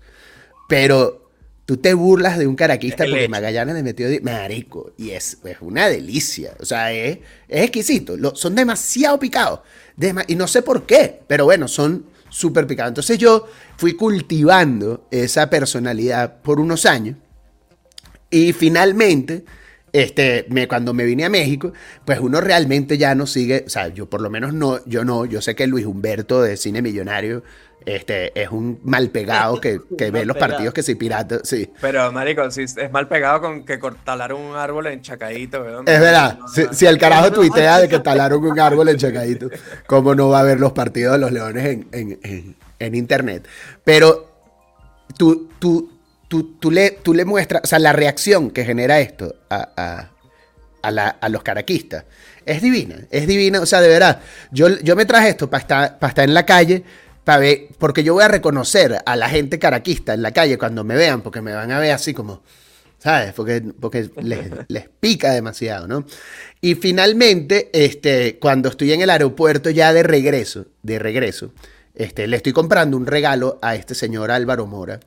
Pero 0.69 1.24
tú 1.65 1.77
te 1.77 1.93
burlas 1.93 2.37
de 2.37 2.47
un 2.47 2.55
caraquista 2.55 3.03
el 3.05 3.09
porque. 3.11 3.27
Magallanes 3.29 3.75
le 3.75 3.83
metió... 3.83 4.07
Marico, 4.21 4.93
y 4.97 5.11
es, 5.11 5.39
es 5.43 5.57
una 5.61 5.87
delicia. 5.87 6.53
O 6.59 6.65
sea, 6.65 6.91
es, 6.93 7.19
es 7.47 7.63
exquisito. 7.63 8.15
Lo- 8.17 8.35
son 8.35 8.55
demasiado 8.55 9.17
picados. 9.19 9.61
Dema- 9.97 10.25
y 10.27 10.35
no 10.35 10.47
sé 10.47 10.61
por 10.61 10.85
qué, 10.85 11.21
pero 11.27 11.45
bueno, 11.45 11.67
son 11.67 12.05
súper 12.29 12.67
picados. 12.67 12.89
Entonces 12.89 13.17
yo 13.17 13.47
fui 13.77 13.93
cultivando 13.93 15.07
esa 15.11 15.49
personalidad 15.49 16.41
por 16.41 16.59
unos 16.59 16.85
años. 16.85 17.17
Y 18.29 18.53
finalmente, 18.53 19.45
este, 20.01 20.45
me, 20.49 20.67
cuando 20.67 20.93
me 20.93 21.05
vine 21.05 21.25
a 21.25 21.29
México, 21.29 21.71
pues 22.05 22.19
uno 22.19 22.41
realmente 22.41 22.97
ya 22.97 23.15
no 23.15 23.25
sigue, 23.27 23.63
o 23.65 23.69
sea, 23.69 23.87
yo 23.89 24.07
por 24.09 24.21
lo 24.21 24.29
menos 24.29 24.53
no, 24.53 24.79
yo 24.85 25.05
no, 25.05 25.25
yo 25.25 25.41
sé 25.41 25.55
que 25.55 25.67
Luis 25.67 25.85
Humberto 25.85 26.41
de 26.41 26.57
Cine 26.57 26.81
Millonario 26.81 27.43
este, 27.85 28.31
es 28.41 28.49
un 28.49 28.79
mal 28.83 29.09
pegado 29.11 29.61
que, 29.61 29.79
que 29.97 30.09
ve 30.11 30.25
los 30.25 30.35
pegado. 30.35 30.51
partidos 30.53 30.73
que 30.73 30.81
si 30.83 30.95
pirata, 30.95 31.39
sí. 31.43 31.71
Pero, 31.79 32.11
marico, 32.11 32.49
si 32.49 32.63
es 32.63 32.91
mal 32.91 33.07
pegado 33.07 33.41
con 33.41 33.63
que 33.63 33.77
cortalar 33.77 34.33
un 34.33 34.55
árbol 34.55 34.87
en 34.87 35.01
Chacadito, 35.01 35.61
weón. 35.61 35.87
Es 35.87 35.99
verdad, 35.99 36.39
No, 36.39 36.47
si, 36.47 36.63
no. 36.63 36.73
si 36.73 36.85
el 36.87 36.97
carajo 36.97 37.31
tuitea 37.31 37.79
de 37.79 37.87
que 37.87 37.99
talaron 37.99 38.43
un 38.43 38.59
árbol 38.59 38.89
en 38.89 38.97
Chacadito, 38.97 39.49
¿cómo 39.87 40.15
no 40.15 40.29
va 40.29 40.39
a 40.39 40.43
ver 40.43 40.59
los 40.59 40.71
partidos 40.71 41.13
de 41.13 41.19
los 41.19 41.31
leones 41.31 41.65
en, 41.65 41.87
en- 41.91 42.19
en- 42.23 42.55
en 42.79 42.95
internet? 42.95 43.47
Pero 43.83 44.31
tú, 45.17 45.49
tú, 45.59 45.91
tú, 46.27 46.55
tú 46.59 46.71
le, 46.71 46.91
tú 46.91 47.13
le 47.13 47.25
muestras, 47.25 47.61
o 47.63 47.67
sea, 47.67 47.79
la 47.79 47.93
reacción 47.93 48.51
que 48.51 48.65
genera 48.65 48.99
esto 48.99 49.35
a, 49.49 49.69
a- 49.77 50.11
a 50.81 50.91
la- 50.91 51.17
a 51.19 51.29
los 51.29 51.41
caraquistas 51.43 52.05
es 52.45 52.61
divina, 52.61 52.95
es 53.09 53.25
divina, 53.27 53.59
o 53.59 53.65
sea, 53.65 53.81
de 53.81 53.87
verdad, 53.87 54.21
yo, 54.51 54.69
yo 54.79 54.95
me 54.95 55.05
traje 55.05 55.29
esto 55.29 55.49
para 55.49 55.61
estar, 55.61 55.99
para 55.99 56.09
estar 56.09 56.23
en 56.25 56.33
la 56.35 56.45
calle, 56.45 56.83
para 57.23 57.39
ver, 57.39 57.69
porque 57.79 58.03
yo 58.03 58.13
voy 58.13 58.23
a 58.23 58.27
reconocer 58.27 58.99
a 59.03 59.15
la 59.15 59.27
gente 59.29 59.57
caraquista 59.57 60.13
en 60.13 60.21
la 60.21 60.31
calle 60.31 60.57
cuando 60.59 60.83
me 60.83 60.95
vean, 60.95 61.21
porque 61.21 61.41
me 61.41 61.53
van 61.53 61.71
a 61.71 61.79
ver 61.79 61.91
así 61.91 62.13
como... 62.13 62.43
¿Sabes? 62.97 63.33
Porque, 63.33 63.61
porque 63.79 64.09
les, 64.23 64.49
les 64.67 64.89
pica 64.99 65.31
demasiado, 65.31 65.87
¿no? 65.87 66.05
Y 66.61 66.73
finalmente, 66.75 67.69
este, 67.73 68.39
cuando 68.39 68.69
estoy 68.69 68.93
en 68.93 69.01
el 69.01 69.11
aeropuerto 69.11 69.69
ya 69.69 69.93
de 69.93 70.01
regreso, 70.01 70.65
de 70.81 70.97
regreso, 70.97 71.51
este, 71.93 72.25
le 72.25 72.37
estoy 72.37 72.51
comprando 72.53 72.97
un 72.97 73.05
regalo 73.05 73.59
a 73.61 73.75
este 73.75 73.93
señor 73.93 74.31
Álvaro 74.31 74.65
Mora, 74.65 74.99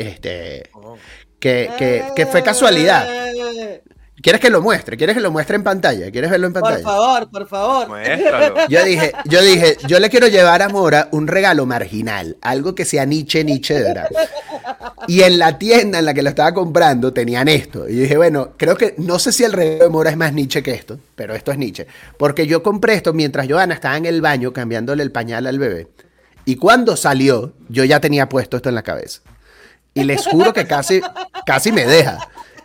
este, 0.00 0.70
Oh. 0.74 0.96
que, 1.38 1.70
que, 1.78 2.04
que 2.16 2.26
fue 2.26 2.42
casualidad. 2.42 3.06
Eh, 3.08 3.82
¿Quieres 4.22 4.42
que 4.42 4.50
lo 4.50 4.60
muestre? 4.60 4.98
¿Quieres 4.98 5.16
que 5.16 5.22
lo 5.22 5.30
muestre 5.30 5.56
en 5.56 5.64
pantalla? 5.64 6.10
¿Quieres 6.10 6.30
verlo 6.30 6.46
en 6.48 6.52
Por 6.52 6.60
pantalla? 6.60 6.84
favor, 6.84 7.30
por 7.30 7.48
favor. 7.48 7.88
Muéstralo. 7.88 8.54
Yo 8.68 8.84
dije, 8.84 9.12
yo 9.24 9.40
dije, 9.40 9.78
yo 9.86 9.98
le 9.98 10.10
quiero 10.10 10.26
llevar 10.28 10.60
a 10.60 10.68
Mora 10.68 11.08
un 11.12 11.26
regalo 11.26 11.64
marginal, 11.64 12.36
algo 12.42 12.74
que 12.74 12.84
sea 12.84 13.06
Nietzsche, 13.06 13.42
Nietzsche 13.44 13.72
de 13.74 13.82
verdad. 13.82 14.08
Y 15.08 15.22
en 15.22 15.38
la 15.38 15.56
tienda 15.58 15.98
en 16.00 16.04
la 16.04 16.12
que 16.12 16.22
lo 16.22 16.28
estaba 16.28 16.52
comprando 16.52 17.14
tenían 17.14 17.48
esto. 17.48 17.88
Y 17.88 17.96
yo 17.96 18.02
dije, 18.02 18.16
bueno, 18.18 18.50
creo 18.58 18.76
que 18.76 18.94
no 18.98 19.18
sé 19.18 19.32
si 19.32 19.42
el 19.44 19.54
regalo 19.54 19.84
de 19.84 19.88
Mora 19.88 20.10
es 20.10 20.18
más 20.18 20.34
Nietzsche 20.34 20.62
que 20.62 20.72
esto, 20.72 20.98
pero 21.14 21.34
esto 21.34 21.50
es 21.52 21.56
Nietzsche. 21.56 21.86
Porque 22.18 22.46
yo 22.46 22.62
compré 22.62 22.92
esto 22.94 23.14
mientras 23.14 23.48
Joana 23.48 23.72
estaba 23.72 23.96
en 23.96 24.04
el 24.04 24.20
baño 24.20 24.52
cambiándole 24.52 25.02
el 25.02 25.12
pañal 25.12 25.46
al 25.46 25.58
bebé. 25.58 25.88
Y 26.44 26.56
cuando 26.56 26.94
salió, 26.96 27.54
yo 27.70 27.84
ya 27.84 28.00
tenía 28.00 28.28
puesto 28.28 28.58
esto 28.58 28.68
en 28.68 28.74
la 28.74 28.82
cabeza. 28.82 29.22
Y 30.00 30.04
les 30.04 30.26
juro 30.26 30.52
que 30.52 30.66
casi, 30.66 31.00
casi 31.44 31.72
me 31.72 31.84
deja. 31.86 32.18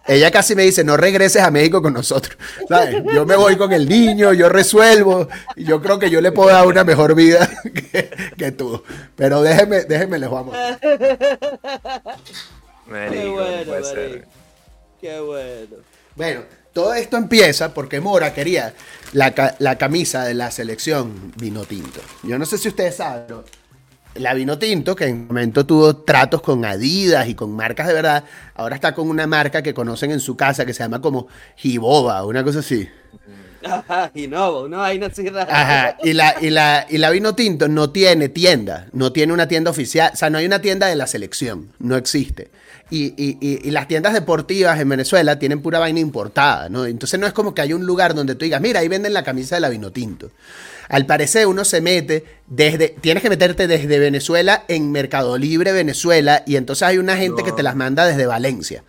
Ella 0.08 0.30
casi 0.30 0.56
me 0.56 0.64
dice, 0.64 0.84
no 0.84 0.98
regreses 0.98 1.42
a 1.42 1.50
México 1.50 1.82
con 1.82 1.94
nosotros. 1.94 2.38
¿Sabes? 2.70 3.04
Yo 3.14 3.26
me 3.26 3.36
voy 3.36 3.58
con 3.58 3.74
el 3.74 3.90
niño, 3.90 4.34
yo 4.34 4.50
resuelvo. 4.50 5.28
Y 5.56 5.64
yo 5.66 5.82
creo 5.82 5.98
que 5.98 6.10
yo 6.12 6.22
le 6.22 6.32
puedo 6.32 6.50
dar 6.50 6.68
una 6.68 6.84
mejor 6.84 7.16
vida 7.16 7.50
que, 7.92 8.10
que 8.38 8.52
tú. 8.52 8.84
Pero 9.16 9.42
déjeme, 9.42 9.84
déjeme, 9.84 10.20
les 10.20 10.30
vamos. 10.30 10.56
Marico, 12.86 13.12
Qué 13.12 13.26
no 13.26 13.34
bueno, 13.34 13.64
puede 13.66 13.84
ser. 13.84 14.10
marico. 14.10 14.28
Qué 15.02 15.20
bueno. 15.20 15.76
Bueno, 16.16 16.42
todo 16.72 16.94
esto 16.94 17.18
empieza 17.18 17.74
porque 17.74 18.00
Mora 18.00 18.34
quería 18.34 18.74
la, 19.12 19.56
la 19.60 19.78
camisa 19.78 20.24
de 20.24 20.34
la 20.36 20.52
selección 20.52 21.34
vino 21.36 21.66
tinto. 21.66 22.00
Yo 22.24 22.38
no 22.38 22.46
sé 22.46 22.58
si 22.58 22.68
ustedes 22.68 22.96
saben, 22.98 23.24
pero 23.28 23.44
la 24.16 24.34
vino 24.34 24.58
tinto, 24.58 24.96
que 24.96 25.06
en 25.06 25.14
un 25.22 25.28
momento 25.28 25.66
tuvo 25.66 25.96
tratos 25.98 26.42
con 26.42 26.64
Adidas 26.66 27.28
y 27.28 27.36
con 27.36 27.52
marcas 27.52 27.88
de 27.88 27.94
verdad, 27.94 28.24
ahora 28.56 28.76
está 28.76 28.94
con 28.96 29.10
una 29.10 29.28
marca 29.28 29.62
que 29.62 29.74
conocen 29.74 30.12
en 30.12 30.20
su 30.20 30.36
casa 30.38 30.66
que 30.66 30.74
se 30.74 30.84
llama 30.84 31.02
como 31.02 31.28
Giboba, 31.58 32.26
una 32.26 32.44
cosa 32.44 32.60
así. 32.60 32.88
Ajá, 33.64 34.12
y 34.14 34.28
no, 34.28 34.68
no, 34.68 34.84
ahí 34.84 35.00
no. 35.00 35.08
Ajá, 35.50 35.98
y 36.04 36.14
la, 36.14 36.36
y, 36.40 36.52
la, 36.52 36.86
y 36.88 37.00
la 37.00 37.10
vino 37.10 37.34
tinto 37.34 37.68
no 37.68 37.90
tiene 37.90 38.30
tienda, 38.30 38.88
no 38.94 39.12
tiene 39.12 39.34
una 39.34 39.48
tienda 39.48 39.72
oficial, 39.72 40.12
o 40.14 40.16
sea, 40.16 40.30
no 40.30 40.38
hay 40.38 40.46
una 40.46 40.60
tienda 40.60 40.86
de 40.86 40.96
la 40.96 41.08
selección, 41.08 41.72
no 41.80 41.98
existe. 41.98 42.52
Y, 42.92 43.06
y- 43.18 43.40
y- 43.42 43.68
y 43.68 43.72
las 43.72 43.88
tiendas 43.88 44.14
deportivas 44.14 44.80
en 44.80 44.88
Venezuela 44.88 45.40
tienen 45.40 45.64
pura 45.64 45.80
vaina 45.80 46.00
importada, 46.00 46.70
¿no? 46.70 46.86
Entonces 46.86 47.20
no 47.20 47.26
es 47.26 47.34
como 47.34 47.56
que 47.56 47.64
hay 47.64 47.74
un 47.74 47.88
lugar 47.88 48.14
donde 48.14 48.36
tú 48.36 48.46
digas, 48.46 48.62
mira, 48.62 48.82
ahí 48.82 48.88
venden 48.88 49.14
la 49.14 49.24
camisa 49.24 49.56
de 49.56 49.62
la 49.62 49.70
vino 49.70 49.92
tinto. 49.92 50.30
Al 50.90 51.06
parecer 51.06 51.48
uno 51.48 51.66
se 51.66 51.82
mete 51.82 52.24
desde, 52.48 52.90
tienes 52.90 53.24
que 53.24 53.30
meterte 53.30 53.68
desde 53.68 54.00
Venezuela 54.00 54.64
en 54.68 54.92
Mercado 54.92 55.38
Libre 55.38 55.72
Venezuela 55.72 56.44
y 56.46 56.56
entonces 56.58 56.84
hay 56.88 56.98
una 56.98 57.18
gente 57.18 57.44
que 57.44 57.52
te 57.52 57.64
las 57.64 57.76
manda 57.76 58.06
desde 58.06 58.26
Valencia. 58.26 58.84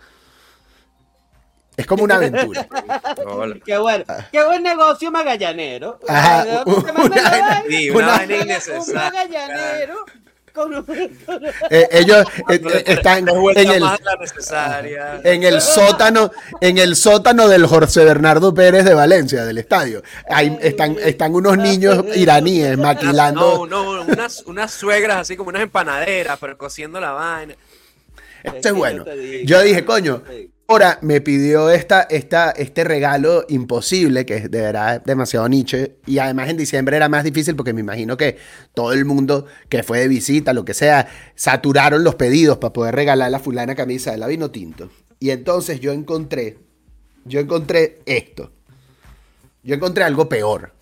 Es 1.75 1.85
como 1.85 2.03
una 2.03 2.15
aventura. 2.15 2.67
Qué 3.65 3.77
bueno. 3.77 4.03
Qué 4.31 4.43
buen 4.43 4.63
negocio 4.63 5.11
magallanero. 5.11 5.99
Ajá, 6.07 6.63
Una- 6.65 7.03
una 7.03 8.17
Con 10.57 10.83
con- 10.83 11.43
Eh, 11.69 11.87
ellos 11.91 12.25
eh, 12.49 12.59
eh, 12.63 12.83
están 12.87 13.27
en 13.29 13.69
el, 13.69 13.83
en 15.23 15.43
el 15.43 15.61
sótano, 15.61 16.31
en 16.59 16.77
el 16.79 16.95
sótano 16.95 17.47
del 17.47 17.67
Jorge 17.67 18.03
Bernardo 18.03 18.53
Pérez 18.55 18.83
de 18.83 18.95
Valencia, 18.95 19.45
del 19.45 19.59
estadio. 19.59 20.01
Ahí 20.27 20.57
están, 20.59 20.97
están 20.99 21.35
unos 21.35 21.57
niños 21.57 22.03
iraníes 22.15 22.75
maquilando. 22.79 23.67
No, 23.67 23.83
no, 23.83 24.01
unas, 24.01 24.41
unas 24.47 24.71
suegras 24.71 25.17
así 25.17 25.37
como 25.37 25.49
unas 25.49 25.61
empanaderas, 25.61 26.39
pero 26.39 26.57
cociendo 26.57 26.99
la 26.99 27.11
vaina. 27.11 27.55
Esto 28.41 28.69
es 28.69 28.73
bueno. 28.73 29.05
yo 29.43 29.61
dije, 29.61 29.85
coño. 29.85 30.23
Ahora 30.67 30.99
me 31.01 31.21
pidió 31.21 31.69
esta, 31.69 32.01
esta, 32.03 32.51
este 32.51 32.83
regalo 32.83 33.45
imposible, 33.47 34.25
que 34.25 34.35
es 34.35 34.51
de 34.51 34.61
verdad 34.61 35.01
demasiado 35.03 35.47
niche. 35.47 35.95
Y 36.05 36.19
además 36.19 36.49
en 36.49 36.57
diciembre 36.57 36.97
era 36.97 37.09
más 37.09 37.23
difícil 37.23 37.55
porque 37.55 37.73
me 37.73 37.81
imagino 37.81 38.17
que 38.17 38.37
todo 38.73 38.91
el 38.91 39.05
mundo 39.05 39.45
que 39.69 39.83
fue 39.83 39.99
de 39.99 40.07
visita, 40.07 40.53
lo 40.53 40.65
que 40.65 40.73
sea, 40.73 41.07
saturaron 41.35 42.03
los 42.03 42.15
pedidos 42.15 42.57
para 42.57 42.73
poder 42.73 42.95
regalar 42.95 43.31
la 43.31 43.39
fulana 43.39 43.75
camisa 43.75 44.11
de 44.11 44.17
la 44.17 44.27
vino 44.27 44.51
tinto. 44.51 44.89
Y 45.19 45.31
entonces 45.31 45.79
yo 45.79 45.93
encontré, 45.93 46.59
yo 47.25 47.39
encontré 47.39 47.99
esto. 48.05 48.51
Yo 49.63 49.75
encontré 49.75 50.03
algo 50.03 50.29
peor. 50.29 50.73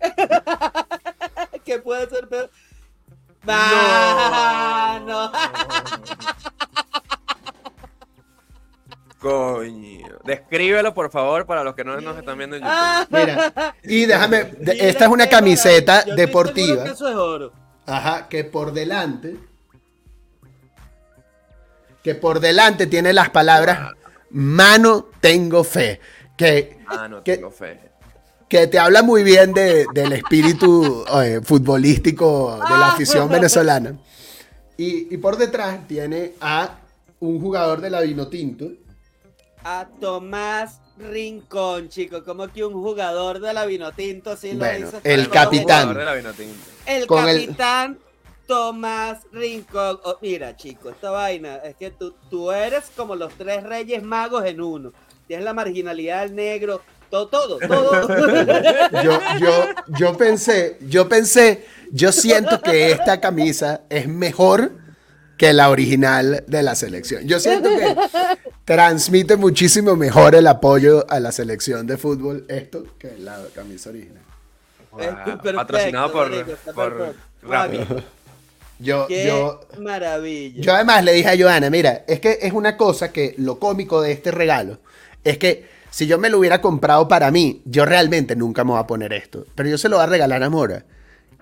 ¿Qué 1.64 1.78
puede 1.78 2.08
ser 2.08 2.28
peor? 2.28 2.50
Ah, 3.46 5.00
no. 5.06 5.30
Coño. 9.20 10.06
Descríbelo, 10.24 10.94
por 10.94 11.10
favor, 11.10 11.44
para 11.44 11.64
los 11.64 11.74
que 11.74 11.82
no 11.84 12.00
nos 12.00 12.16
están 12.16 12.38
viendo 12.38 12.56
en 12.56 12.62
YouTube. 12.62 12.74
Ah, 12.76 13.06
Mira, 13.10 13.74
y 13.82 14.06
déjame, 14.06 14.44
de- 14.44 14.88
esta 14.88 15.06
es 15.06 15.10
una 15.10 15.26
camiseta. 15.26 16.04
Yo 16.06 16.14
deportiva. 16.14 16.84
que 16.84 16.90
eso 16.90 17.08
es 17.08 17.16
oro. 17.16 17.52
Ajá, 17.86 18.28
que 18.28 18.44
por 18.44 18.72
delante. 18.72 19.36
Que 22.02 22.14
por 22.14 22.40
delante 22.40 22.86
tiene 22.86 23.12
las 23.12 23.30
palabras 23.30 23.90
mano 24.30 25.06
tengo 25.20 25.64
fe. 25.64 26.00
Que, 26.36 26.78
Ah, 26.86 27.08
no 27.08 27.24
que, 27.24 27.36
tengo 27.36 27.50
fe. 27.50 27.80
que 28.48 28.66
te 28.68 28.78
habla 28.78 29.02
muy 29.02 29.24
bien 29.24 29.52
de- 29.52 29.86
del 29.92 30.12
espíritu 30.12 31.04
eh, 31.22 31.40
futbolístico 31.42 32.52
de 32.52 32.70
la 32.78 32.88
afición 32.92 33.28
venezolana. 33.28 33.94
Y, 34.76 35.12
y 35.12 35.16
por 35.16 35.36
detrás 35.36 35.86
tiene 35.88 36.34
a 36.40 36.76
un 37.20 37.40
jugador 37.40 37.80
de 37.80 37.90
la 37.90 38.00
Vinotinto. 38.00 38.66
A 39.70 39.86
Tomás 40.00 40.80
Rincón, 40.96 41.90
chico. 41.90 42.24
Como 42.24 42.48
que 42.48 42.64
un 42.64 42.72
jugador 42.72 43.38
de 43.38 43.52
la 43.52 43.66
Vinotinto, 43.66 44.30
lo 44.30 44.58
Bueno, 44.58 44.88
el 45.04 45.28
capitán. 45.28 45.94
El 46.86 47.06
con 47.06 47.28
el- 47.28 47.44
capitán 47.44 47.98
Tomás 48.46 49.18
Rincón. 49.30 50.00
Oh, 50.04 50.16
mira, 50.22 50.56
chico, 50.56 50.88
esta 50.88 51.10
vaina 51.10 51.56
es 51.56 51.76
que 51.76 51.90
tú, 51.90 52.14
tú 52.30 52.50
eres 52.50 52.84
como 52.96 53.14
los 53.14 53.34
tres 53.34 53.62
reyes 53.62 54.02
magos 54.02 54.46
en 54.46 54.62
uno. 54.62 54.94
Tienes 55.26 55.44
la 55.44 55.52
marginalidad 55.52 56.22
del 56.22 56.34
negro, 56.34 56.80
todo, 57.10 57.26
todo, 57.26 57.58
todo. 57.58 58.08
Yo, 59.04 59.20
yo, 59.38 59.64
yo 59.98 60.16
pensé, 60.16 60.78
yo 60.80 61.10
pensé, 61.10 61.66
yo 61.92 62.10
siento 62.10 62.62
que 62.62 62.90
esta 62.92 63.20
camisa 63.20 63.82
es 63.90 64.08
mejor 64.08 64.72
que 65.36 65.52
la 65.52 65.68
original 65.68 66.42
de 66.46 66.62
la 66.62 66.74
selección. 66.74 67.26
Yo 67.28 67.38
siento 67.38 67.68
que 67.68 67.94
transmite 68.68 69.36
muchísimo 69.38 69.96
mejor 69.96 70.34
el 70.34 70.46
apoyo 70.46 71.06
a 71.10 71.20
la 71.20 71.32
selección 71.32 71.86
de 71.86 71.96
fútbol 71.96 72.44
esto 72.48 72.84
que 72.98 73.16
la 73.18 73.38
camisa 73.54 73.88
original. 73.88 74.22
Perfecto, 74.94 75.52
Patrocinado 75.54 76.12
por, 76.12 76.30
por 76.74 76.96
perfecto. 76.98 77.14
Rappi. 77.42 77.78
Yo, 78.78 79.06
Qué 79.08 79.26
yo, 79.26 79.60
maravilla. 79.80 80.60
yo 80.60 80.74
además 80.74 81.02
le 81.02 81.12
dije 81.14 81.30
a 81.30 81.36
Joana, 81.38 81.70
mira, 81.70 82.04
es 82.06 82.20
que 82.20 82.40
es 82.42 82.52
una 82.52 82.76
cosa 82.76 83.10
que 83.10 83.34
lo 83.38 83.58
cómico 83.58 84.02
de 84.02 84.12
este 84.12 84.30
regalo 84.32 84.78
es 85.24 85.38
que 85.38 85.66
si 85.90 86.06
yo 86.06 86.18
me 86.18 86.28
lo 86.28 86.38
hubiera 86.38 86.60
comprado 86.60 87.08
para 87.08 87.30
mí, 87.30 87.62
yo 87.64 87.86
realmente 87.86 88.36
nunca 88.36 88.64
me 88.64 88.72
voy 88.72 88.80
a 88.80 88.86
poner 88.86 89.14
esto. 89.14 89.46
Pero 89.54 89.70
yo 89.70 89.78
se 89.78 89.88
lo 89.88 89.96
voy 89.96 90.04
a 90.04 90.08
regalar 90.08 90.42
a 90.42 90.50
Mora, 90.50 90.84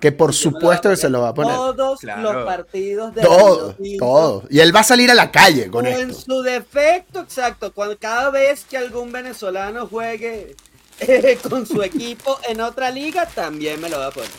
que 0.00 0.12
por 0.12 0.34
supuesto 0.34 0.90
que 0.90 0.96
se 0.96 1.08
lo 1.08 1.22
va 1.22 1.28
a 1.30 1.34
poner. 1.34 1.54
Todos 1.54 2.00
Claro. 2.00 2.22
los 2.32 2.44
partidos 2.44 3.14
de 3.14 3.22
Todo, 3.22 3.74
Vinotinto, 3.78 4.04
todo. 4.04 4.42
Y 4.50 4.60
él 4.60 4.74
va 4.74 4.80
a 4.80 4.84
salir 4.84 5.10
a 5.10 5.14
la 5.14 5.30
calle 5.30 5.70
con 5.70 5.86
o 5.86 5.88
en 5.88 6.10
esto. 6.10 6.22
su 6.22 6.42
defecto, 6.42 7.20
exacto. 7.20 7.72
Cuando, 7.72 7.96
cada 7.98 8.30
vez 8.30 8.64
que 8.68 8.76
algún 8.76 9.10
venezolano 9.12 9.86
juegue 9.86 10.54
eh, 11.00 11.38
con 11.48 11.66
su 11.66 11.82
equipo 11.82 12.38
en 12.48 12.60
otra 12.60 12.90
liga, 12.90 13.26
también 13.26 13.80
me 13.80 13.88
lo 13.88 13.98
va 13.98 14.08
a 14.08 14.10
poner. 14.10 14.30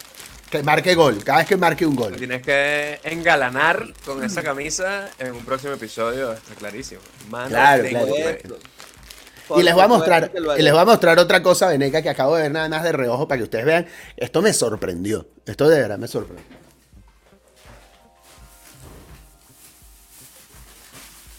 Que 0.50 0.64
marque 0.64 0.96
gol, 0.96 1.22
cada 1.26 1.40
vez 1.40 1.48
que 1.48 1.58
marque 1.58 1.86
un 1.86 1.96
gol. 1.96 2.16
Tienes 2.16 2.42
que 2.42 3.02
engalanar 3.04 3.86
con 4.06 4.24
esa 4.24 4.42
camisa 4.42 5.10
en 5.20 5.34
un 5.34 5.44
próximo 5.44 5.74
episodio, 5.74 6.32
está 6.32 6.56
clarísimo. 6.56 7.02
Mano, 7.30 7.50
Claro, 7.50 7.84
tengo 7.84 8.06
claro. 8.06 8.58
Y 9.56 9.64
les 9.64 9.74
voy 9.74 9.84
a 9.84 9.88
mostrar, 9.88 10.32
y 10.58 10.62
les 10.62 10.74
voy 10.74 10.82
a 10.82 10.86
mostrar 10.86 11.18
otra 11.20 11.42
cosa, 11.42 11.68
Veneca, 11.68 12.02
que 12.02 12.10
acabo 12.10 12.36
de 12.36 12.44
ver 12.44 12.52
nada 12.52 12.68
más 12.68 12.84
de 12.84 12.92
reojo 12.92 13.28
para 13.28 13.38
que 13.38 13.44
ustedes 13.44 13.66
vean. 13.66 13.88
Esto 14.18 14.42
me 14.42 14.52
sorprendió. 14.54 15.26
Esto 15.46 15.70
de 15.70 15.80
verdad 15.80 15.98
me 15.98 16.08
sorprendió. 16.08 16.46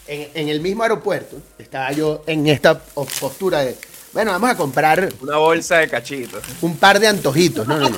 En, 0.07 0.29
en 0.33 0.49
el 0.49 0.59
mismo 0.59 0.81
aeropuerto 0.83 1.37
estaba 1.59 1.91
yo 1.91 2.23
en 2.25 2.47
esta 2.47 2.79
postura 2.79 3.59
de, 3.59 3.77
bueno, 4.11 4.31
vamos 4.31 4.49
a 4.49 4.57
comprar 4.57 5.07
Una 5.21 5.37
bolsa 5.37 5.77
de 5.77 5.87
cachitos. 5.87 6.43
un 6.61 6.77
par 6.77 6.99
de 6.99 7.07
antojitos. 7.07 7.67
No, 7.67 7.77
no, 7.77 7.89
no. 7.89 7.97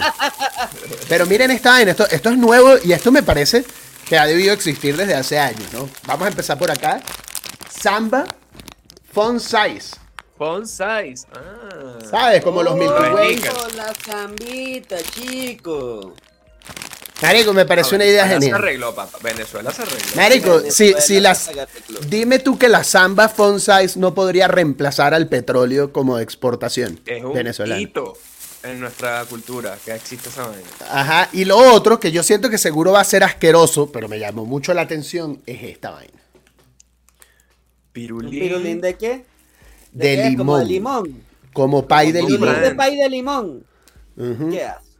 Pero 1.08 1.26
miren 1.26 1.52
esta 1.52 1.72
vaina, 1.72 1.92
esto, 1.92 2.06
esto 2.10 2.30
es 2.30 2.38
nuevo 2.38 2.74
y 2.84 2.92
esto 2.92 3.14
me 3.14 3.24
parece 3.24 3.64
que 4.10 4.18
ha 4.18 4.26
debido 4.26 4.54
existir 4.54 4.98
desde 4.98 5.16
hace 5.16 5.40
años, 5.40 5.72
¿no? 5.72 5.88
Vamos 6.06 6.26
a 6.26 6.30
empezar 6.30 6.58
por 6.58 6.70
acá. 6.70 7.02
Samba 7.70 8.26
Fun 9.14 9.40
Size. 9.40 10.01
Font 10.42 10.66
size. 10.66 11.28
Ah. 11.36 12.00
¿Sabes? 12.10 12.44
Como 12.44 12.64
los 12.64 12.76
Milky 12.76 12.92
Way. 13.14 13.42
La 13.76 13.94
zambita, 13.94 14.98
chico. 15.04 16.16
Marico, 17.22 17.54
me 17.54 17.64
pareció 17.68 17.96
una 17.98 18.06
idea 18.06 18.24
Venezuela 18.24 18.40
Se 18.40 18.46
genial. 18.48 18.56
arregló, 18.64 18.96
papá. 18.96 19.20
Venezuela 19.22 19.72
se 19.72 19.84
arregló. 19.84 20.16
Marico, 20.16 20.60
si, 20.72 20.94
Venezuela, 20.94 21.02
si 21.02 21.20
las... 21.20 21.52
Club. 21.86 22.06
Dime 22.08 22.40
tú 22.40 22.58
que 22.58 22.70
la 22.70 22.84
Samba 22.84 23.30
Fun 23.30 23.60
Size 23.60 24.00
no 24.00 24.16
podría 24.16 24.48
reemplazar 24.48 25.14
al 25.14 25.28
petróleo 25.28 25.94
como 25.94 26.18
exportación 26.18 27.00
Es 27.06 27.24
un 27.24 27.34
venezolana. 27.34 27.80
hito 27.80 28.14
en 28.64 28.80
nuestra 28.80 29.24
cultura 29.26 29.78
que 29.86 29.94
existe 29.94 30.30
esa 30.30 30.48
vaina. 30.48 30.64
Ajá, 30.90 31.30
y 31.34 31.46
lo 31.46 31.58
otro 31.60 32.00
que 32.00 32.12
yo 32.12 32.24
siento 32.24 32.50
que 32.50 32.58
seguro 32.58 32.94
va 32.94 33.02
a 33.02 33.04
ser 33.04 33.24
asqueroso, 33.24 33.92
pero 33.92 34.08
me 34.10 34.18
llamó 34.18 34.46
mucho 34.46 34.74
la 34.74 34.82
atención, 34.82 35.40
es 35.46 35.62
esta 35.62 35.92
vaina. 35.92 36.14
¿Un 36.16 37.92
Pirulín. 37.94 38.32
pirulín 38.32 38.82
de 38.82 38.96
qué? 38.98 39.26
De 39.92 40.16
qué? 40.16 40.38
Como 40.38 40.58
de 40.58 40.66
limón. 40.66 41.22
Como 41.54 41.88
pay 41.88 42.12
de 42.12 42.20
Pirulín 42.20 42.40
limón. 42.40 42.50
brand. 42.50 42.66
de 42.70 42.76
pay 42.76 42.96
de 42.98 43.10
limón. 43.10 43.66
¿Qué 44.52 44.64
haces? 44.64 44.92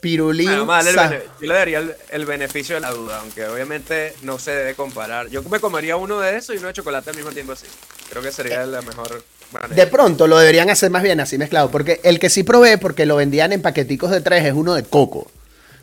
Pirulín. 0.00 0.66
Bueno, 0.66 0.88
el 0.88 0.94
yo 1.40 1.46
le 1.48 1.54
daría 1.54 1.78
el, 1.78 1.94
el 2.10 2.26
beneficio 2.26 2.74
de 2.74 2.80
la 2.82 2.90
duda, 2.90 3.20
aunque 3.20 3.44
obviamente 3.46 4.12
no 4.22 4.38
se 4.38 4.52
debe 4.52 4.74
comparar. 4.74 5.28
Yo 5.28 5.42
me 5.44 5.58
comería 5.58 5.96
uno 5.96 6.20
de 6.20 6.36
esos 6.36 6.54
y 6.54 6.58
uno 6.58 6.68
de 6.68 6.74
chocolate 6.74 7.10
al 7.10 7.16
mismo 7.16 7.32
tiempo 7.32 7.52
así. 7.52 7.66
Creo 8.10 8.22
que 8.22 8.30
sería 8.30 8.64
la 8.66 8.82
mejor 8.82 9.24
manera. 9.52 9.74
De 9.74 9.86
pronto 9.86 10.26
lo 10.26 10.38
deberían 10.38 10.68
hacer 10.70 10.90
más 10.90 11.02
bien 11.02 11.18
así 11.20 11.38
mezclado, 11.38 11.70
porque 11.70 12.00
el 12.04 12.18
que 12.18 12.28
sí 12.28 12.42
probé, 12.44 12.78
porque 12.78 13.06
lo 13.06 13.16
vendían 13.16 13.52
en 13.52 13.62
paqueticos 13.62 14.10
de 14.10 14.20
tres, 14.20 14.44
es 14.44 14.52
uno 14.52 14.74
de 14.74 14.84
coco. 14.84 15.30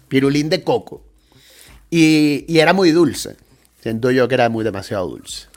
Pirulín 0.08 0.50
de 0.50 0.64
coco. 0.64 1.04
Y, 1.90 2.46
y 2.48 2.60
era 2.60 2.72
muy 2.74 2.92
dulce. 2.92 3.36
Siento 3.82 4.12
yo 4.12 4.28
que 4.28 4.36
era 4.36 4.48
muy 4.48 4.64
demasiado 4.64 5.08
dulce. 5.08 5.48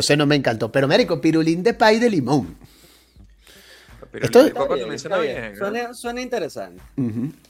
Entonces 0.00 0.18
no 0.18 0.26
me 0.26 0.36
encantó. 0.36 0.70
Pero, 0.70 0.86
Mérico, 0.88 1.20
pirulín 1.20 1.62
de 1.62 1.72
pay 1.74 1.98
de 1.98 2.10
limón. 2.10 2.56
Esto- 4.12 4.44
bien, 4.44 4.54
suena 4.54 4.94
está 4.94 5.18
bien, 5.18 5.34
bien. 5.36 5.52
¿no? 5.52 5.58
Suena, 5.58 5.94
suena 5.94 6.20
interesante. 6.22 6.82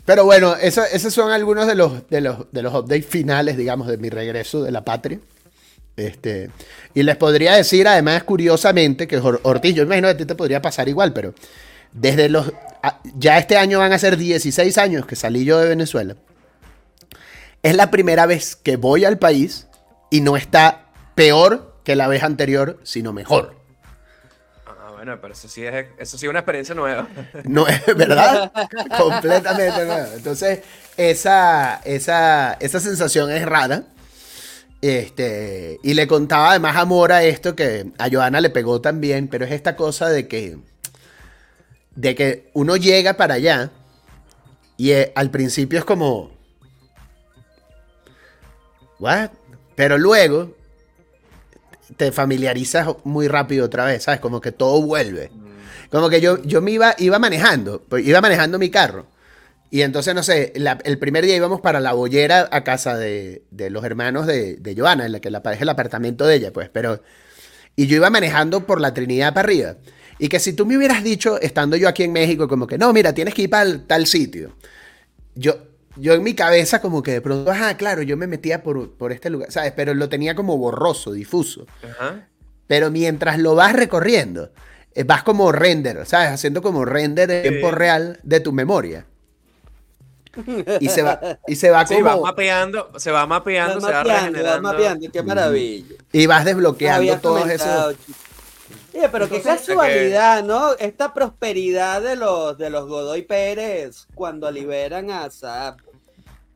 Pero 0.04 0.24
bueno, 0.24 0.56
eso- 0.56 0.84
esos 0.84 1.12
son 1.14 1.30
algunos 1.30 1.66
de 1.66 1.74
los, 1.74 2.08
de, 2.08 2.20
los, 2.20 2.50
de 2.52 2.62
los 2.62 2.74
updates 2.74 3.06
finales, 3.06 3.56
digamos, 3.56 3.86
de 3.88 3.98
mi 3.98 4.10
regreso 4.10 4.62
de 4.64 4.72
la 4.72 4.84
patria. 4.84 5.20
Este, 5.96 6.50
y 6.94 7.02
les 7.04 7.16
podría 7.16 7.54
decir, 7.54 7.86
además, 7.88 8.24
curiosamente, 8.24 9.06
que 9.06 9.18
Or- 9.18 9.40
Ortiz, 9.44 9.74
yo 9.74 9.82
imagino 9.84 10.08
que 10.08 10.12
a 10.12 10.16
ti 10.16 10.24
te 10.26 10.34
podría 10.34 10.60
pasar 10.60 10.88
igual, 10.88 11.12
pero 11.12 11.34
desde 11.92 12.28
los. 12.28 12.52
Ya 13.16 13.38
este 13.38 13.56
año 13.56 13.78
van 13.78 13.92
a 13.92 13.98
ser 13.98 14.16
16 14.16 14.76
años 14.78 15.06
que 15.06 15.16
salí 15.16 15.44
yo 15.44 15.58
de 15.58 15.68
Venezuela. 15.68 16.16
Es 17.62 17.74
la 17.76 17.90
primera 17.90 18.26
vez 18.26 18.56
que 18.56 18.76
voy 18.76 19.04
al 19.04 19.18
país 19.18 19.66
y 20.10 20.20
no 20.20 20.36
está 20.36 20.86
peor 21.14 21.75
que 21.86 21.94
la 21.94 22.08
vez 22.08 22.24
anterior, 22.24 22.80
sino 22.82 23.12
mejor. 23.12 23.54
Ah, 24.66 24.90
bueno, 24.90 25.20
pero 25.20 25.34
eso 25.34 25.46
sí 25.46 25.64
es, 25.64 25.86
eso 25.98 26.18
sí 26.18 26.26
es 26.26 26.30
una 26.30 26.40
experiencia 26.40 26.74
nueva. 26.74 27.06
No 27.44 27.68
es 27.68 27.80
verdad, 27.96 28.50
completamente 28.98 29.84
nueva. 29.84 30.08
Entonces, 30.14 30.62
esa, 30.96 31.76
esa, 31.84 32.54
esa 32.54 32.80
sensación 32.80 33.30
es 33.30 33.46
rara. 33.46 33.84
Este, 34.82 35.78
y 35.84 35.94
le 35.94 36.08
contaba 36.08 36.50
además 36.50 36.76
a 36.76 36.84
Mora 36.84 37.22
esto 37.22 37.54
que 37.54 37.92
a 37.98 38.10
Joana 38.10 38.40
le 38.40 38.50
pegó 38.50 38.80
también, 38.80 39.28
pero 39.28 39.44
es 39.44 39.52
esta 39.52 39.76
cosa 39.76 40.08
de 40.08 40.26
que, 40.26 40.58
de 41.94 42.16
que 42.16 42.50
uno 42.52 42.76
llega 42.76 43.14
para 43.16 43.34
allá 43.34 43.70
y 44.76 44.90
eh, 44.90 45.12
al 45.14 45.30
principio 45.30 45.78
es 45.78 45.84
como, 45.84 46.32
¿what? 48.98 49.30
Pero 49.76 49.98
luego 49.98 50.55
te 51.96 52.12
familiarizas 52.12 52.88
muy 53.04 53.28
rápido 53.28 53.66
otra 53.66 53.84
vez, 53.84 54.04
¿sabes? 54.04 54.20
Como 54.20 54.40
que 54.40 54.52
todo 54.52 54.82
vuelve. 54.82 55.30
Como 55.90 56.08
que 56.08 56.20
yo, 56.20 56.42
yo 56.42 56.60
me 56.60 56.72
iba, 56.72 56.94
iba 56.98 57.18
manejando, 57.18 57.82
pues, 57.88 58.06
iba 58.06 58.20
manejando 58.20 58.58
mi 58.58 58.70
carro. 58.70 59.06
Y 59.70 59.82
entonces, 59.82 60.14
no 60.14 60.22
sé, 60.22 60.52
el 60.84 60.98
primer 60.98 61.24
día 61.24 61.36
íbamos 61.36 61.60
para 61.60 61.80
la 61.80 61.92
bollera 61.92 62.48
a 62.50 62.64
casa 62.64 62.96
de, 62.96 63.42
de 63.50 63.70
los 63.70 63.84
hermanos 63.84 64.26
de, 64.26 64.56
de 64.56 64.76
Joana, 64.76 65.06
en 65.06 65.12
la 65.12 65.20
que 65.20 65.30
la 65.30 65.42
pareja 65.42 65.64
el 65.64 65.68
apartamento 65.68 66.26
de 66.26 66.36
ella, 66.36 66.52
pues, 66.52 66.68
pero... 66.68 67.02
Y 67.78 67.86
yo 67.86 67.96
iba 67.96 68.08
manejando 68.08 68.64
por 68.64 68.80
la 68.80 68.94
Trinidad 68.94 69.34
para 69.34 69.46
arriba. 69.46 69.76
Y 70.18 70.28
que 70.28 70.40
si 70.40 70.54
tú 70.54 70.64
me 70.64 70.78
hubieras 70.78 71.04
dicho, 71.04 71.38
estando 71.40 71.76
yo 71.76 71.88
aquí 71.88 72.04
en 72.04 72.12
México, 72.12 72.48
como 72.48 72.66
que, 72.66 72.78
no, 72.78 72.92
mira, 72.92 73.12
tienes 73.12 73.34
que 73.34 73.42
ir 73.42 73.50
para 73.50 73.86
tal 73.86 74.06
sitio. 74.06 74.56
Yo, 75.34 75.58
yo 75.96 76.14
en 76.14 76.22
mi 76.22 76.34
cabeza 76.34 76.80
como 76.80 77.02
que 77.02 77.12
de 77.12 77.20
pronto, 77.20 77.50
ajá, 77.50 77.76
claro, 77.76 78.02
yo 78.02 78.16
me 78.16 78.26
metía 78.26 78.62
por, 78.62 78.92
por 78.92 79.12
este 79.12 79.30
lugar, 79.30 79.50
¿sabes? 79.52 79.72
Pero 79.74 79.94
lo 79.94 80.08
tenía 80.08 80.34
como 80.34 80.56
borroso, 80.58 81.12
difuso. 81.12 81.66
Ajá. 81.82 82.28
Pero 82.66 82.90
mientras 82.90 83.38
lo 83.38 83.54
vas 83.54 83.72
recorriendo, 83.74 84.50
eh, 84.94 85.04
vas 85.04 85.22
como 85.22 85.52
render, 85.52 86.04
¿sabes? 86.06 86.30
Haciendo 86.30 86.62
como 86.62 86.84
render 86.84 87.30
en 87.30 87.42
tiempo 87.42 87.70
real 87.70 88.18
de 88.22 88.40
tu 88.40 88.52
memoria. 88.52 89.06
Y 90.80 90.88
se 90.88 91.02
va, 91.02 91.18
y 91.46 91.56
se 91.56 91.70
va 91.70 91.86
Sí, 91.86 91.94
como. 91.94 92.04
va 92.06 92.16
mapeando, 92.16 92.90
se 92.98 93.10
va 93.10 93.26
mapeando, 93.26 93.80
Va 93.80 93.80
se 93.80 93.92
va 93.92 93.98
mapeando, 93.98 94.12
va 94.12 94.20
regenerando. 94.20 94.62
mapeando, 94.62 95.06
qué 95.12 95.22
maravilla. 95.22 95.94
y 96.12 96.26
vas 96.26 96.44
desbloqueando 96.44 97.18
todos 97.20 97.48
esos. 97.48 97.96
Oye, 98.92 99.08
pero 99.10 99.28
qué 99.28 99.36
Entonces, 99.36 99.66
casualidad, 99.66 100.42
¿no? 100.44 100.72
Esta 100.78 101.12
prosperidad 101.14 102.02
de 102.02 102.16
los 102.16 102.56
de 102.58 102.70
los 102.70 102.86
Godoy 102.88 103.22
Pérez 103.22 104.06
cuando 104.14 104.50
liberan 104.50 105.10
a 105.10 105.30
Zap. 105.30 105.80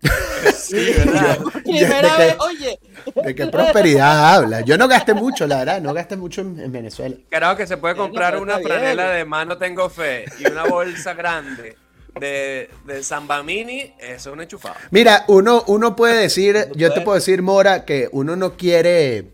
Sí, 0.54 0.94
¿verdad? 0.96 1.38
Primera 1.64 2.16
vez, 2.16 2.36
oye, 2.38 2.78
¿De 3.24 3.34
qué 3.34 3.46
prosperidad 3.48 4.34
habla? 4.34 4.60
Yo 4.62 4.78
no 4.78 4.88
gasté 4.88 5.14
mucho, 5.14 5.46
la 5.46 5.58
verdad, 5.58 5.80
no 5.82 5.92
gasté 5.92 6.16
mucho 6.16 6.40
en, 6.40 6.60
en 6.60 6.72
Venezuela. 6.72 7.16
Creo 7.28 7.56
que 7.56 7.66
se 7.66 7.76
puede 7.76 7.96
comprar 7.96 8.40
una 8.40 8.58
franela 8.58 9.10
de 9.10 9.24
mano 9.24 9.58
tengo 9.58 9.90
fe 9.90 10.24
y 10.38 10.48
una 10.48 10.64
bolsa 10.64 11.14
grande 11.14 11.76
de, 12.18 12.70
de 12.86 13.02
Samba 13.02 13.42
Mini, 13.42 13.94
eso 13.98 14.30
es 14.30 14.34
un 14.34 14.40
enchufado. 14.40 14.76
Mira, 14.90 15.24
uno, 15.28 15.64
uno 15.66 15.96
puede 15.96 16.22
decir, 16.22 16.68
yo 16.74 16.92
te 16.92 17.00
puedo 17.02 17.16
decir, 17.16 17.42
Mora, 17.42 17.84
que 17.84 18.08
uno 18.12 18.36
no 18.36 18.56
quiere. 18.56 19.32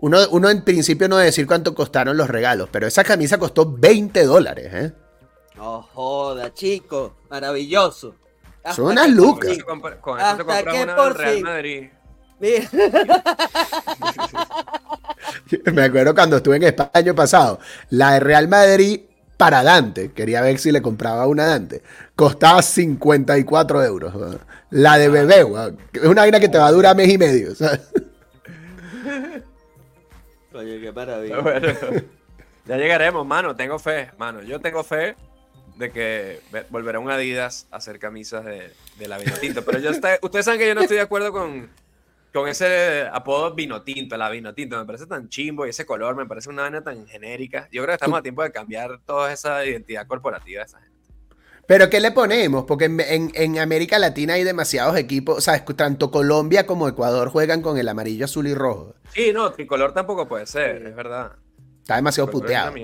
Uno, 0.00 0.18
uno 0.30 0.50
en 0.50 0.62
principio 0.64 1.08
no 1.08 1.16
debe 1.16 1.26
decir 1.26 1.46
cuánto 1.46 1.74
costaron 1.74 2.16
los 2.16 2.28
regalos, 2.28 2.68
pero 2.72 2.86
esa 2.86 3.04
camisa 3.04 3.38
costó 3.38 3.72
20 3.72 4.24
dólares, 4.24 4.70
¿eh? 4.72 4.92
no 5.56 5.82
joda, 5.94 6.52
chico, 6.52 7.14
maravilloso. 7.30 8.16
Son 8.70 8.86
unas 8.86 9.10
lucas. 9.10 9.58
Con 9.64 9.80
con 9.80 9.92
eso 9.92 10.00
te 10.00 10.22
Hasta 10.22 10.44
compras 10.44 10.64
que 10.64 10.82
una 10.82 11.04
del 11.04 11.14
Real 11.14 11.34
fin. 11.34 11.42
Madrid. 11.42 11.88
Mira, 12.38 12.68
Me 15.72 15.82
acuerdo 15.82 16.14
cuando 16.14 16.36
estuve 16.36 16.56
en 16.56 16.62
España 16.64 16.90
el 16.94 16.98
año 17.04 17.14
pasado. 17.14 17.58
La 17.90 18.12
de 18.12 18.20
Real 18.20 18.48
Madrid 18.48 19.00
para 19.36 19.62
Dante. 19.62 20.12
Quería 20.12 20.40
ver 20.42 20.58
si 20.58 20.72
le 20.72 20.82
compraba 20.82 21.26
una 21.26 21.44
a 21.44 21.46
Dante. 21.46 21.82
Costaba 22.14 22.62
54 22.62 23.84
euros. 23.84 24.14
La 24.70 24.98
de 24.98 25.08
bebé, 25.08 25.44
weón, 25.44 25.76
que 25.92 26.00
Es 26.00 26.06
una 26.06 26.22
vaina 26.22 26.40
que 26.40 26.48
te 26.48 26.58
va 26.58 26.66
a 26.66 26.72
durar 26.72 26.96
mes 26.96 27.08
y 27.08 27.18
medio. 27.18 27.54
¿sabes? 27.54 27.80
Coño, 30.52 30.80
qué 30.80 30.92
maravilla. 30.94 31.40
Bueno, 31.40 31.68
ya 32.66 32.76
llegaremos, 32.76 33.26
mano. 33.26 33.56
Tengo 33.56 33.78
fe, 33.78 34.10
mano. 34.18 34.42
Yo 34.42 34.60
tengo 34.60 34.84
fe 34.84 35.16
de 35.76 35.90
que 35.90 36.40
ve- 36.52 36.66
volverá 36.70 36.98
un 36.98 37.10
Adidas 37.10 37.66
a 37.70 37.76
hacer 37.76 37.98
camisas 37.98 38.44
de, 38.44 38.72
de 38.98 39.08
la 39.08 39.18
Vinotinto. 39.18 39.64
Pero 39.64 39.78
yo 39.78 39.90
está- 39.90 40.18
ustedes 40.22 40.44
saben 40.44 40.60
que 40.60 40.68
yo 40.68 40.74
no 40.74 40.82
estoy 40.82 40.96
de 40.98 41.02
acuerdo 41.02 41.32
con, 41.32 41.70
con 42.32 42.48
ese 42.48 43.06
apodo 43.12 43.54
Vinotinto, 43.54 44.16
la 44.16 44.28
Vinotinto. 44.30 44.78
Me 44.78 44.84
parece 44.84 45.06
tan 45.06 45.28
chimbo 45.28 45.66
y 45.66 45.70
ese 45.70 45.86
color 45.86 46.14
me 46.16 46.26
parece 46.26 46.50
una 46.50 46.62
vaina 46.62 46.82
tan 46.82 47.06
genérica. 47.06 47.68
Yo 47.72 47.82
creo 47.82 47.88
que 47.88 47.94
estamos 47.94 48.18
a 48.18 48.22
tiempo 48.22 48.42
de 48.42 48.52
cambiar 48.52 49.00
toda 49.06 49.32
esa 49.32 49.64
identidad 49.64 50.06
corporativa 50.06 50.60
de 50.60 50.66
esa 50.66 50.78
gente. 50.80 50.92
Pero 51.66 51.88
¿qué 51.88 52.00
le 52.00 52.10
ponemos? 52.10 52.64
Porque 52.64 52.86
en, 52.86 53.00
en- 53.00 53.30
en 53.34 53.58
América 53.58 53.98
Latina 53.98 54.34
hay 54.34 54.44
demasiados 54.44 54.96
equipos. 54.98 55.44
¿Sabes? 55.44 55.64
Tanto 55.76 56.10
Colombia 56.10 56.66
como 56.66 56.88
Ecuador 56.88 57.28
juegan 57.30 57.62
con 57.62 57.78
el 57.78 57.88
amarillo, 57.88 58.24
azul 58.26 58.46
y 58.48 58.54
rojo. 58.54 58.94
Sí, 59.14 59.32
no, 59.32 59.50
tricolor 59.52 59.94
tampoco 59.94 60.26
puede 60.28 60.46
ser, 60.46 60.84
es 60.86 60.94
verdad. 60.94 61.32
Está 61.80 61.96
demasiado 61.96 62.30
puteado. 62.30 62.74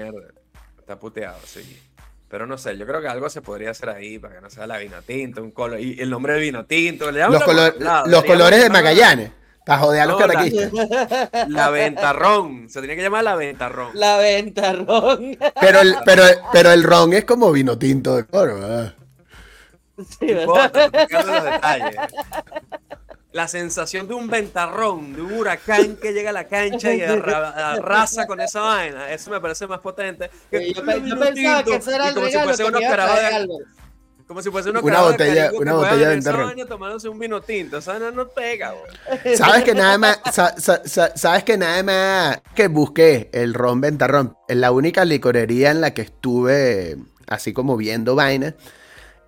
Está 0.79 0.99
puteado, 0.99 1.39
sí. 1.45 1.79
Pero 2.29 2.47
no 2.47 2.59
sé, 2.59 2.77
yo 2.77 2.87
creo 2.87 3.01
que 3.01 3.09
algo 3.09 3.31
se 3.31 3.41
podría 3.41 3.71
hacer 3.71 3.89
ahí 3.89 4.19
para 4.19 4.35
que 4.37 4.41
no 4.43 4.51
sea 4.51 4.67
la 4.67 4.77
vino 4.79 5.01
tinto, 5.03 5.43
un 5.43 5.51
color. 5.51 5.81
Y 5.81 5.99
el 6.01 6.11
nombre 6.11 6.35
de 6.35 6.41
vino 6.41 6.67
tinto. 6.67 7.11
le 7.11 7.27
Los, 7.29 7.43
color- 7.43 7.77
la- 7.79 8.05
los 8.07 8.25
colores 8.25 8.63
de 8.63 8.69
Magallanes. 8.71 9.31
Para 9.65 9.81
joder 9.81 10.01
a 10.03 10.07
los 10.07 10.19
No, 10.21 10.27
la- 10.27 10.35
caraquistas. 10.35 10.71
La 11.49 11.69
ventarrón. 11.71 12.69
Se 12.71 12.81
tenía 12.81 12.97
que 12.97 13.03
llamar 13.03 13.23
la 13.25 13.35
ventarrón. 13.35 13.91
La 13.95 14.17
venta, 14.17 14.73
Ron. 14.73 15.37
Pero 15.61 15.81
el, 15.81 15.95
pero, 16.07 16.23
pero 16.53 16.73
el 16.73 16.83
ron 16.83 17.13
es 17.13 17.25
como 17.27 17.53
vino 17.53 17.77
tinto 17.79 18.17
de 18.17 18.25
coro. 18.25 18.61
¿verdad? 18.61 18.95
Sí, 20.09 20.27
¿verdad? 20.27 20.43
importa, 20.43 21.33
los 21.33 21.45
detalles. 21.45 21.97
La 23.33 23.47
sensación 23.47 24.09
de 24.09 24.15
un 24.15 24.27
ventarrón, 24.29 25.13
de 25.15 25.21
un 25.21 25.33
huracán 25.35 25.97
que 25.97 26.13
llega 26.13 26.31
a 26.31 26.33
la 26.33 26.45
cancha 26.45 26.95
y 26.95 27.03
arra- 27.03 27.73
arrasa 27.75 28.27
con 28.27 28.41
esa 28.41 28.61
vaina. 28.63 29.11
Eso 29.13 29.31
me 29.31 29.39
parece 29.41 29.67
más 29.67 29.81
potente. 29.81 30.31
que 30.51 30.73
Yo, 30.73 30.81
un 30.81 30.87
pe- 30.87 30.95
yo 30.95 31.01
vino 31.03 31.21
pensaba 31.21 31.57
tinto, 31.63 31.71
que 31.71 31.77
ese 31.77 31.95
era 31.95 32.05
y 32.07 32.09
el 32.09 32.15
como 32.15 32.27
si 32.27 32.33
fuese 32.39 32.63
que 32.63 32.69
unos. 32.69 33.63
Como 34.27 34.43
si 34.43 34.51
fuese 34.51 34.71
unos 34.71 34.83
Una 34.83 34.97
de 35.03 35.11
botella- 35.13 35.51
una 35.55 35.73
botella 35.75 36.09
de 36.09 36.15
Ventarrón. 36.17 36.47
vaina 36.49 36.67
tomándose 36.67 37.09
un 37.09 37.19
vino 37.19 37.41
tinto. 37.43 37.79
Esa 37.79 37.93
vaina 37.93 38.11
no 38.11 38.29
pega, 38.29 38.73
güey. 38.73 39.37
Sabes 39.37 39.63
que 39.65 39.75
nada 39.75 39.97
más, 39.99 40.21
sa- 40.33 40.55
sa- 40.59 40.83
sa- 40.87 41.17
sabes 41.17 41.45
que 41.45 41.57
nada 41.59 41.83
más 41.83 42.41
que 42.55 42.69
busqué 42.69 43.29
el 43.33 43.53
ron 43.55 43.81
ventarrón. 43.83 44.37
En 44.49 44.61
la 44.63 44.71
única 44.73 45.05
licorería 45.05 45.71
en 45.71 45.81
la 45.83 45.93
que 45.93 46.03
estuve 46.03 46.97
así 47.27 47.53
como 47.53 47.77
viendo 47.77 48.15
vainas, 48.15 48.55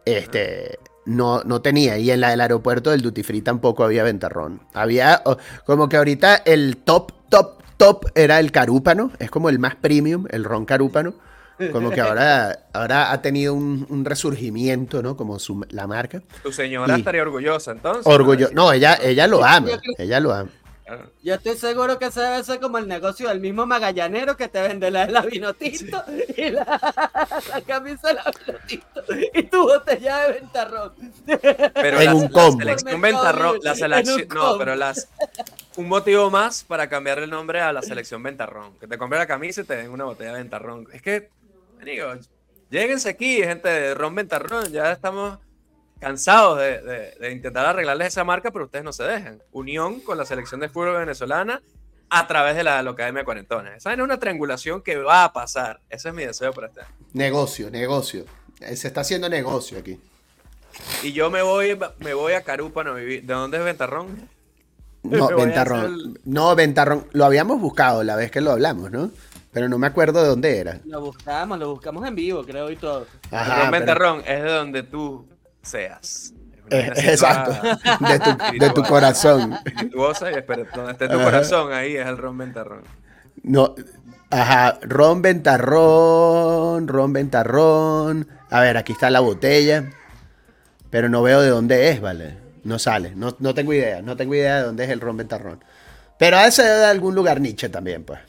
este, 0.05 0.79
no, 1.11 1.43
no 1.45 1.61
tenía. 1.61 1.99
Y 1.99 2.11
en 2.11 2.21
la 2.21 2.31
del 2.31 2.41
aeropuerto 2.41 2.91
del 2.91 3.03
Duty 3.03 3.23
Free 3.23 3.43
tampoco 3.43 3.85
había 3.85 4.03
ventarrón. 4.05 4.61
Había, 4.75 5.23
como 5.67 5.89
que 5.89 5.97
ahorita 5.97 6.37
el 6.37 6.77
top, 6.79 7.13
top, 7.29 7.63
top 7.77 8.07
era 8.15 8.39
el 8.41 8.53
carúpano. 8.53 9.11
Es 9.19 9.31
como 9.31 9.49
el 9.49 9.59
más 9.59 9.75
premium, 9.75 10.27
el 10.31 10.45
ron 10.45 10.65
carúpano. 10.65 11.15
Como 11.73 11.91
que 11.91 12.01
ahora, 12.01 12.61
ahora 12.73 13.13
ha 13.13 13.21
tenido 13.21 13.53
un, 13.53 13.87
un 13.91 14.05
resurgimiento, 14.07 15.03
¿no? 15.03 15.15
Como 15.17 15.39
su- 15.39 15.67
la 15.71 15.87
marca. 15.87 16.23
Tu 16.43 16.53
señora 16.53 16.97
Y- 16.97 17.01
estaría 17.01 17.21
orgullosa, 17.21 17.73
entonces. 17.73 18.07
Orgullo. 18.07 18.49
No, 18.55 18.73
ella, 18.73 18.99
ella 19.03 19.27
lo 19.27 19.45
ama. 19.45 19.69
Ella 19.99 20.21
lo 20.21 20.33
ama. 20.33 20.49
Claro. 20.97 21.11
Yo 21.23 21.35
estoy 21.35 21.57
seguro 21.57 21.99
que 21.99 22.07
ese 22.07 22.21
debe 22.21 22.43
ser 22.45 22.61
como 22.61 22.79
el 22.79 22.89
negocio 22.89 23.29
del 23.29 23.41
mismo 23.41 23.67
magallanero 23.67 24.37
que 24.37 24.49
te 24.49 24.61
vende 24.63 24.91
la 24.91 25.07
de 25.07 25.13
la 25.13 25.23
vino 25.23 25.55
tinto 25.55 26.03
y 26.37 26.51
la, 26.51 26.65
la 27.53 27.61
camisa 27.63 28.09
de 28.09 28.15
la 28.15 28.25
vino 28.47 28.59
tinto 28.67 29.03
y 29.35 29.43
tu 29.45 29.63
botella 29.63 30.19
de 30.27 30.33
ventarrón. 30.35 30.93
Pero 31.27 32.01
En 32.01 32.05
la, 32.07 32.15
un 32.15 32.23
la 32.25 32.31
combo. 32.31 32.59
selección 32.59 32.91
Por 32.93 33.01
Mercado 33.01 33.25
Ventarrón, 33.25 33.59
la 33.63 33.75
selección, 33.75 34.21
un 34.23 34.29
no, 34.29 34.41
combo. 34.41 34.59
pero 34.59 34.77
las 34.77 35.09
un 35.77 35.89
motivo 35.89 36.31
más 36.31 36.65
para 36.65 36.89
cambiar 36.89 37.19
el 37.21 37.31
nombre 37.31 37.61
a 37.61 37.73
la 37.73 37.83
selección 37.83 38.23
Ventarrón, 38.23 38.77
que 38.79 38.87
te 38.87 38.99
compre 38.99 39.19
la 39.19 39.27
camisa 39.27 39.61
y 39.61 39.65
te 39.65 39.77
den 39.77 39.91
una 39.91 40.05
botella 40.05 40.33
de 40.33 40.39
Ventarrón. 40.39 40.87
Es 40.93 41.01
que, 41.03 41.31
digo, 41.85 42.13
lléguense 42.71 43.09
aquí, 43.09 43.37
gente 43.43 43.69
de 43.69 43.95
Ron 43.95 44.15
Ventarrón, 44.15 44.71
ya 44.73 44.93
estamos 44.93 45.39
cansados 46.01 46.59
de, 46.59 46.81
de- 46.83 47.15
de 47.21 47.33
intentar 47.33 47.67
arreglarles 47.67 48.09
esa 48.09 48.25
marca, 48.25 48.51
pero 48.51 48.65
ustedes 48.65 48.85
no 48.85 48.93
se 48.93 49.05
dejan. 49.05 49.43
Unión 49.53 50.01
con 50.01 50.19
la 50.19 50.25
selección 50.25 50.61
de 50.61 50.69
fútbol 50.69 50.97
venezolana 50.99 51.63
a 52.09 52.27
través 52.27 52.57
de 52.57 52.65
la, 52.65 52.83
la 52.83 52.91
Academia 52.91 53.21
de 53.21 53.25
Cuarentones. 53.25 53.77
Esa 53.77 53.93
es 53.93 53.99
una 54.01 54.19
triangulación 54.19 54.83
que 54.83 54.97
va 54.97 55.25
a 55.25 55.33
pasar. 55.33 55.81
Ese 55.89 56.09
es 56.09 56.15
mi 56.15 56.25
deseo 56.25 56.53
para 56.53 56.67
este 56.69 56.81
año. 56.81 56.91
Negocio, 57.13 57.71
negocio. 57.71 58.25
Eh, 58.61 58.75
Se 58.77 58.89
está 58.89 59.03
haciendo 59.03 59.29
negocio 59.29 59.79
aquí. 59.79 60.01
Y 61.03 61.13
yo 61.13 61.31
me 61.31 61.43
voy, 61.43 61.79
me 61.99 62.15
voy 62.15 62.33
a 62.33 62.43
Carúpano 62.43 62.93
a 62.93 62.95
vivir. 62.95 63.25
¿De 63.25 63.35
dónde 63.35 63.59
es 63.59 63.65
Ventarrón? 63.65 64.29
No, 65.03 65.29
Ventarrón. 65.37 66.19
No, 66.25 66.55
Ventarrón. 66.57 67.07
Lo 67.13 67.25
habíamos 67.27 67.61
buscado 67.61 68.03
la 68.03 68.17
vez 68.17 68.31
que 68.31 68.41
lo 68.41 68.53
hablamos, 68.53 68.91
¿no? 68.91 69.11
Pero 69.53 69.69
no 69.69 69.79
me 69.79 69.89
acuerdo 69.89 70.23
de 70.23 70.29
dónde 70.29 70.59
era. 70.59 70.81
Lo 70.85 71.01
buscamos, 71.01 71.59
lo 71.59 71.71
buscamos 71.71 72.07
en 72.07 72.15
vivo, 72.15 72.45
creo, 72.45 72.71
y 72.71 72.77
todo. 72.77 73.07
Ajá, 73.33 73.57
pero- 73.57 73.71
Ventarrón 73.73 74.21
es 74.27 74.43
de 74.43 74.51
donde 74.51 74.83
tú 74.85 75.29
seas. 75.63 76.33
Eh, 76.71 76.93
exacto. 76.97 77.53
De 78.01 78.19
tu, 78.21 78.59
de 78.59 78.71
tu 78.71 78.83
corazón. 78.85 79.55
espirituosa 79.65 80.31
y 80.31 80.35
donde 80.75 80.93
esté 80.93 81.09
tu 81.09 81.17
Ajá. 81.17 81.25
corazón, 81.25 81.73
ahí 81.73 81.97
es 81.97 82.07
el 82.07 82.17
Ron 82.17 82.39
Ventarrón. 82.39 82.83
No. 83.43 83.75
Ajá. 84.31 84.79
Ron 84.83 85.23
Ventarrón. 85.23 86.87
Ron 86.87 87.13
Ventarrón. 87.13 88.29
A 88.51 88.61
ver, 88.61 88.77
aquí 88.77 88.93
está 88.93 89.11
la 89.11 89.21
botella. 89.21 89.91
Pero 90.91 91.09
no 91.09 91.23
veo 91.23 91.41
de 91.41 91.51
dónde 91.51 91.91
es, 91.91 92.01
¿vale? 92.01 92.37
No 92.63 92.79
sale. 92.79 93.15
No, 93.17 93.37
no 93.41 93.55
tengo 93.55 93.73
idea. 93.73 94.03
No 94.03 94.17
tengo 94.17 94.35
idea 94.35 94.59
de 94.59 94.63
dónde 94.65 94.85
es 94.85 94.91
el 94.91 95.01
Ron 95.01 95.17
Ventarrón. 95.17 95.65
Pero 96.19 96.37
a 96.37 96.47
ese 96.47 96.63
de 96.63 96.85
algún 96.85 97.15
lugar 97.15 97.41
Nietzsche 97.41 97.69
también, 97.69 98.05
pues. 98.05 98.21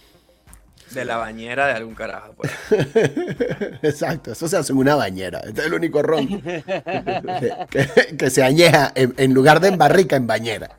De 0.94 1.06
la 1.06 1.18
bañera 1.18 1.68
de 1.68 1.74
algún 1.74 1.96
carajo. 1.96 2.34
Pues. 2.36 2.52
Exacto, 3.82 4.32
eso 4.34 4.48
se 4.48 4.58
hace 4.58 4.74
en 4.74 4.78
una 4.80 4.96
bañera. 4.96 5.40
Este 5.40 5.62
es 5.62 5.68
el 5.68 5.74
único 5.74 6.02
ron 6.02 6.28
que, 6.28 7.54
que- 7.70 8.18
que 8.18 8.30
se 8.30 8.44
añeja 8.44 8.92
en, 8.96 9.14
en 9.18 9.34
lugar 9.34 9.60
de 9.62 9.70
en 9.70 9.78
barrica, 9.78 10.16
en 10.18 10.28
bañera. 10.28 10.78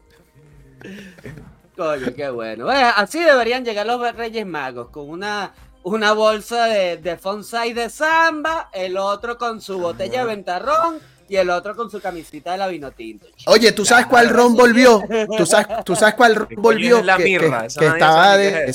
Coño, 1.77 2.13
qué 2.15 2.29
bueno. 2.31 2.67
Bueno, 2.67 2.89
así 2.97 3.21
deberían 3.21 3.65
llegar 3.65 3.87
los 3.87 4.15
Reyes 4.15 4.45
Magos, 4.47 4.89
con 4.91 5.09
una, 5.09 5.53
una 5.83 6.13
bolsa 6.13 6.67
de, 6.67 6.99
de 6.99 7.17
Fonsai 7.17 7.73
de 7.73 7.89
samba, 7.89 8.69
el 8.73 8.97
otro 8.99 9.39
con 9.39 9.61
su 9.61 9.79
botella 9.79 10.21
de 10.21 10.27
ventarrón 10.27 10.99
y 11.29 11.37
el 11.37 11.49
otro 11.49 11.75
con 11.75 11.91
su 11.91 12.01
camisita 12.01 12.53
de 12.53 12.59
la 12.59 12.69
vino 12.69 12.91
tinto. 12.91 13.27
Oye, 13.47 13.73
¿tú 13.73 13.85
sabes 13.87 14.07
cuál 14.07 14.29
ron 14.29 14.55
volvió? 14.55 15.03
¿Tú 15.39 15.47
sabes, 15.47 15.69
tú 15.85 15.97
sabes 15.97 16.15
cuál 16.15 16.35
ron 16.35 16.49
¿Qué 16.49 16.55
coño 16.57 16.63
volvió? 16.63 17.03
la 17.03 17.17
que, 17.17 17.25
mirra? 17.25 17.67
que- 17.69 17.79
que 17.79 17.87
estaba 17.87 18.37
de... 18.37 18.73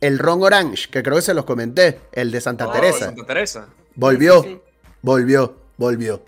el 0.00 0.18
ron 0.18 0.42
orange, 0.42 0.88
que 0.90 1.02
creo 1.02 1.16
que 1.16 1.22
se 1.22 1.34
los 1.34 1.44
comenté, 1.44 2.00
el 2.12 2.30
de 2.30 2.40
Santa 2.40 2.68
Oh, 2.68 2.72
Teresa. 2.72 3.06
Santa 3.06 3.24
Teresa. 3.26 3.66
Volvió, 3.94 4.42
Sí, 4.42 4.48
sí. 4.50 4.60
volvió, 5.02 5.56
volvió. 5.76 6.22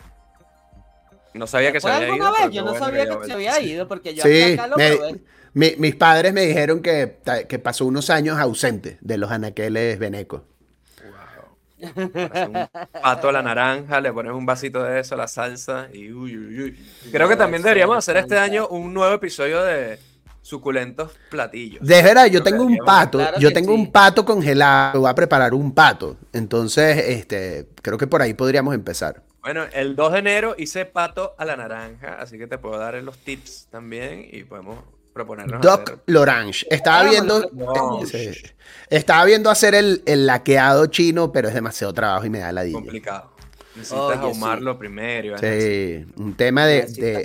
No 1.35 1.47
sabía 1.47 1.73
que 1.73 1.81
se 1.81 1.89
¿Fue 1.89 1.93
había 1.97 2.15
ido. 2.15 2.33
vez? 2.33 2.51
Yo 2.51 2.63
no 2.63 2.73
bueno 2.73 2.85
sabía 2.85 3.07
que 3.19 3.27
se 3.27 3.33
había 3.33 3.61
ido, 3.61 3.89
porque 3.89 4.15
yo 4.15 4.23
acá 4.23 4.67
lo 4.67 4.77
me- 4.77 4.97
probé. 4.97 5.21
mi- 5.55 5.75
mis 5.79 5.95
padres 5.97 6.33
me 6.35 6.43
dijeron 6.43 6.83
que, 6.83 7.19
que 7.49 7.59
pasó 7.59 7.87
unos 7.87 8.11
años 8.11 8.39
ausente 8.39 8.99
de 9.01 9.17
los 9.17 9.31
anaqueles 9.31 9.99
venecos. 9.99 10.43
Haces 11.83 12.47
un 12.49 12.69
pato 13.03 13.29
a 13.29 13.33
la 13.33 13.43
naranja, 13.43 14.01
le 14.01 14.13
pones 14.13 14.33
un 14.33 14.47
vasito 14.47 14.85
de 14.85 15.01
eso 15.01 15.15
a 15.17 15.19
la 15.19 15.27
salsa 15.27 15.89
y 15.93 16.13
uy, 16.13 16.37
uy, 16.37 16.63
uy. 16.63 16.87
Creo 17.11 17.29
que 17.29 17.35
también 17.35 17.61
deberíamos 17.63 17.97
hacer 17.97 18.17
este 18.19 18.39
año 18.39 18.69
un 18.69 18.95
nuevo 18.95 19.13
episodio 19.15 19.63
de 19.65 19.99
suculentos 20.43 21.13
platillos. 21.31 21.87
De 21.87 22.03
verdad, 22.03 22.27
yo 22.27 22.43
tengo 22.43 22.65
un 22.65 22.77
pato, 22.79 23.19
Claro 23.19 23.39
yo 23.39 23.53
tengo 23.53 23.73
sí. 23.73 23.79
un 23.81 23.91
pato 23.93 24.25
congelado, 24.25 25.01
voy 25.01 25.11
a 25.11 25.15
preparar 25.15 25.55
un 25.55 25.73
pato. 25.73 26.17
Entonces, 26.33 26.99
este, 27.09 27.69
creo 27.81 27.97
que 27.97 28.07
por 28.07 28.21
ahí 28.23 28.35
podríamos 28.35 28.75
empezar. 28.75 29.23
Bueno, 29.41 29.65
el 29.73 29.97
2 29.97 30.13
de 30.13 30.19
enero 30.19 30.55
hice 30.59 30.85
pato 30.85 31.35
a 31.39 31.45
la 31.45 31.57
naranja, 31.57 32.17
así 32.21 32.39
que 32.39 32.47
te 32.47 32.59
puedo 32.59 32.79
dar 32.79 32.95
los 33.03 33.19
tips 33.19 33.69
también 33.71 34.29
y 34.31 34.45
podemos 34.45 34.79
proponernos 35.13 35.61
Doc 35.61 35.83
hacer- 35.83 35.99
Lorange. 36.07 36.67
Estaba 36.71 37.09
viendo, 37.09 37.51
No. 37.53 38.01
estaba 38.91 39.25
viendo 39.25 39.51
hacer 39.51 39.75
el, 39.75 40.03
el 40.07 40.27
laqueado 40.27 40.87
chino, 40.87 41.33
pero 41.33 41.49
es 41.49 41.55
demasiado 41.55 41.93
trabajo 41.93 42.25
y 42.25 42.31
me 42.31 42.39
da 42.41 42.53
la 42.53 42.71
complicado. 42.71 43.33
Necesitas 43.75 44.13
sí. 44.13 44.19
ahumarlo 44.21 44.79
primero. 44.79 45.35
así. 45.35 45.47
Sí, 45.47 46.07
un 46.17 46.35
tema 46.35 46.67
de, 46.67 46.83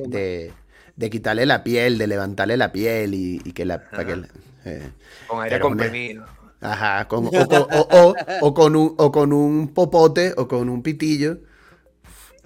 de. 0.07 0.53
De- 0.97 1.09
quitarle 1.09 1.45
la 1.45 1.63
piel, 1.63 1.97
de 1.97 2.07
levantarle 2.07 2.57
la 2.57 2.71
piel 2.73 3.13
y, 3.13 3.41
y 3.45 3.53
que 3.53 3.63
la... 3.65 3.89
para 3.89 4.05
que 4.05 4.15
la- 4.17 4.27
eh. 4.65 4.89
Con 5.27 5.41
aire 5.43 5.55
una- 5.55 5.63
comprimido. 5.63 6.25
Ajá, 6.59 7.07
con- 7.07 7.27
o, 7.27 7.31
con- 7.47 7.67
o- 7.71 7.87
o- 7.91 8.15
o 8.41 8.53
con 8.53 8.75
un, 8.75 8.93
o 8.97 9.11
con 9.11 9.31
un 9.31 9.73
popote 9.73 10.33
o 10.35 10.47
con 10.47 10.67
un 10.69 10.83
pitillo. 10.83 11.37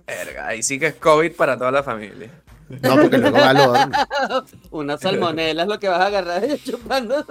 Verga, 0.06 0.48
ahí 0.48 0.62
sí 0.62 0.78
que 0.78 0.88
es 0.88 0.96
COVID 0.96 1.32
para 1.34 1.58
toda 1.58 1.72
la 1.72 1.84
familia. 1.84 2.30
No, 2.82 2.96
porque 2.96 3.18
luego 3.18 3.38
va 3.38 3.50
al 3.50 3.58
horno. 3.58 3.98
Una 4.72 4.98
salmonela 4.98 5.64
es 5.64 5.68
lo 5.68 5.80
que 5.80 5.88
vas 5.90 6.00
a 6.00 6.06
agarrar 6.08 6.44
chupando. 6.64 7.26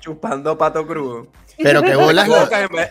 Chupando 0.00 0.58
pato 0.58 0.86
crudo. 0.86 1.28
Pero 1.62 1.82
que 1.82 1.94
bolas 1.96 2.28
lo, 2.28 2.36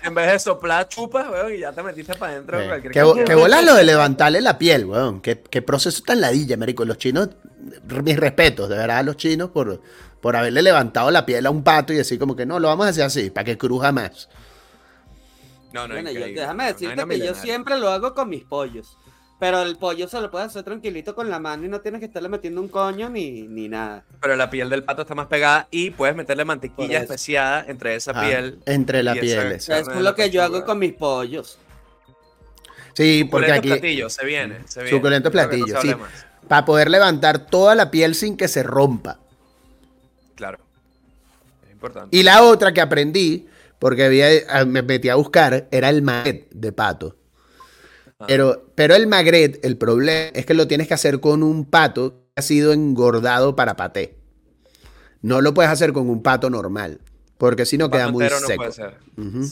en, 0.03 0.15
vez, 0.15 0.31
de 0.31 0.39
soplar, 0.39 0.87
chupas, 0.87 1.29
weón, 1.29 1.53
y 1.53 1.59
ya 1.59 1.71
te 1.71 1.83
metiste 1.83 2.15
para 2.15 2.33
adentro. 2.33 2.57
que, 2.81 2.89
que 3.23 3.35
bolas 3.35 3.63
lo 3.63 3.75
de 3.75 3.83
levantarle 3.83 4.41
la 4.41 4.57
piel, 4.57 4.85
weón. 4.85 5.21
Qué, 5.21 5.39
qué 5.39 5.61
proceso 5.61 6.01
tan 6.03 6.19
ladilla, 6.19 6.57
marico. 6.57 6.83
Los 6.83 6.97
chinos, 6.97 7.29
mis 8.03 8.17
respetos, 8.17 8.67
de 8.69 8.77
verdad, 8.77 8.97
a 8.97 9.03
los 9.03 9.17
chinos 9.17 9.51
por, 9.51 9.81
por 10.19 10.35
haberle 10.35 10.63
levantado 10.63 11.11
la 11.11 11.25
piel 11.27 11.45
a 11.45 11.51
un 11.51 11.63
pato 11.63 11.93
y 11.93 11.97
decir 11.97 12.17
como 12.17 12.35
que 12.35 12.47
no, 12.47 12.59
lo 12.59 12.67
vamos 12.69 12.87
a 12.87 12.89
hacer 12.89 13.03
así, 13.03 13.29
para 13.29 13.45
que 13.45 13.57
cruja 13.57 13.91
más. 13.91 14.29
No, 15.71 15.87
no, 15.87 15.93
Bueno, 15.93 16.09
yo- 16.09 16.25
déjame 16.25 16.65
decirte 16.67 17.05
que 17.07 17.19
yo 17.19 17.35
siempre 17.35 17.77
lo 17.77 17.89
hago 17.91 18.13
con 18.15 18.29
mis 18.29 18.45
pollos. 18.45 18.97
Pero 19.37 19.61
el 19.63 19.75
pollo 19.77 20.07
se 20.07 20.21
lo 20.21 20.31
puedes 20.31 20.47
hacer 20.47 20.63
tranquilito 20.63 21.13
con 21.13 21.29
la 21.29 21.39
mano 21.39 21.65
y 21.65 21.67
no 21.67 21.81
tienes 21.81 21.99
que 21.99 22.05
estarle 22.05 22.29
metiendo 22.29 22.61
un 22.61 22.69
coño 22.69 23.09
ni, 23.09 23.41
ni 23.43 23.67
nada. 23.67 24.05
Pero 24.21 24.35
la 24.37 24.49
piel 24.49 24.69
del 24.69 24.83
pato 24.83 25.01
está 25.01 25.13
más 25.13 25.27
pegada 25.27 25.67
y 25.71 25.89
puedes 25.89 26.15
meterle 26.15 26.45
mantequilla 26.45 27.01
especiada 27.01 27.65
entre 27.67 27.95
esa 27.95 28.11
Ah, 28.15 28.25
piel. 28.25 28.59
entre 28.65 29.03
la 29.03 29.13
piel. 29.13 29.51
esa- 29.51 29.79
es 29.79 29.87
lo 29.87 30.15
que 30.15 30.29
yo 30.29 30.41
hago 30.41 30.63
con 30.63 30.79
mis 30.79 30.93
pollos. 30.93 31.57
Sí, 32.93 33.25
porque 33.29 33.47
Suculento 33.47 33.59
aquí, 33.59 33.67
platillo, 33.81 34.09
se 34.09 34.25
viene, 34.25 34.59
se 34.67 34.79
viene. 34.83 34.97
Suculento 34.97 35.27
no 35.29 35.31
platillo, 35.33 35.81
sí. 35.81 35.93
para 36.47 36.63
poder 36.63 36.89
levantar 36.89 37.45
toda 37.47 37.75
la 37.75 37.91
piel 37.91 38.15
sin 38.15 38.37
que 38.37 38.47
se 38.47 38.63
rompa. 38.63 39.19
Claro. 40.35 40.59
Es 41.65 41.71
importante. 41.73 42.15
Y 42.15 42.23
la 42.23 42.41
otra 42.43 42.71
que 42.73 42.79
aprendí, 42.79 43.47
porque 43.79 44.05
había, 44.05 44.29
me 44.65 44.81
metí 44.81 45.09
a 45.09 45.15
buscar, 45.15 45.67
era 45.71 45.89
el 45.89 46.03
magret 46.03 46.47
de 46.51 46.71
pato. 46.71 47.17
Pero, 48.27 48.65
pero 48.75 48.95
el 48.95 49.07
magret, 49.07 49.63
el 49.65 49.77
problema 49.77 50.29
es 50.33 50.45
que 50.45 50.53
lo 50.53 50.67
tienes 50.67 50.87
que 50.87 50.93
hacer 50.93 51.19
con 51.19 51.43
un 51.43 51.65
pato 51.65 52.11
que 52.13 52.23
ha 52.37 52.41
sido 52.41 52.71
engordado 52.71 53.55
para 53.55 53.75
paté. 53.75 54.17
No 55.21 55.41
lo 55.41 55.53
puedes 55.53 55.71
hacer 55.71 55.91
con 55.91 56.09
un 56.09 56.21
pato 56.23 56.49
normal, 56.49 57.01
porque 57.37 57.65
si 57.65 57.77
no 57.77 57.89
queda 57.89 58.09
muy 58.09 58.23
no 58.25 58.39
seco. 58.39 58.55
puede 58.57 58.71
ser. 58.71 58.97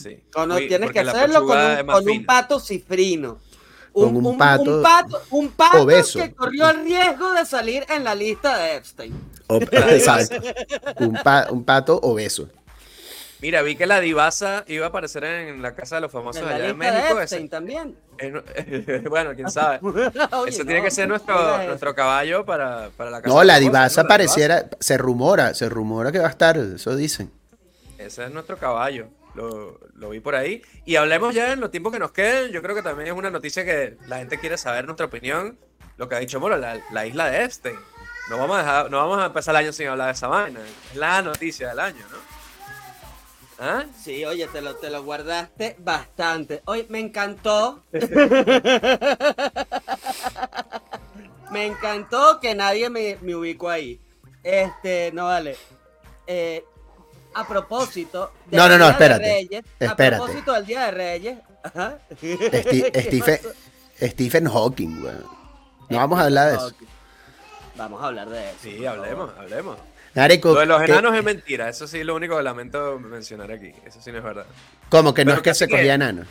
Sí. 0.00 0.22
No, 0.46 0.54
Uy, 0.54 0.68
tienes 0.68 0.92
que 0.92 1.00
hacerlo 1.00 1.44
con 1.46 1.58
un, 1.58 1.86
con 1.86 2.08
un 2.08 2.24
pato 2.24 2.58
cifrino. 2.60 3.38
Con 3.92 4.16
un 4.16 4.36
pato 4.38 4.76
un 4.78 4.82
pato, 4.82 5.22
un 5.30 5.48
pato 5.50 5.82
obeso. 5.82 6.18
que 6.20 6.32
corrió 6.34 6.68
el 6.70 6.84
riesgo 6.84 7.32
de 7.32 7.44
salir 7.46 7.84
en 7.88 8.02
la 8.02 8.14
lista 8.16 8.58
de 8.58 8.76
Epstein. 8.76 9.14
O- 9.46 9.60
exacto. 9.72 10.36
Un, 10.98 11.12
pa- 11.22 11.46
un 11.52 11.64
pato 11.64 11.98
obeso. 12.02 12.48
Mira, 13.44 13.60
vi 13.60 13.76
que 13.76 13.84
la 13.86 14.00
divasa 14.00 14.64
iba 14.68 14.86
a 14.86 14.88
aparecer 14.88 15.22
en 15.24 15.60
la 15.60 15.74
casa 15.74 15.96
de 15.96 16.00
los 16.00 16.10
famosos 16.10 16.40
En 16.40 16.48
la 16.48 16.54
allá 16.54 16.64
en 16.68 16.78
de 16.78 16.90
México. 16.92 17.20
Epstein 17.20 17.42
Ese- 17.42 17.50
también. 17.50 17.96
es 18.16 18.32
no- 18.32 18.42
bueno, 19.10 19.34
quién 19.34 19.50
sabe. 19.50 19.80
Oye, 19.82 20.10
no, 20.58 20.64
tiene 20.64 20.82
que 20.82 20.90
ser 20.90 21.06
nuestro, 21.08 21.34
eso. 21.58 21.66
nuestro 21.68 21.94
caballo 21.94 22.46
para, 22.46 22.88
para 22.96 23.10
la 23.10 23.20
casa. 23.20 23.34
No, 23.34 23.40
de 23.40 23.44
la 23.46 23.52
los 23.54 23.64
famosos, 23.64 23.70
divasa 23.70 24.02
¿no? 24.02 24.04
La 24.04 24.08
pareciera, 24.08 24.68
se 24.80 24.96
rumora, 24.96 25.52
se 25.52 25.68
rumora 25.68 26.10
que 26.10 26.20
va 26.20 26.26
a 26.28 26.30
estar, 26.30 26.56
eso 26.56 26.96
dicen. 26.96 27.30
Ese 27.98 28.24
es 28.24 28.30
nuestro 28.30 28.56
caballo. 28.56 29.08
Lo, 29.34 29.78
lo 29.96 30.08
vi 30.10 30.20
por 30.20 30.36
ahí. 30.36 30.62
Y 30.86 30.96
hablemos 30.96 31.34
ya 31.34 31.52
en 31.52 31.60
los 31.60 31.70
tiempos 31.70 31.92
que 31.92 31.98
nos 31.98 32.12
queden. 32.12 32.50
Yo 32.50 32.62
creo 32.62 32.74
que 32.74 32.82
también 32.82 33.08
es 33.08 33.14
una 33.14 33.28
noticia 33.30 33.62
que 33.64 33.98
la 34.06 34.18
gente 34.18 34.38
quiere 34.38 34.56
saber 34.56 34.86
nuestra 34.86 35.04
opinión. 35.04 35.58
Lo 35.98 36.08
que 36.08 36.14
ha 36.14 36.18
dicho 36.18 36.40
Moro, 36.40 36.56
la, 36.56 36.78
la 36.92 37.04
isla 37.06 37.28
de 37.30 37.44
Epstein. 37.44 37.76
No 38.30 38.38
vamos, 38.38 38.56
a 38.56 38.60
dejar- 38.60 38.90
no 38.90 38.96
vamos 38.96 39.18
a 39.18 39.26
empezar 39.26 39.52
el 39.54 39.64
año 39.64 39.72
sin 39.74 39.88
hablar 39.88 40.06
de 40.06 40.12
esa 40.14 40.28
vaina. 40.28 40.60
Es 40.90 40.96
la 40.96 41.20
noticia 41.20 41.68
del 41.68 41.78
año, 41.80 42.02
¿no? 42.10 42.16
¿Ah? 43.58 43.84
Sí, 44.02 44.24
oye, 44.24 44.46
te 44.48 44.60
lo, 44.60 44.74
te 44.76 44.90
lo 44.90 45.02
guardaste 45.04 45.76
bastante. 45.78 46.62
Oye, 46.66 46.86
me 46.88 46.98
encantó. 47.00 47.82
me 51.50 51.66
encantó 51.66 52.40
que 52.40 52.54
nadie 52.54 52.90
me, 52.90 53.16
me 53.20 53.34
ubicó 53.34 53.70
ahí. 53.70 54.00
Este, 54.42 55.10
no 55.12 55.26
vale. 55.26 55.56
Eh, 56.26 56.64
a 57.34 57.46
propósito. 57.46 58.32
del 58.46 58.58
No, 58.58 58.68
no, 58.68 58.76
no, 58.78 58.84
Día 58.84 58.86
de 58.86 58.92
espérate, 58.92 59.24
Reyes, 59.24 59.64
espérate. 59.78 60.14
A 60.16 60.18
propósito 60.18 60.52
del 60.52 60.66
Día 60.66 60.84
de 60.86 60.90
Reyes. 60.90 61.38
Ajá. 61.62 61.98
Sti- 62.20 62.90
¿Qué 62.92 63.02
Stephen? 63.02 63.40
Stephen 64.02 64.46
Hawking, 64.48 65.02
weón. 65.02 65.24
No 65.88 65.98
vamos 65.98 66.18
a 66.18 66.24
hablar 66.24 66.50
de 66.50 66.56
eso. 66.56 66.72
Vamos 67.76 68.02
a 68.02 68.06
hablar 68.06 68.28
de 68.28 68.50
eso. 68.50 68.58
Sí, 68.62 68.84
hablemos, 68.86 69.30
hablemos. 69.38 69.76
Marico, 70.14 70.52
Lo 70.54 70.60
de 70.60 70.66
los 70.66 70.80
que- 70.82 70.92
enanos 70.92 71.14
es 71.16 71.24
mentira. 71.24 71.68
Eso 71.68 71.86
sí, 71.86 72.04
lo 72.04 72.14
único 72.14 72.36
que 72.36 72.42
lamento 72.42 72.98
mencionar 73.00 73.50
aquí. 73.50 73.72
Eso 73.84 74.00
sí 74.00 74.12
no 74.12 74.18
es 74.18 74.24
verdad. 74.24 74.46
como 74.90 75.12
que 75.14 75.24
no 75.24 75.30
Pero 75.30 75.36
es 75.38 75.42
que 75.42 75.50
casi 75.50 75.58
se 75.60 75.66
que- 75.68 75.72
cogía 75.76 75.94
enanos. 75.94 76.26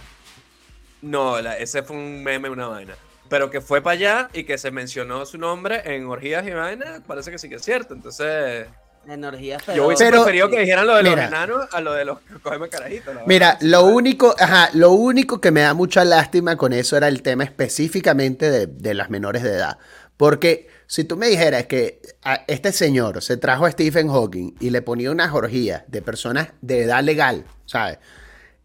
No, 1.02 1.42
la- 1.42 1.58
ese 1.58 1.84
fue 1.84 1.98
un 1.98 2.24
meme, 2.24 2.50
una 2.50 2.68
vaina. 2.68 2.96
Pero 3.30 3.50
que 3.50 3.62
fue 3.62 3.82
para 3.82 3.94
allá 3.96 4.30
y 4.34 4.44
que 4.44 4.58
se 4.58 4.72
mencionó 4.72 5.26
su 5.26 5.38
nombre 5.38 5.82
en 5.96 6.06
orgías 6.06 6.46
y 6.48 6.52
vainas, 6.52 7.02
parece 7.06 7.32
que 7.32 7.38
sí 7.40 7.50
que 7.50 7.56
es 7.56 7.64
cierto. 7.64 7.94
Entonces. 7.94 8.68
Energía 9.06 9.58
yo 9.76 9.88
hubiese 9.88 10.06
Pero- 10.06 10.20
preferido 10.24 10.50
que 10.50 10.62
dijeran 10.62 10.88
lo 10.88 10.96
de 10.96 11.04
Mira. 11.04 11.16
los 11.18 11.26
enanos 11.26 11.68
a 11.74 11.82
lo 11.82 11.92
de 11.92 12.06
los 12.06 12.20
cógeme 12.42 12.70
carajitos. 12.70 13.14
la 13.14 13.24
Mira, 13.26 13.58
lo 13.60 13.84
único, 13.84 14.34
ajá, 14.40 14.70
lo 14.76 14.92
único 14.92 15.42
que 15.42 15.52
me 15.52 15.60
da 15.60 15.74
mucha 15.74 16.06
lástima 16.06 16.56
con 16.56 16.72
eso 16.72 16.96
era 16.96 17.10
el 17.10 17.22
tema 17.22 17.44
específicamente 17.44 18.50
de, 18.50 18.68
de 18.68 18.94
las 18.94 19.10
menores 19.10 19.44
de 19.44 19.56
edad. 19.56 19.78
Porque 20.16 20.70
si 20.94 21.06
tú 21.06 21.18
me 21.18 21.28
dijeras 21.28 21.66
que 21.66 22.00
a 22.22 22.44
este 22.46 22.72
señor 22.72 23.24
se 23.24 23.38
trajo 23.38 23.66
a 23.66 23.72
Stephen 23.72 24.10
Hawking 24.10 24.54
y 24.60 24.70
le 24.70 24.84
ponía 24.84 25.10
unas 25.10 25.34
orgías 25.34 25.82
de 25.88 26.04
personas 26.04 26.50
de 26.62 26.84
edad 26.84 27.04
legal, 27.04 27.46
¿sabes? 27.66 27.98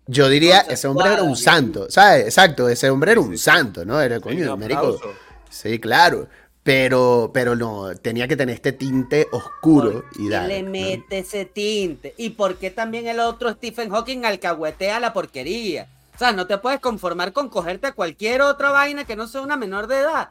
Yo 0.07 0.29
diría, 0.29 0.59
ese 0.69 0.89
hombre 0.89 1.11
era 1.11 1.23
un 1.23 1.37
santo, 1.37 1.91
¿sabes? 1.91 2.25
Exacto, 2.27 2.69
ese 2.69 2.91
hombre 2.91 3.13
era 3.13 3.23
un 3.23 3.31
sí, 3.31 3.43
santo, 3.43 3.87
¿no? 3.87 3.99
Era 3.99 4.21
coño, 4.21 4.53
un 4.53 4.61
marico. 4.61 5.01
Sí, 5.49 5.79
claro. 5.79 6.29
Pero, 6.63 7.31
pero 7.33 7.57
no, 7.57 7.95
tenía 7.95 8.29
que 8.29 8.37
tener 8.37 8.57
este 8.57 8.73
tinte 8.73 9.27
oscuro 9.33 10.05
y 10.19 10.25
¿Por 10.25 10.31
dar. 10.31 10.49
qué 10.49 10.63
le 10.63 10.69
mete 10.69 11.21
ese 11.21 11.47
tinte? 11.47 12.13
¿Y 12.19 12.29
por 12.31 12.57
qué 12.57 12.71
también 12.71 13.07
el 13.07 13.21
otro 13.21 13.51
Stephen 13.55 13.89
Hawking 13.89 14.27
alcahuetea 14.27 15.01
la 15.01 15.15
porquería? 15.15 15.89
O 16.15 16.19
sea, 16.19 16.33
no 16.33 16.47
te 16.47 16.59
puedes 16.59 16.81
conformar 16.81 17.33
con 17.33 17.49
cogerte 17.49 17.87
a 17.87 17.93
cualquier 17.93 18.43
otra 18.43 18.71
vaina 18.71 19.07
que 19.07 19.17
no 19.17 19.29
sea 19.29 19.41
una 19.41 19.57
menor 19.57 19.87
de 19.87 20.01
edad. 20.01 20.29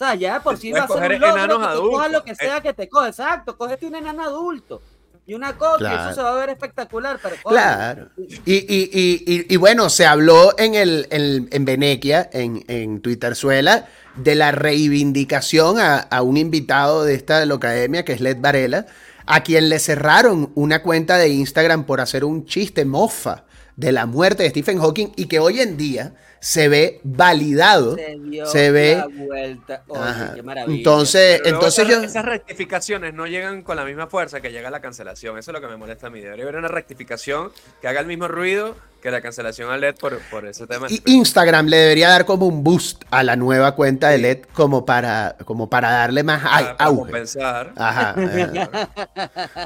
O 0.00 0.04
sea, 0.04 0.14
ya 0.14 0.34
de 0.34 0.40
por 0.40 0.56
sí 0.56 0.70
va 0.70 0.84
a 0.84 0.86
ser 0.86 0.96
un 0.96 1.02
coger 1.02 1.20
logro 1.20 1.58
que 1.58 1.64
tú 1.64 1.68
adultos. 1.70 1.90
cojas 1.90 2.12
lo 2.12 2.24
que 2.24 2.30
Eh. 2.30 2.36
sea 2.36 2.60
que 2.60 2.72
te 2.72 2.88
coge. 2.88 3.08
Exacto, 3.08 3.58
cógete 3.58 3.84
un 3.86 3.96
enano 3.96 4.22
adulto. 4.22 4.80
Y 5.26 5.34
una 5.34 5.56
Claro. 5.58 6.10
eso 6.10 6.14
se 6.14 6.22
va 6.22 6.32
a 6.34 6.36
ver 6.36 6.50
espectacular, 6.50 7.18
pero 7.20 7.34
coño, 7.42 7.56
Claro. 7.56 8.08
Y, 8.16 8.54
y, 8.54 8.90
y, 8.92 9.24
y, 9.26 9.46
y 9.52 9.56
bueno, 9.56 9.90
se 9.90 10.06
habló 10.06 10.54
en, 10.56 10.74
el, 10.76 11.06
en, 11.10 11.48
en 11.50 11.64
Venequia, 11.64 12.30
en, 12.32 12.64
en 12.68 13.00
Twitterzuela, 13.02 13.88
de 14.14 14.36
la 14.36 14.52
reivindicación 14.52 15.78
a, 15.80 15.98
a 15.98 16.22
un 16.22 16.36
invitado 16.36 17.04
de 17.04 17.14
esta 17.14 17.44
locademia, 17.44 18.04
que 18.04 18.12
es 18.12 18.20
Led 18.20 18.38
Varela, 18.40 18.86
a 19.26 19.42
quien 19.42 19.68
le 19.68 19.78
cerraron 19.80 20.50
una 20.54 20.80
cuenta 20.82 21.18
de 21.18 21.28
Instagram 21.28 21.84
por 21.84 22.00
hacer 22.00 22.24
un 22.24 22.46
chiste 22.46 22.84
mofa 22.84 23.44
de 23.76 23.92
la 23.92 24.06
muerte 24.06 24.44
de 24.44 24.50
Stephen 24.50 24.78
Hawking 24.80 25.08
y 25.16 25.26
que 25.26 25.40
hoy 25.40 25.60
en 25.60 25.76
día 25.76 26.14
se 26.40 26.68
ve 26.68 27.00
validado. 27.04 27.96
se 27.96 28.16
dio 28.20 28.46
se 28.46 28.70
ve- 28.70 28.96
la 28.96 29.06
vuelta. 29.08 29.82
Oye, 29.88 30.00
Ajá. 30.02 30.32
qué 30.34 30.42
maravilla. 30.42 30.76
Entonces, 30.78 31.40
Pero 31.42 31.56
entonces 31.56 31.84
esas, 31.88 32.00
yo... 32.02 32.06
esas 32.08 32.24
rectificaciones 32.24 33.14
no 33.14 33.26
llegan 33.26 33.62
con 33.62 33.76
la 33.76 33.84
misma 33.84 34.06
fuerza 34.06 34.40
que 34.40 34.52
llega 34.52 34.70
la 34.70 34.80
cancelación. 34.80 35.38
Eso 35.38 35.50
es 35.50 35.54
lo 35.54 35.60
que 35.60 35.66
me 35.68 35.76
molesta 35.76 36.06
a 36.06 36.10
mí. 36.10 36.20
Debería 36.20 36.44
haber 36.44 36.56
una 36.56 36.68
rectificación 36.68 37.50
que 37.80 37.88
haga 37.88 38.00
el 38.00 38.06
mismo 38.06 38.28
ruido 38.28 38.76
que 39.02 39.12
la 39.12 39.20
cancelación 39.20 39.70
a 39.70 39.76
LED 39.76 39.94
por, 40.00 40.18
por 40.28 40.44
ese 40.44 40.66
tema. 40.66 40.88
Y 40.90 41.00
Instagram 41.06 41.66
le 41.66 41.76
debería 41.76 42.08
dar 42.08 42.24
como 42.24 42.46
un 42.46 42.64
boost 42.64 43.02
a 43.10 43.22
la 43.22 43.36
nueva 43.36 43.76
cuenta 43.76 44.08
de. 44.08 44.18
LED 44.18 44.38
como 44.52 44.84
para, 44.84 45.36
como 45.44 45.70
para 45.70 45.90
darle 45.92 46.24
más 46.24 46.42
para, 46.42 46.56
ay- 46.56 46.64
para 46.64 46.84
auge. 46.86 47.00
compensar. 47.02 47.72
Ajá. 47.76 48.16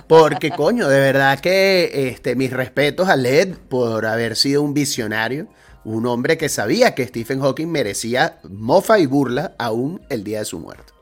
Porque, 0.07 0.51
coño, 0.51 0.89
de 0.89 1.01
verdad 1.01 1.41
que 1.41 2.09
este, 2.09 2.35
mis 2.37 2.53
respetos 2.53 3.09
a 3.09 3.17
Led 3.17 3.57
por 3.69 4.05
haber 4.07 4.37
sido 4.37 4.63
un 4.63 4.75
visionario, 4.75 5.47
un 5.85 6.07
hombre 6.07 6.39
que 6.39 6.49
sabía 6.49 6.95
que 6.95 7.07
Stephen 7.07 7.41
Hawking 7.41 7.67
merecía 7.69 8.39
mofa 8.49 8.99
y 8.99 9.07
burla 9.07 9.55
aún 9.59 10.01
el 10.09 10.23
día 10.25 10.41
de 10.41 10.45
su 10.45 10.59
muerte. 10.61 10.93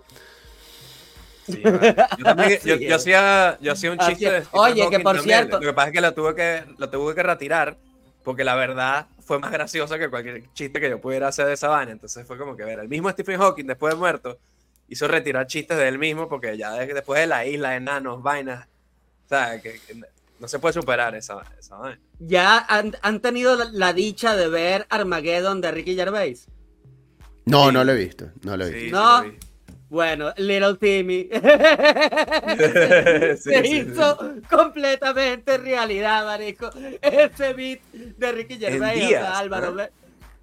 Sí, 1.47 1.62
yo, 1.62 2.24
también, 2.24 2.59
yo, 2.64 2.76
yo 2.76 2.95
hacía, 2.97 3.59
yo 3.61 3.72
hacía 3.72 3.91
un 3.93 3.99
chiste 3.99 4.31
de 4.31 4.41
Stephen 4.45 4.61
Oye, 4.61 4.89
que 4.91 5.01
por 5.01 5.16
también. 5.16 5.39
cierto- 5.39 5.59
Lo 5.61 5.66
que 5.66 5.72
pasa 5.74 5.89
es 5.89 5.93
que 5.95 6.01
lo 6.01 6.14
tuve 6.14 6.35
que, 6.35 6.64
lo 6.78 6.91
tuve 6.91 7.14
que 7.14 7.22
retirar 7.22 7.76
porque 8.22 8.45
la 8.45 8.55
verdad 8.55 9.07
fue 9.24 9.39
más 9.39 9.51
graciosa 9.51 9.99
que 9.99 10.09
cualquier 10.11 10.45
chiste 10.53 10.81
que 10.81 10.91
yo 10.91 11.01
pudiera 11.01 11.28
hacer 11.28 11.47
de 11.47 11.55
esa 11.55 11.68
vaina. 11.68 11.93
Entonces 11.93 12.26
fue 12.26 12.39
como 12.39 12.57
que 12.57 12.64
ver, 12.64 12.78
el 12.78 12.89
mismo 12.89 13.11
Stephen 13.11 13.39
Hawking 13.41 13.64
después 13.66 13.95
de 13.95 13.99
muerto 13.99 14.39
hizo 14.89 15.09
retirar 15.09 15.47
chistes 15.47 15.76
de 15.76 15.89
él 15.89 15.99
mismo 15.99 16.28
porque 16.28 16.57
ya 16.57 16.72
de- 16.74 16.87
después 16.93 17.20
de 17.20 17.26
la 17.26 17.45
isla, 17.47 17.74
enanos, 17.76 18.22
vainas, 18.22 18.66
o 19.26 19.28
sea, 19.28 19.61
que, 19.61 19.81
que 19.87 20.01
no 20.41 20.49
se 20.49 20.59
puede 20.59 20.72
superar 20.72 21.14
esa, 21.14 21.43
esa 21.59 21.76
vaina. 21.76 22.01
¿Ya 22.18 22.59
han, 22.68 22.97
han 23.03 23.20
tenido 23.20 23.55
la, 23.57 23.66
la 23.72 23.93
dicha 23.93 24.34
de 24.36 24.49
ver 24.49 24.86
Armageddon 24.91 25.61
de 25.61 25.70
Ricky 25.70 25.95
Gervais? 25.95 26.49
No, 27.45 27.68
Sí. 27.68 27.74
no 27.74 27.84
lo 27.84 27.93
he 27.93 27.97
visto, 27.97 28.30
no 28.43 28.57
lo 28.57 28.64
he 28.64 28.70
visto. 28.70 28.86
sí 28.86 28.91
No. 28.93 29.51
Bueno, 29.91 30.32
Little 30.36 30.76
Timmy. 30.76 31.28
Sí, 32.51 33.36
Se 33.51 33.62
sí, 33.64 33.76
hizo 33.78 34.18
completamente 34.49 35.59
realidad, 35.59 36.24
marico. 36.24 36.70
Ese 37.03 37.53
beat 37.55 37.80
de 37.93 38.32
Ricky 38.32 38.59
Gervais. 38.59 39.03
o 39.03 39.07
días, 39.09 39.22
sea, 39.22 39.38
Álvaro, 39.38 39.70
¿no? 39.70 39.76
ve- 39.76 39.91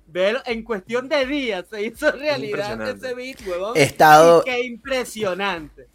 Ver, 0.09 0.41
en 0.45 0.63
cuestión 0.63 1.09
de 1.09 1.25
días 1.25 1.65
se 1.69 1.81
hizo 1.83 2.11
realidad 2.11 2.81
ese 2.89 3.13
beat, 3.13 3.39
huevón. 3.45 3.73
He 3.75 3.83
estado- 3.83 4.41
Y 4.45 4.49
qué 4.49 4.63
impresionante. 4.63 5.87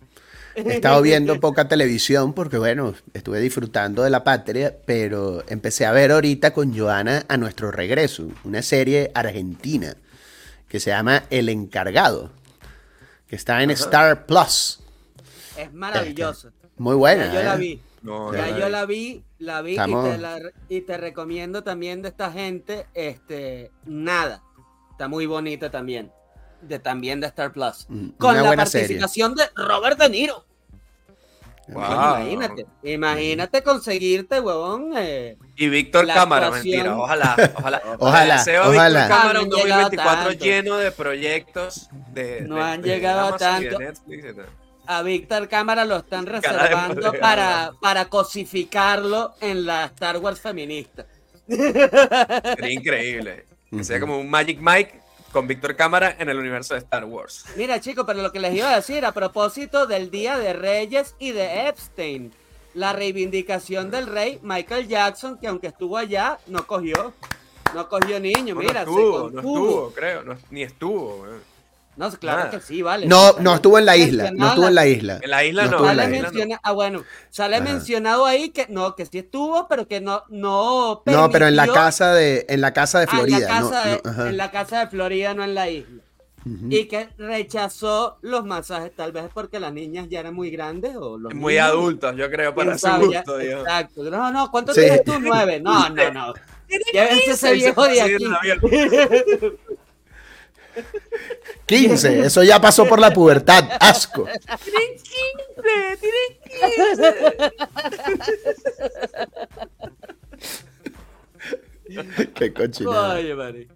He 0.55 0.75
estado 0.75 1.01
viendo 1.03 1.41
poca 1.41 1.69
televisión 1.69 2.33
porque, 2.35 2.59
bueno, 2.59 2.95
estuve 3.15 3.41
disfrutando 3.41 4.03
de 4.03 4.11
la 4.11 4.23
patria, 4.25 4.77
pero 4.85 5.43
empecé 5.49 5.87
a 5.87 5.93
ver 5.93 6.13
ahorita 6.13 6.53
con 6.53 6.77
Joana 6.77 7.25
a 7.29 7.37
nuestro 7.37 7.71
regreso, 7.71 8.29
una 8.45 8.63
serie 8.63 9.11
argentina 9.15 9.97
que 10.69 10.81
se 10.81 10.91
llama 10.91 11.25
El 11.31 11.49
Encargado, 11.49 12.31
que 13.29 13.37
está 13.37 13.63
en 13.63 13.71
Star 13.71 14.27
Plus. 14.27 14.81
Es 15.57 15.73
maravilloso. 15.73 16.51
Muy 16.79 16.97
buena. 16.97 17.27
Ya 17.27 17.35
yo 17.35 17.43
la 17.43 17.55
¿eh? 17.55 17.59
vi. 17.59 17.81
No, 18.03 18.35
Ya 18.35 18.47
no, 18.51 18.59
yo 18.59 18.65
no. 18.65 18.69
la 18.71 18.85
vi, 18.87 19.23
la 19.39 19.63
vi 19.63 19.75
y, 19.75 19.77
te 19.77 20.19
la- 20.19 20.41
y 20.69 20.81
te 20.81 20.97
recomiendo 20.97 21.63
también 21.63 22.03
de 22.03 22.09
esta 22.09 22.33
gente, 22.33 22.87
este, 22.95 23.71
nada. 23.87 24.43
Está 24.91 25.09
muy 25.09 25.27
bonita 25.27 25.71
también. 25.71 26.11
De, 26.63 26.79
también 26.79 27.21
de 27.21 27.27
Star 27.27 27.53
Plus. 27.53 27.87
Mm, 27.89 28.09
Con 28.19 28.35
la 28.37 28.43
serie. 28.67 28.87
participación 28.87 29.35
de 29.35 29.45
Robert 29.55 29.99
De 29.99 30.09
Niro. 30.09 30.45
Wow. 31.69 31.83
Imagínate, 31.85 32.67
imagínate 32.83 33.63
conseguirte, 33.63 34.41
huevón. 34.41 34.93
eh, 34.97 35.39
Y 35.57 35.69
Víctor 35.69 36.07
Cámara, 36.09 36.49
actuación- 36.49 36.73
mentira, 36.75 36.99
ojalá, 36.99 37.37
ojalá. 37.57 37.83
Ojalá, 38.01 38.39
Deseo 38.39 38.69
ojalá. 38.69 39.01
Víctor 39.01 39.17
Cámara 39.19 39.41
un 39.43 39.49
No 39.49 39.57
han 39.57 39.63
llegado 39.63 39.83
2024 39.83 40.29
tanto. 40.31 40.45
lleno 40.45 40.77
de 40.77 40.91
proyectos 40.93 41.89
de. 42.13 42.41
No 42.43 42.57
de- 42.57 42.63
han 42.63 42.83
de 42.83 42.89
llegado 42.89 43.37
tanto. 43.37 43.79
Netflix 43.79 44.25
a 44.87 45.03
Víctor 45.03 45.49
Cámara 45.49 45.85
lo 45.85 45.99
están 45.99 46.27
reservando 46.27 47.01
poder. 47.01 47.21
para, 47.21 47.71
para 47.81 48.07
cosificarlo 48.07 49.33
en 49.41 49.65
la 49.65 49.85
Star 49.85 50.19
Wars 50.19 50.41
feminista. 50.41 51.07
Sería 51.47 52.73
increíble. 52.73 53.47
Que 53.71 53.85
sea 53.85 54.01
como 54.01 54.19
un 54.19 54.29
Magic 54.29 54.59
Mike 54.61 55.01
con 55.33 55.47
Víctor 55.47 55.75
Cámara 55.77 56.15
en 56.19 56.29
el 56.29 56.39
universo 56.39 56.75
de 56.75 56.81
Star 56.81 57.05
Wars. 57.05 57.45
Mira, 57.57 57.81
chicos, 57.81 58.05
pero 58.07 58.23
lo 58.23 58.31
que 58.33 58.39
les 58.41 58.55
iba 58.55 58.71
a 58.71 58.77
decir 58.77 59.05
a 59.05 59.13
propósito 59.13 59.87
del 59.87 60.11
Día 60.11 60.39
de 60.39 60.53
Reyes 60.53 61.15
y 61.19 61.33
de 61.33 61.69
Epstein, 61.69 62.33
la 62.75 62.93
reivindicación 62.93 63.91
del 63.91 64.07
rey 64.07 64.39
Michael 64.43 64.89
Jackson, 64.89 65.39
que 65.39 65.47
aunque 65.49 65.69
estuvo 65.69 65.97
allá, 65.97 66.39
no 66.47 66.67
cogió. 66.67 67.13
No 67.75 67.89
cogió 67.89 68.21
niño, 68.21 68.55
No, 68.55 68.61
mira, 68.61 68.85
no 68.85 68.91
estuvo, 68.91 69.31
no 69.31 69.41
estuvo, 69.41 69.91
creo. 69.95 70.23
no- 70.23 70.37
ni 70.51 70.63
estuvo. 70.63 71.27
No, 71.95 72.11
claro 72.11 72.51
que 72.51 72.61
sí, 72.61 72.81
vale. 72.81 73.07
No, 73.07 73.35
no 73.41 73.55
estuvo 73.55 73.79
en 73.79 73.85
la 73.85 73.97
isla, 73.97 74.31
no 74.33 74.49
estuvo 74.49 74.67
en 74.69 74.75
la 74.75 74.87
isla. 74.87 75.19
En 75.23 75.31
la 75.31 75.45
isla 75.45 75.65
No 75.67 75.71
no. 75.73 75.79
en 75.79 75.85
Sale 75.85 75.97
la 75.97 76.17
isla. 76.17 76.31
menciona- 76.31 76.61
ah, 76.63 76.73
bueno, 76.73 77.05
sale 77.29 77.57
Ajá. 77.57 77.65
mencionado 77.65 78.25
ahí 78.27 78.49
que 78.49 78.67
no, 78.71 78.97
que 78.97 79.05
sí 79.05 79.19
estuvo, 79.19 79.69
pero 79.69 79.87
que 79.87 80.01
no, 80.01 80.23
no. 80.31 81.03
No, 81.05 81.31
pero 81.31 81.47
en 81.49 81.57
la 81.57 81.69
casa 81.69 82.15
de, 82.15 82.47
en 82.49 82.61
la 82.63 82.73
casa 82.73 83.01
de 83.01 83.07
Ah, 83.11 83.11
en 83.13 83.17
la 83.19 83.37
Florida. 83.39 83.61
no- 83.61 83.71
casa 83.71 83.89
de- 83.89 84.29
en 84.31 84.37
la 84.39 84.51
casa 84.51 84.81
de 84.81 84.87
Florida, 84.89 85.35
no 85.35 85.45
en 85.45 85.55
la 85.55 85.69
isla. 85.69 86.03
Y 86.71 86.87
que 86.87 87.09
rechazó 87.19 88.19
los 88.23 88.45
masajes, 88.45 88.91
tal 88.97 89.13
vez 89.13 89.27
porque 89.33 89.61
las 89.61 89.73
niñas 89.73 90.09
ya 90.11 90.19
eran 90.21 90.35
muy 90.35 90.51
grandes 90.51 90.97
o 90.97 91.17
los 91.17 91.33
Muy 91.35 91.53
niños, 91.55 91.69
adultos, 91.69 92.17
yo 92.17 92.29
creo, 92.31 92.53
para 92.53 92.77
su 92.77 92.87
ya- 92.89 92.97
gusto. 92.99 93.39
Exacto. 93.39 94.03
No, 94.11 94.33
no, 94.33 94.51
¿cuánto 94.51 94.75
Sí. 94.75 94.81
tienes 94.81 95.05
tú? 95.05 95.21
Nueve. 95.21 95.61
No, 95.61 95.89
no, 95.91 96.11
no. 96.11 96.35
Llévense 96.93 97.31
ese 97.33 97.53
viejo 97.53 97.85
de 97.87 98.01
aquí. 98.03 98.25
En 100.75 100.85
avión. 100.85 101.03
15, 101.67 102.21
eso 102.27 102.43
ya 102.43 102.61
pasó 102.61 102.87
por 102.87 102.99
la 103.01 103.13
pubertad. 103.13 103.65
Asco. 103.81 104.27
Qué 112.35 112.53
cochinada. 112.53 113.15
Oye, 113.15 113.35
Mari. 113.35 113.69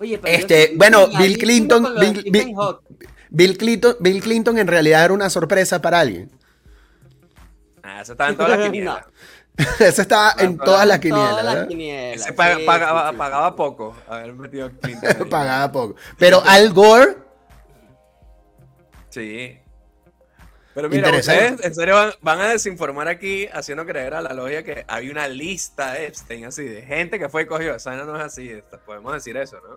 Oye, 0.00 0.18
pero 0.18 0.38
Este, 0.38 0.72
bueno, 0.76 1.08
Bill 1.18 1.38
Clinton, 1.38 1.94
Bill, 1.98 2.24
Bill-. 2.30 2.54
Bill 3.30 3.58
Clinton, 3.58 3.96
Bill 4.00 4.22
Clinton 4.22 4.58
en 4.58 4.66
realidad 4.66 5.04
era 5.04 5.14
una 5.14 5.28
sorpresa 5.28 5.82
para 5.82 6.00
alguien. 6.00 6.30
Ah, 7.82 8.02
eso 8.02 8.12
estaba 8.12 8.30
en 8.30 8.36
todas 8.36 8.58
las 8.58 8.60
quinielas. 8.70 9.04
Eso 9.80 10.02
estaba 10.02 10.34
en 10.38 10.56
Todas 10.56 10.64
todas 10.66 10.86
las 10.86 11.00
Todas 11.00 11.00
quinielas, 11.00 11.44
las 11.44 11.54
¿verdad? 11.54 11.68
quinielas, 11.68 12.20
Ese 12.20 12.32
pa- 12.32 12.54
sí, 12.56 12.62
pagaba, 12.64 13.02
sí, 13.06 13.10
sí. 13.12 13.16
pagaba 13.18 13.56
poco 13.56 13.96
haber 14.08 14.32
metido. 14.34 14.70
Pagaba 15.30 15.72
poco. 15.72 15.96
Pero 16.18 16.42
Al 16.46 16.72
Gore, 16.72 17.16
Sí. 19.10 19.58
Pero 20.74 20.88
mira, 20.88 21.10
ustedes 21.10 21.64
en 21.64 21.74
serio 21.74 21.94
van, 21.96 22.12
van 22.20 22.40
a 22.40 22.48
desinformar 22.50 23.08
aquí 23.08 23.48
haciendo 23.52 23.84
creer 23.84 24.14
a 24.14 24.20
la 24.20 24.32
logia 24.32 24.62
que 24.62 24.84
había 24.86 25.10
una 25.10 25.26
lista 25.26 25.92
de 25.94 26.06
Epstein 26.06 26.44
así 26.44 26.62
de 26.62 26.82
gente 26.82 27.18
que 27.18 27.28
fue 27.28 27.42
y 27.42 27.46
cogió. 27.46 27.74
Esa 27.74 27.90
vaina 27.90 28.04
no 28.04 28.16
es 28.16 28.22
así, 28.22 28.52
podemos 28.86 29.12
decir 29.12 29.36
eso, 29.36 29.56
¿no? 29.56 29.76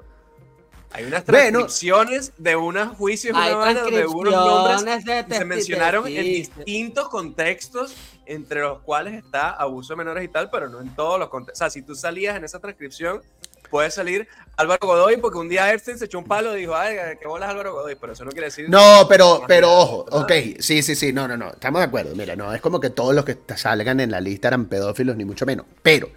Hay 0.93 1.05
unas 1.05 1.25
Bueno. 1.25 1.59
transcripciones 1.59 2.33
de 2.37 2.55
unos 2.55 2.95
juicios, 2.97 3.35
una 3.35 3.73
donde 3.73 4.05
unos 4.05 4.33
nombres 4.33 5.05
de 5.05 5.25
y 5.27 5.33
se 5.33 5.45
mencionaron 5.45 6.05
en 6.05 6.23
distintos 6.23 7.07
contextos, 7.09 7.95
entre 8.31 8.61
los 8.61 8.79
cuales 8.79 9.13
está 9.23 9.51
abuso 9.51 9.93
de 9.93 9.97
menores 9.97 10.23
y 10.23 10.27
tal, 10.27 10.49
pero 10.49 10.69
no 10.69 10.81
en 10.81 10.95
todos 10.95 11.19
los 11.19 11.29
contextos. 11.29 11.61
O 11.61 11.63
sea, 11.63 11.69
si 11.69 11.81
tú 11.81 11.95
salías 11.95 12.35
en 12.37 12.43
esa 12.43 12.59
transcripción, 12.59 13.21
puede 13.69 13.89
salir 13.91 14.27
Álvaro 14.57 14.85
Godoy, 14.85 15.17
porque 15.17 15.37
un 15.37 15.49
día 15.49 15.73
Epstein 15.73 15.97
se 15.97 16.05
echó 16.05 16.19
un 16.19 16.25
palo 16.25 16.55
y 16.55 16.61
dijo, 16.61 16.75
ay, 16.75 16.95
qué 17.19 17.27
bolas 17.27 17.49
Álvaro 17.49 17.73
Godoy, 17.73 17.95
pero 17.95 18.13
eso 18.13 18.23
no 18.25 18.31
quiere 18.31 18.47
decir... 18.47 18.69
No, 18.69 19.05
pero, 19.09 19.43
pero 19.47 19.71
ojo, 19.71 20.05
ok, 20.11 20.31
sí, 20.59 20.83
sí, 20.83 20.95
sí, 20.95 21.11
no, 21.13 21.27
no, 21.27 21.37
no, 21.37 21.49
estamos 21.51 21.79
de 21.79 21.85
acuerdo. 21.85 22.15
Mira, 22.15 22.35
no 22.35 22.53
es 22.53 22.61
como 22.61 22.79
que 22.79 22.89
todos 22.89 23.15
los 23.15 23.25
que 23.25 23.37
salgan 23.55 23.99
en 23.99 24.11
la 24.11 24.21
lista 24.21 24.49
eran 24.49 24.65
pedófilos, 24.65 25.15
ni 25.15 25.25
mucho 25.25 25.45
menos. 25.45 25.65
Pero, 25.81 26.09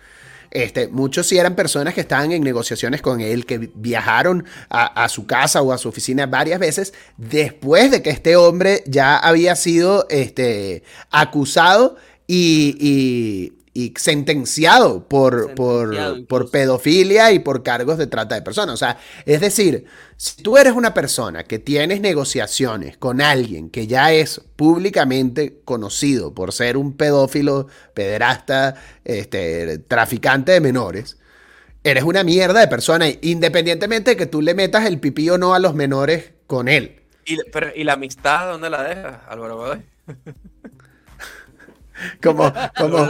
este, 0.55 0.89
muchos 0.89 1.27
sí 1.27 1.37
eran 1.37 1.55
personas 1.57 1.93
que 1.95 2.01
estaban 2.01 2.33
en 2.33 2.43
negociaciones 2.43 3.03
con 3.03 3.21
él, 3.21 3.45
que 3.45 3.59
vi- 3.59 3.71
viajaron 3.75 4.47
a, 4.71 5.05
a 5.05 5.09
su 5.11 5.27
casa 5.27 5.61
o 5.61 5.73
a 5.73 5.79
su 5.79 5.89
oficina 5.91 6.27
varias 6.27 6.59
veces 6.61 6.95
después 7.19 7.91
de 7.91 8.01
que 8.03 8.11
este 8.11 8.37
hombre 8.37 8.83
ya 8.87 9.17
había 9.19 9.57
sido, 9.57 10.07
este, 10.09 10.83
acusado 11.11 11.97
y, 12.27 12.77
y- 12.81 13.54
y 13.77 13.93
sentenciado 13.97 15.09
por, 15.09 15.55
por, 15.57 15.89
Sentenciado 15.89 16.27
por 16.27 16.51
pedofilia 16.51 17.33
y 17.33 17.41
por 17.41 17.65
cargos 17.65 17.99
de 17.99 18.07
trata 18.07 18.37
de 18.37 18.43
personas. 18.43 18.75
O 18.75 18.77
sea, 18.77 18.99
es 19.27 19.41
decir, 19.41 19.85
si 20.17 20.43
tú 20.43 20.57
eres 20.57 20.75
una 20.75 20.95
persona 20.95 21.43
que 21.43 21.59
tienes 21.59 22.01
negociaciones 22.01 22.97
con 22.97 23.21
alguien 23.21 23.71
que 23.71 23.89
ya 23.89 24.13
es 24.13 24.41
públicamente 24.55 25.61
conocido 25.65 26.33
por 26.35 26.53
ser 26.53 26.77
un 26.77 26.97
pedófilo, 26.97 27.67
pederasta, 27.95 28.77
este, 29.05 29.79
traficante 29.79 30.53
de 30.53 30.61
menores, 30.61 31.19
eres 31.83 32.05
una 32.05 32.23
mierda 32.23 32.61
de 32.61 32.69
persona, 32.69 33.07
independientemente 33.23 34.13
de 34.13 34.17
que 34.17 34.27
tú 34.27 34.41
le 34.41 34.55
metas 34.55 34.87
el 34.87 35.01
pipí 35.01 35.29
o 35.31 35.37
no 35.37 35.53
a 35.53 35.59
los 35.59 35.75
menores 35.75 36.33
con 36.47 36.69
él. 36.69 37.01
Y, 37.27 37.39
pero, 37.51 37.73
¿Y 37.75 37.83
la 37.83 37.95
amistad 37.95 38.53
dónde 38.53 38.71
la 38.71 38.85
dejas, 38.85 39.21
Álvaro 39.29 39.57
Godoy? 39.57 39.83
Como, 42.23 42.53
como 42.79 43.09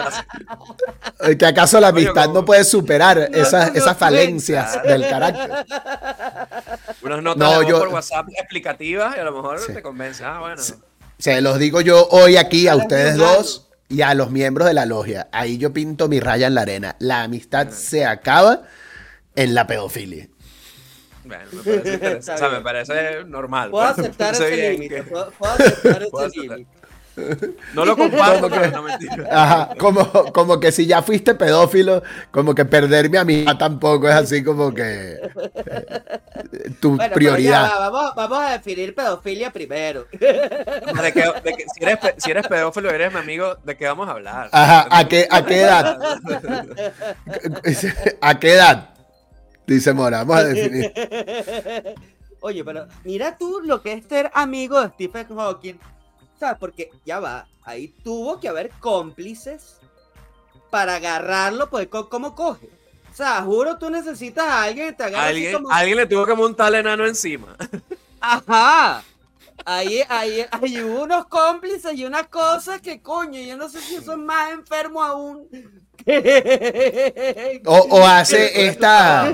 que 1.39 1.47
acaso 1.47 1.81
la 1.81 1.89
Oye, 1.89 2.03
amistad 2.07 2.27
como- 2.27 2.41
no 2.41 2.45
puede 2.45 2.65
superar 2.65 3.17
No, 3.31 3.37
esas, 3.39 3.69
esas 3.71 3.83
cuenta. 3.83 3.95
falencias 3.95 4.83
del 4.83 5.09
carácter. 5.09 5.51
Unas 7.03 7.23
notas 7.23 7.39
No, 7.39 7.63
yo- 7.63 7.79
por 7.79 7.89
WhatsApp 7.89 8.27
explicativas 8.37 9.17
y 9.17 9.21
a 9.21 9.25
lo 9.25 9.33
mejor 9.33 9.61
Sí. 9.61 9.73
te 9.73 9.83
convence. 9.83 10.25
Ah, 10.25 10.41
bueno. 10.41 10.63
Se 11.19 11.41
los 11.41 11.59
digo 11.59 11.81
yo 11.81 12.07
hoy 12.11 12.37
aquí 12.37 12.69
a 12.69 12.77
ustedes 12.77 13.17
dos 13.17 13.69
y 13.89 14.03
a 14.03 14.15
los 14.15 14.31
miembros 14.31 14.67
de 14.67 14.75
la 14.75 14.85
logia. 14.87 15.29
Ahí 15.33 15.59
yo 15.59 15.73
pinto 15.73 16.09
mi 16.09 16.21
raya 16.21 16.47
en 16.49 16.55
la 16.55 16.63
arena. 16.63 16.97
La 16.99 17.23
amistad 17.23 17.69
se 17.71 18.05
acaba 18.05 18.63
en 19.37 19.55
la 19.55 19.67
pedofilia. 19.67 20.29
Bueno, 21.25 21.45
me 21.53 21.63
parece 21.63 22.17
o 22.19 22.23
sea, 22.37 22.49
me 22.51 22.61
parece 22.61 23.25
normal. 23.25 23.71
Puedo 23.71 23.87
pues. 23.95 23.99
aceptar 24.07 24.35
ese 24.35 24.71
límite. 24.73 24.95
que- 24.97 25.03
Puedo, 25.05 25.31
puedo 25.33 25.53
aceptar 25.55 26.03
ese 26.03 26.39
límite. 26.41 26.67
No 27.75 27.85
lo 27.85 27.97
comparto, 27.97 28.49
Como 28.49 28.61
que- 28.61 28.69
no 28.69 28.83
mentira. 28.83 29.29
Ajá, 29.31 29.69
como, 29.79 30.33
como 30.33 30.59
que 30.61 30.73
si 30.73 30.87
ya 30.87 31.03
fuiste 31.03 31.35
pedófilo, 31.35 32.03
como 32.31 32.55
que 32.55 32.65
perder 32.65 33.09
mi 33.11 33.17
amistad 33.19 33.57
tampoco 33.57 34.09
es 34.09 34.15
así 34.15 34.43
como 34.43 34.73
que 34.75 35.13
eh, 35.15 36.71
tu 36.81 36.97
Bueno, 36.97 37.15
prioridad. 37.15 37.69
ya 37.71 37.79
va, 37.79 37.91
vamos, 37.91 38.13
vamos 38.17 38.39
a 38.41 38.53
definir 38.53 38.95
pedofilia 38.95 39.53
primero. 39.53 40.07
¿De 40.11 41.13
qué- 41.13 41.65
si, 41.75 41.85
eres, 41.85 41.99
si 42.19 42.31
eres 42.31 42.47
pedófilo 42.49 42.91
eres 42.91 43.13
mi 43.13 43.21
amigo, 43.21 43.57
¿de 43.65 43.77
qué 43.77 43.87
vamos 43.87 44.09
a 44.09 44.13
hablar? 44.13 44.49
Ajá, 44.53 44.87
¿a 44.91 45.09
qué, 45.09 45.27
a 45.31 45.45
qué 45.45 45.61
edad? 45.63 45.99
¿A 48.21 48.39
qué 48.39 48.53
edad? 48.55 48.91
Dice 49.67 49.93
Mora, 49.93 50.19
vamos 50.25 50.37
a 50.37 50.45
definir. 50.45 50.93
Oye, 52.41 52.63
pero 52.65 52.87
mira 53.05 53.39
tú 53.39 53.61
lo 53.65 53.81
que 53.83 53.95
es 53.95 54.05
ser 54.07 54.31
amigo 54.35 54.81
de 54.81 54.89
Stephen 54.89 55.27
Hawking. 55.35 55.77
¿Sabes? 56.39 56.59
Porque 56.59 56.91
ya 57.05 57.21
va, 57.21 57.47
ahí 57.65 57.89
tuvo 58.03 58.41
que 58.41 58.49
haber 58.49 58.71
cómplices 58.81 59.79
para 60.71 60.97
agarrarlo, 60.97 61.71
pues 61.71 61.89
¿cómo 61.89 62.35
coge? 62.35 62.69
O 63.13 63.17
sea, 63.17 63.43
juro 63.43 63.79
tú 63.79 63.91
necesitas 63.91 64.45
a 64.45 64.65
alguien 64.65 64.89
que 64.89 64.93
te 64.95 65.05
agarre 65.05 65.29
Alguien, 65.29 65.53
como... 65.53 65.71
alguien 65.71 65.97
le 65.99 66.07
tuvo 66.07 66.27
que 66.27 66.35
montar 66.35 66.67
al 66.67 66.75
enano 66.75 67.07
encima. 67.07 67.57
Ajá. 68.21 69.05
Ahí, 69.65 70.03
ahí, 70.09 70.45
hay 70.51 70.79
unos 70.79 71.27
cómplices 71.27 71.95
y 71.95 72.05
unas 72.05 72.27
cosas 72.27 72.81
que 72.81 73.01
coño, 73.01 73.41
yo 73.41 73.57
no 73.57 73.69
sé 73.69 73.81
si 73.81 74.03
son 74.03 74.27
más 74.27 74.51
enfermos 74.51 75.07
aún. 75.07 75.49
O, 77.67 77.79
o 77.79 78.05
hace 78.05 78.67
esta. 78.67 79.33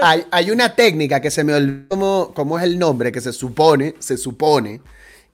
Hay, 0.00 0.24
hay 0.30 0.50
una 0.52 0.76
técnica 0.76 1.20
que 1.20 1.30
se 1.30 1.42
me 1.42 1.54
olvidó 1.54 1.88
cómo, 1.88 2.32
cómo 2.34 2.58
es 2.58 2.64
el 2.64 2.78
nombre, 2.78 3.10
que 3.10 3.20
se 3.20 3.32
supone, 3.32 3.96
se 3.98 4.16
supone 4.16 4.80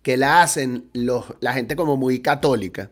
que 0.03 0.17
la 0.17 0.43
hacen 0.43 0.89
los, 0.95 1.27
la 1.41 1.53
gente 1.53 1.77
como 1.77 1.97
muy 1.97 2.21
católica. 2.21 2.91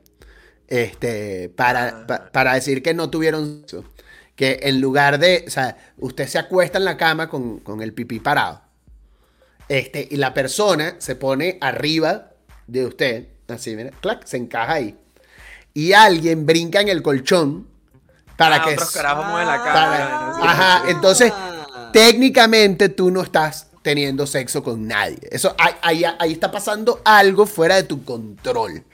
Este, 0.66 1.48
para, 1.48 1.88
Ah. 1.88 2.06
pa- 2.06 2.30
para 2.32 2.54
decir 2.54 2.82
que 2.82 2.92
no 2.94 3.08
tuvieron 3.10 3.60
sexo. 3.60 3.84
Que 4.36 4.60
en 4.62 4.80
lugar 4.80 5.18
de. 5.18 5.44
O 5.46 5.50
sea, 5.50 5.76
usted 5.98 6.26
se 6.28 6.38
acuesta 6.38 6.78
en 6.78 6.84
la 6.84 6.96
cama 6.96 7.28
con, 7.28 7.58
con 7.60 7.80
el 7.82 7.92
pipí 7.92 8.20
parado. 8.20 8.60
Este, 9.68 10.06
y 10.10 10.16
la 10.16 10.32
persona 10.32 10.94
se 10.98 11.16
pone 11.16 11.58
arriba 11.60 12.30
de 12.66 12.86
usted. 12.86 13.28
Así, 13.48 13.74
mira, 13.74 13.90
clac, 14.00 14.24
se 14.24 14.36
encaja 14.36 14.74
ahí. 14.74 14.96
Y 15.74 15.92
alguien 15.92 16.46
brinca 16.46 16.80
en 16.80 16.88
el 16.88 17.02
colchón 17.02 17.66
para 18.36 18.56
Ah, 18.56 18.64
que. 18.64 18.74
otros 18.74 18.90
carajos 18.92 19.26
mueven 19.26 19.48
la 19.48 19.58
para- 19.58 19.72
cara. 19.72 20.32
¿no? 20.38 20.44
Ajá, 20.44 20.82
entonces 20.90 21.32
Ah. 21.34 21.90
técnicamente 21.92 22.88
tú 22.90 23.10
no 23.10 23.22
estás 23.22 23.68
teniendo 23.88 24.26
sexo 24.26 24.62
con 24.62 24.86
nadie. 24.86 25.16
Eso 25.30 25.54
ahí, 25.58 25.72
ahí- 26.04 26.14
ahí 26.18 26.32
está 26.32 26.50
pasando 26.50 27.00
algo 27.06 27.46
fuera 27.46 27.76
de 27.76 27.84
tu 27.84 28.04
control. 28.04 28.84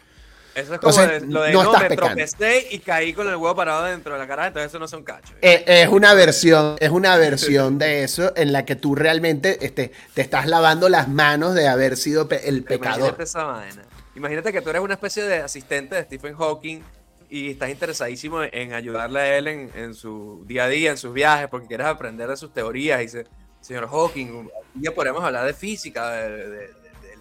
Eso 0.55 0.75
es 0.75 0.79
como 0.79 0.93
Entonces, 0.93 1.23
de- 1.23 1.27
lo 1.35 1.43
de 1.43 1.53
no 1.53 1.65
no, 1.65 1.73
estás 1.75 1.91
me 1.91 1.97
tropecé 1.97 2.69
y 2.71 2.79
caí 2.79 3.13
con 3.13 3.27
el 3.29 3.35
huevo 3.35 3.57
parado 3.57 3.83
dentro 3.87 4.13
de 4.13 4.21
la 4.21 4.29
cara, 4.29 4.47
entonces 4.47 4.71
eso 4.71 4.79
no 4.79 4.87
son 4.87 5.03
cachos. 5.03 5.35
Eh, 5.43 5.65
es 5.67 5.89
una 5.89 6.15
versión, 6.15 6.77
es 6.79 6.91
una 6.91 7.17
versión 7.17 7.77
de 7.77 8.05
eso 8.05 8.33
en 8.37 8.53
la 8.53 8.65
que 8.65 8.77
tú 8.77 8.95
realmente 8.95 9.59
este, 9.67 9.91
te 10.15 10.23
estás 10.23 10.47
lavando 10.47 10.89
las 10.89 11.09
manos 11.09 11.55
de 11.57 11.67
haber 11.67 11.97
sido 11.97 12.29
pe- 12.29 12.49
el 12.49 12.63
pecador. 12.63 12.99
Imagínate 12.99 13.23
esa 13.25 13.43
vaina. 13.43 13.83
Imagínate 14.15 14.53
que 14.53 14.61
tú 14.63 14.71
eres 14.71 14.81
una 14.83 14.95
especie 14.95 15.25
de 15.25 15.39
asistente 15.39 15.97
de 15.97 16.03
Stephen 16.05 16.37
Hawking 16.37 16.83
y 17.29 17.51
estás 17.51 17.69
interesadísimo 17.71 18.45
en 18.45 18.75
ayudarle 18.75 19.19
a 19.19 19.37
él 19.39 19.49
en, 19.49 19.71
en 19.75 19.93
su 19.93 20.45
día 20.47 20.67
a 20.67 20.69
día, 20.69 20.93
en 20.93 20.99
sus 20.99 21.13
viajes, 21.13 21.49
porque 21.49 21.67
quieres 21.67 21.89
aprender 21.89 22.29
de 22.29 22.37
sus 22.37 22.53
teorías. 22.53 23.01
Y 23.01 23.07
dice, 23.07 23.25
señor 23.65 23.89
Hawking, 23.89 24.27
un 24.27 24.51
día 24.75 24.95
podremos 24.95 25.25
hablar 25.25 25.47
de 25.47 25.55
física, 25.55 26.11
de- 26.11 26.29
de- 26.31 26.49
de- 26.49 26.69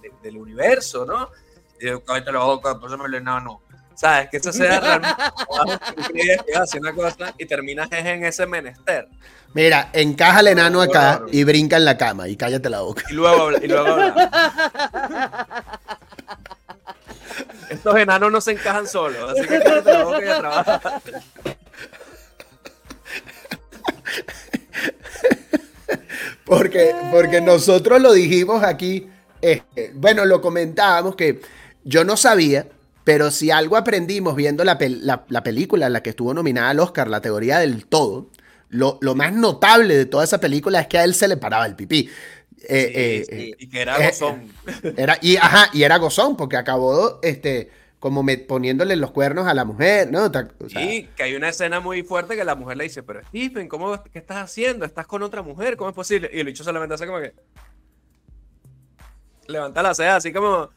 de- 0.02 0.12
del 0.22 0.38
universo, 0.38 1.06
¿no? 1.06 1.30
Y 1.80 1.88
yo, 1.88 2.04
cállate 2.04 2.32
la 2.32 2.39
boca, 2.39 2.80
pásame 2.80 3.06
el 3.06 3.14
enano. 3.16 3.62
¿Sabes? 3.96 4.28
Que 4.30 4.38
eso 4.38 4.52
sea 4.52 4.80
realmente 4.80 5.16
que 6.46 6.58
hacer 6.58 6.82
una 6.82 6.94
cosa 6.94 7.34
y 7.38 7.46
terminas 7.46 7.88
es 7.91 8.04
en 8.06 8.26
ese 8.26 8.46
menester. 8.48 9.08
Mira, 9.54 9.89
encaja 9.94 10.39
el 10.39 10.48
enano 10.48 10.82
acá 10.82 11.18
Claro. 11.18 11.28
y 11.32 11.44
brinca 11.44 11.78
en 11.78 11.86
la 11.86 11.96
cama 11.96 12.28
y 12.28 12.36
cállate 12.36 12.70
la 12.72 12.82
boca. 12.82 13.04
Y 13.10 13.14
luego, 13.14 13.44
habla- 13.44 13.60
y 13.62 13.68
luego 13.68 13.88
hablamos. 13.88 14.24
Estos 17.70 17.96
enanos 17.96 18.32
no 18.32 18.41
se 18.41 18.52
encajan 18.54 18.88
solos, 18.88 19.32
así 19.32 19.48
que 19.48 19.60
cállate 19.60 19.94
la 19.94 20.04
boca 20.04 20.26
y 20.26 20.28
a 20.28 20.38
trabajar. 20.39 21.02
Porque, 26.46 26.94
porque 27.12 27.41
nosotros 27.41 28.02
lo 28.02 28.12
dijimos 28.14 28.64
aquí, 28.64 29.08
este, 29.41 29.91
bueno, 29.96 30.26
lo 30.26 30.41
comentábamos 30.41 31.16
que 31.16 31.39
yo 31.84 32.04
no 32.04 32.18
sabía, 32.18 32.68
pero 33.04 33.32
si 33.32 33.52
algo 33.52 33.78
aprendimos 33.78 34.36
viendo 34.36 34.64
la, 34.64 34.78
pel- 34.78 35.00
la- 35.02 35.26
la 35.30 35.44
película 35.44 35.88
en 35.88 35.94
la 35.94 36.04
que 36.04 36.10
estuvo 36.12 36.34
nominada 36.34 36.70
al 36.70 36.80
Oscar, 36.80 37.08
la 37.10 37.22
teoría 37.22 37.60
del 37.60 37.86
todo, 37.86 38.30
lo, 38.70 38.98
lo 39.02 39.16
más 39.16 39.34
notable 39.34 39.96
de 39.96 40.06
toda 40.06 40.24
esa 40.24 40.39
película 40.39 40.80
es 40.82 40.88
que 40.88 40.98
a 40.98 41.04
él 41.04 41.14
se 41.14 41.28
le 41.28 41.38
paraba 41.38 41.66
el 41.66 41.76
pipí. 41.76 42.10
Eh, 42.70 42.91
eh, 42.96 43.26
sí. 43.30 43.36
eh, 43.52 43.56
Y 43.60 43.68
que 43.70 43.82
era 43.82 43.98
gozón. 43.98 44.48
era, 44.98 45.18
y, 45.22 45.36
ajá, 45.38 45.70
y 45.74 45.84
era 45.84 45.98
gozón, 45.98 46.36
porque 46.38 46.56
acabó 46.58 47.20
este, 47.22 47.70
como 48.04 48.22
me- 48.22 48.38
poniéndole 48.38 48.97
los 48.97 49.12
cuernos 49.12 49.47
a 49.47 49.54
la 49.54 49.64
mujer, 49.64 50.12
¿no? 50.12 50.26
O 50.26 50.30
sea, 50.30 50.45
Sí, 50.68 51.08
que 51.16 51.24
hay 51.24 51.36
una 51.36 51.47
escena 51.47 51.80
muy 51.80 52.04
fuerte 52.04 52.36
que 52.36 52.43
la 52.43 52.54
mujer 52.54 52.76
le 52.76 52.84
dice, 52.84 53.01
pero 53.01 53.22
Stephen, 53.30 53.70
¿cómo, 53.70 54.04
¿qué 54.04 54.20
estás 54.20 54.43
haciendo? 54.43 54.84
¿Estás 54.86 55.08
con 55.08 55.24
otra 55.24 55.41
mujer? 55.41 55.78
¿Cómo 55.78 55.89
es 55.89 55.95
posible? 55.95 56.30
Y 56.34 56.41
el 56.41 56.45
bicho 56.47 56.66
solamente 56.66 56.95
hace 56.95 57.06
como 57.06 57.20
que... 57.22 57.32
Levanta 59.47 59.82
la 59.82 59.95
ceja 59.95 60.18
así 60.18 60.34
como 60.34 60.70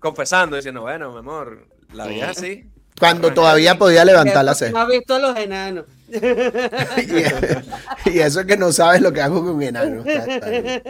confesando, 0.00 0.56
diciendo, 0.56 0.80
bueno, 0.80 1.12
mi 1.12 1.18
amor, 1.20 1.64
la 1.92 2.08
vida 2.08 2.32
es 2.32 2.38
así. 2.38 2.64
cuando 2.98 3.32
todavía 3.32 3.78
podía 3.78 4.04
levantar 4.04 4.44
la 4.44 4.50
No 4.50 4.54
ceja. 4.56 4.82
has 4.82 4.88
visto 4.88 5.14
a 5.14 5.18
los 5.20 5.36
enanos. 5.38 5.84
y, 6.08 8.10
y 8.10 8.18
eso 8.18 8.40
es 8.40 8.46
que 8.46 8.56
no 8.56 8.72
sabes 8.72 9.00
lo 9.00 9.12
que 9.12 9.22
hago 9.22 9.44
con 9.44 9.54
un 9.54 9.62
enano. 9.62 10.02
Está- 10.04 10.34
está 10.34 10.48
bien. 10.50 10.82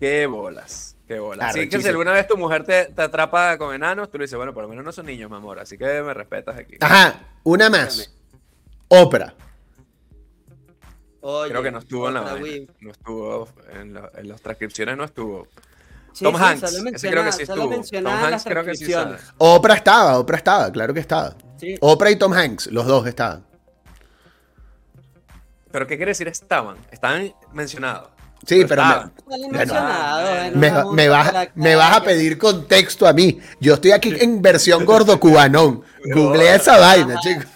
Qué 0.00 0.24
bolas, 0.26 0.93
qué 1.06 1.18
bolas. 1.18 1.50
Así 1.50 1.68
que 1.68 1.80
si 1.80 1.88
alguna 1.88 2.12
vez 2.12 2.26
tu 2.26 2.36
mujer 2.36 2.64
te, 2.64 2.86
te 2.86 3.02
atrapa 3.02 3.56
con 3.58 3.74
enanos, 3.74 4.10
tú 4.10 4.18
le 4.18 4.24
dices, 4.24 4.36
bueno, 4.36 4.52
por 4.54 4.62
lo 4.62 4.68
menos 4.68 4.84
no 4.84 4.92
son 4.92 5.06
niños, 5.06 5.30
mi 5.30 5.36
amor, 5.36 5.58
así 5.58 5.76
que 5.78 6.02
me 6.02 6.14
respetas 6.14 6.56
aquí. 6.56 6.76
Ajá, 6.80 7.20
una 7.42 7.68
más. 7.70 8.10
Oprah. 8.88 9.34
Oye, 11.20 11.50
Creo 11.50 11.62
que 11.62 11.70
no 11.70 11.78
estuvo 11.78 12.08
en 12.08 12.14
la 12.14 12.20
vaina. 12.20 12.72
No 12.80 12.90
estuvo 12.90 13.48
en, 13.72 13.94
la- 13.94 14.10
en 14.14 14.28
las 14.28 14.42
transcripciones, 14.42 14.96
no 14.96 15.04
estuvo. 15.04 15.48
Sí, 16.12 16.22
Tom 16.24 16.36
sí, 16.36 16.42
Hanks, 16.44 16.62
ese 16.62 17.10
creo 17.10 17.24
que 17.24 17.32
sí 17.32 17.42
estuvo. 17.42 17.70
Tom 17.74 18.06
Hanks 18.06 18.44
creo 18.44 18.64
que 18.64 18.76
sí 18.76 18.92
sabe. 18.92 19.16
Oprah 19.38 19.74
estaba, 19.74 20.18
Oprah 20.18 20.36
estaba, 20.36 20.70
claro 20.70 20.92
que 20.94 21.00
estaba. 21.00 21.34
Sí. 21.56 21.76
Oprah 21.80 22.10
y 22.10 22.16
Tom 22.16 22.32
Hanks, 22.32 22.66
los 22.68 22.86
dos 22.86 23.06
estaban. 23.06 23.44
Pero 25.72 25.86
¿qué 25.88 25.96
quiere 25.96 26.10
decir 26.10 26.28
estaban? 26.28 26.76
Estaban 26.92 27.34
mencionados. 27.52 28.10
Sí, 28.46 28.64
pero 28.68 28.82
me- 28.84 30.70
Bueno, 30.70 30.92
me, 30.92 31.08
vas, 31.08 31.32
me 31.54 31.74
a 31.96 32.04
pedir 32.04 32.38
contexto 32.38 33.06
a 33.06 33.12
mí. 33.12 33.40
Yo 33.60 33.74
estoy 33.74 33.92
aquí 33.92 34.14
en 34.20 34.40
versión 34.42 34.84
gordo 34.86 35.18
cubanón. 35.18 35.82
Googlea 36.12 36.56
esa 36.56 36.78
vaina, 36.78 37.18
chicos. 37.20 37.46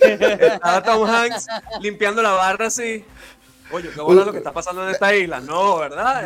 Estaba 0.00 0.82
Tom 0.82 1.06
Hanks 1.08 1.46
limpiando 1.80 2.22
la 2.22 2.30
barra 2.32 2.66
así. 2.68 3.04
Oye, 3.72 3.88
qué 3.94 4.00
bueno 4.00 4.24
lo 4.24 4.32
que 4.32 4.38
está 4.38 4.52
pasando 4.52 4.84
en 4.84 4.90
esta 4.90 5.14
isla. 5.14 5.40
No, 5.40 5.78
¿verdad? 5.78 6.24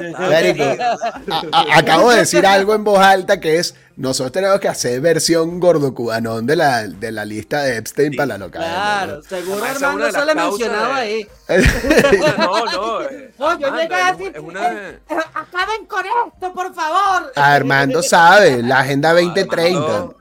A- 1.30 1.38
a- 1.53 1.78
acabo 1.78 2.11
de 2.11 2.18
decir 2.18 2.44
algo 2.47 2.74
en 2.74 2.84
voz 2.84 2.99
alta 2.99 3.38
que 3.40 3.59
es, 3.59 3.74
nosotros 3.97 4.32
tenemos 4.32 4.61
que 4.61 4.68
hacer 4.68 5.01
versión 5.01 5.59
gordo 5.61 5.94
cubanón 5.94 6.44
de 6.47 6.57
la, 6.57 6.82
de 6.86 7.12
la 7.12 7.24
lista 7.24 7.62
de 7.62 7.76
Epstein 7.78 8.14
para 8.16 8.26
la 8.26 8.38
local. 8.38 8.62
Claro, 8.62 9.22
seguro 9.22 9.64
Además, 9.64 9.82
Armando 9.82 10.12
solo 10.12 10.34
causas 10.34 10.59
mencionaba 10.59 11.01
de- 11.01 11.03
ahí. 11.03 11.28
No, 12.38 12.64
no. 12.66 13.03
eh, 13.03 13.30
No, 13.38 13.59
yo 13.59 13.76
llegué 13.76 13.94
a 13.94 14.11
es 14.11 14.18
decir, 14.18 14.32
eh, 14.36 14.99
acaben 15.34 15.86
con 15.86 16.05
esto, 16.05 16.53
por 16.53 16.74
favor. 16.74 17.32
Armando 17.36 18.03
sabe, 18.03 18.62
la 18.62 18.80
Agenda 18.80 19.12
2030. 19.12 19.78
Armando, 19.80 20.16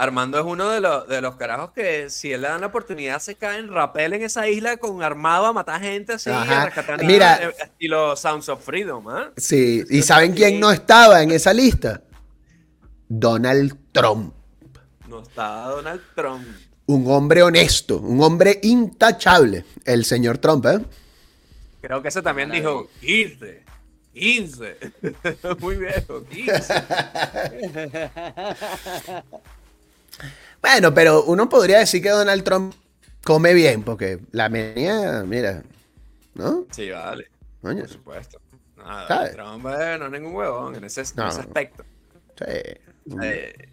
Armando 0.00 0.38
es 0.38 0.46
uno 0.46 0.70
de 0.70 0.80
los, 0.80 1.06
de 1.08 1.20
los 1.20 1.36
carajos 1.36 1.72
que 1.72 2.08
si 2.08 2.32
él 2.32 2.40
le 2.40 2.48
dan 2.48 2.62
la 2.62 2.68
oportunidad 2.68 3.18
se 3.18 3.34
cae 3.34 3.58
en 3.58 3.68
rapel 3.68 4.14
en 4.14 4.22
esa 4.22 4.48
isla 4.48 4.78
con 4.78 5.02
armado 5.02 5.44
a 5.44 5.52
matar 5.52 5.78
gente 5.82 6.14
así, 6.14 6.30
Ajá. 6.30 6.62
a 6.62 6.64
rescatar 6.64 7.04
Mira. 7.04 7.36
niños, 7.36 7.52
eh, 7.52 7.64
estilo 7.64 8.16
Sounds 8.16 8.48
of 8.48 8.64
Freedom, 8.64 9.06
¿ah? 9.10 9.30
Sí, 9.36 9.84
¿y 9.90 10.00
saben 10.00 10.32
quién 10.32 10.58
no 10.58 10.72
estaba 10.72 11.22
en 11.22 11.32
esa 11.32 11.52
lista? 11.52 12.00
Donald 13.08 13.76
Trump. 13.92 14.32
No 15.06 15.20
está 15.20 15.66
Donald 15.66 16.00
Trump. 16.14 16.46
Un 16.86 17.04
hombre 17.10 17.42
honesto, 17.42 17.98
un 17.98 18.22
hombre 18.22 18.58
intachable, 18.62 19.66
el 19.84 20.06
señor 20.06 20.38
Trump, 20.38 20.64
¿eh? 20.64 20.78
Creo 21.82 22.00
que 22.00 22.08
ese 22.08 22.22
también 22.22 22.50
dijo 22.50 22.88
15. 23.02 23.64
15. 24.14 24.78
Muy 25.60 25.76
viejo, 25.76 26.24
15. 26.24 26.74
Bueno, 30.62 30.92
pero 30.94 31.24
uno 31.24 31.48
podría 31.48 31.78
decir 31.78 32.02
que 32.02 32.10
Donald 32.10 32.42
Trump 32.44 32.74
come 33.24 33.54
bien, 33.54 33.82
porque 33.82 34.20
la 34.32 34.48
menía, 34.48 35.22
mira, 35.26 35.62
¿no? 36.34 36.66
Sí, 36.70 36.90
vale. 36.90 37.30
Coño, 37.62 37.80
Por 37.80 37.88
supuesto. 37.88 38.40
Nada. 38.76 39.30
Trump 39.32 39.66
eh, 39.66 39.96
no 39.98 40.06
es 40.06 40.12
ningún 40.12 40.34
huevón 40.34 40.74
en 40.74 40.84
ese, 40.84 41.02
en 41.02 41.06
No. 41.16 41.28
ese 41.28 41.40
aspecto. 41.40 41.84
sí. 42.38 42.44
Eh, 43.22 43.68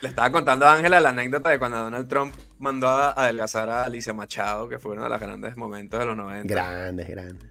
le 0.00 0.08
estaba 0.08 0.30
contando 0.30 0.66
a 0.66 0.74
Ángela 0.74 1.00
la 1.00 1.10
anécdota 1.10 1.50
de 1.50 1.58
cuando 1.58 1.78
Donald 1.78 2.08
Trump 2.08 2.34
mandó 2.58 2.88
a 2.88 3.12
adelgazar 3.12 3.70
a 3.70 3.84
Alicia 3.84 4.12
Machado, 4.12 4.68
que 4.68 4.78
fue 4.78 4.92
uno 4.92 5.04
de 5.04 5.08
los 5.08 5.20
grandes 5.20 5.56
momentos 5.56 5.98
de 6.00 6.06
los 6.06 6.16
90. 6.16 6.52
Grande, 6.52 7.04
grande. 7.04 7.46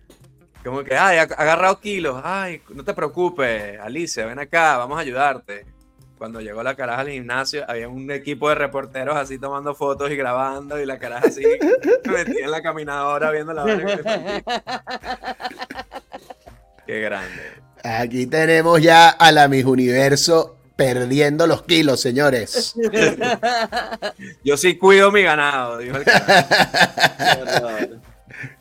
Como 0.63 0.83
que, 0.83 0.95
ay, 0.97 1.17
ha 1.19 1.21
agarrado 1.23 1.79
kilos. 1.79 2.21
Ay, 2.23 2.61
no 2.73 2.83
te 2.83 2.93
preocupes, 2.93 3.79
Alicia, 3.79 4.25
ven 4.25 4.39
acá, 4.39 4.77
vamos 4.77 4.97
a 4.97 5.01
ayudarte. 5.01 5.65
Cuando 6.17 6.41
llegó 6.41 6.63
la 6.63 6.75
caraja 6.75 7.01
al 7.01 7.09
gimnasio, 7.09 7.63
había 7.67 7.87
un 7.87 8.09
equipo 8.09 8.49
de 8.49 8.55
reporteros 8.55 9.15
así 9.15 9.37
tomando 9.37 9.75
fotos 9.75 10.09
y 10.09 10.15
grabando, 10.15 10.81
y 10.81 10.85
la 10.85 10.97
caraja 10.97 11.27
así 11.27 11.43
metida 12.05 12.45
en 12.45 12.51
la 12.51 12.61
caminadora 12.63 13.29
viendo 13.31 13.53
la 13.53 13.63
vaina. 13.63 13.97
Qué 16.87 17.01
grande. 17.01 17.41
Aquí 17.83 18.25
tenemos 18.25 18.81
ya 18.81 19.09
a 19.09 19.31
la 19.31 19.47
Miss 19.47 19.65
Universo 19.65 20.57
perdiendo 20.75 21.45
los 21.45 21.63
kilos, 21.63 21.99
señores. 21.99 22.73
Yo 24.43 24.57
sí 24.57 24.77
cuido 24.77 25.11
mi 25.11 25.21
ganado, 25.21 25.77
dijo 25.77 25.97
el 25.97 26.03
carajo. 26.03 27.67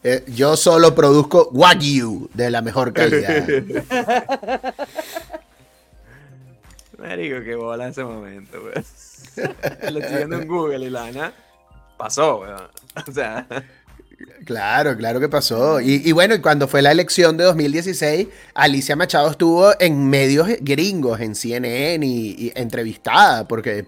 Eh, 0.03 0.25
yo 0.29 0.57
solo 0.57 0.95
produzco 0.95 1.51
Wagyu 1.53 2.31
de 2.33 2.49
la 2.51 2.63
mejor 2.63 2.93
calidad. 2.93 3.45
Marico, 7.17 7.43
qué 7.43 7.55
bola 7.55 7.89
ese 7.89 8.05
momento, 8.05 8.61
güey. 8.61 8.75
Lo 9.93 10.01
estoy 10.01 10.17
viendo 10.17 10.37
en 10.37 10.47
Google 10.47 10.87
y 10.87 10.91
la 10.91 11.01
vaina 11.01 11.33
pasó, 11.97 12.41
weón. 12.41 12.69
O 13.09 13.13
sea, 13.13 13.47
Claro, 14.45 14.97
claro 14.97 15.21
que 15.21 15.29
pasó. 15.29 15.81
Y, 15.81 16.03
y 16.05 16.13
bueno, 16.13 16.41
cuando 16.41 16.69
fue 16.69 16.81
la 16.81 16.93
elección 16.93 17.37
de 17.37 17.45
2016, 17.45 18.29
Alicia 18.55 18.97
Machado 18.97 19.31
estuvo 19.31 19.73
en 19.79 20.09
medios 20.09 20.49
gringos, 20.61 21.21
en 21.21 21.35
CNN 21.35 22.07
y, 22.07 22.35
y 22.39 22.53
entrevistada, 22.55 23.47
porque 23.49 23.87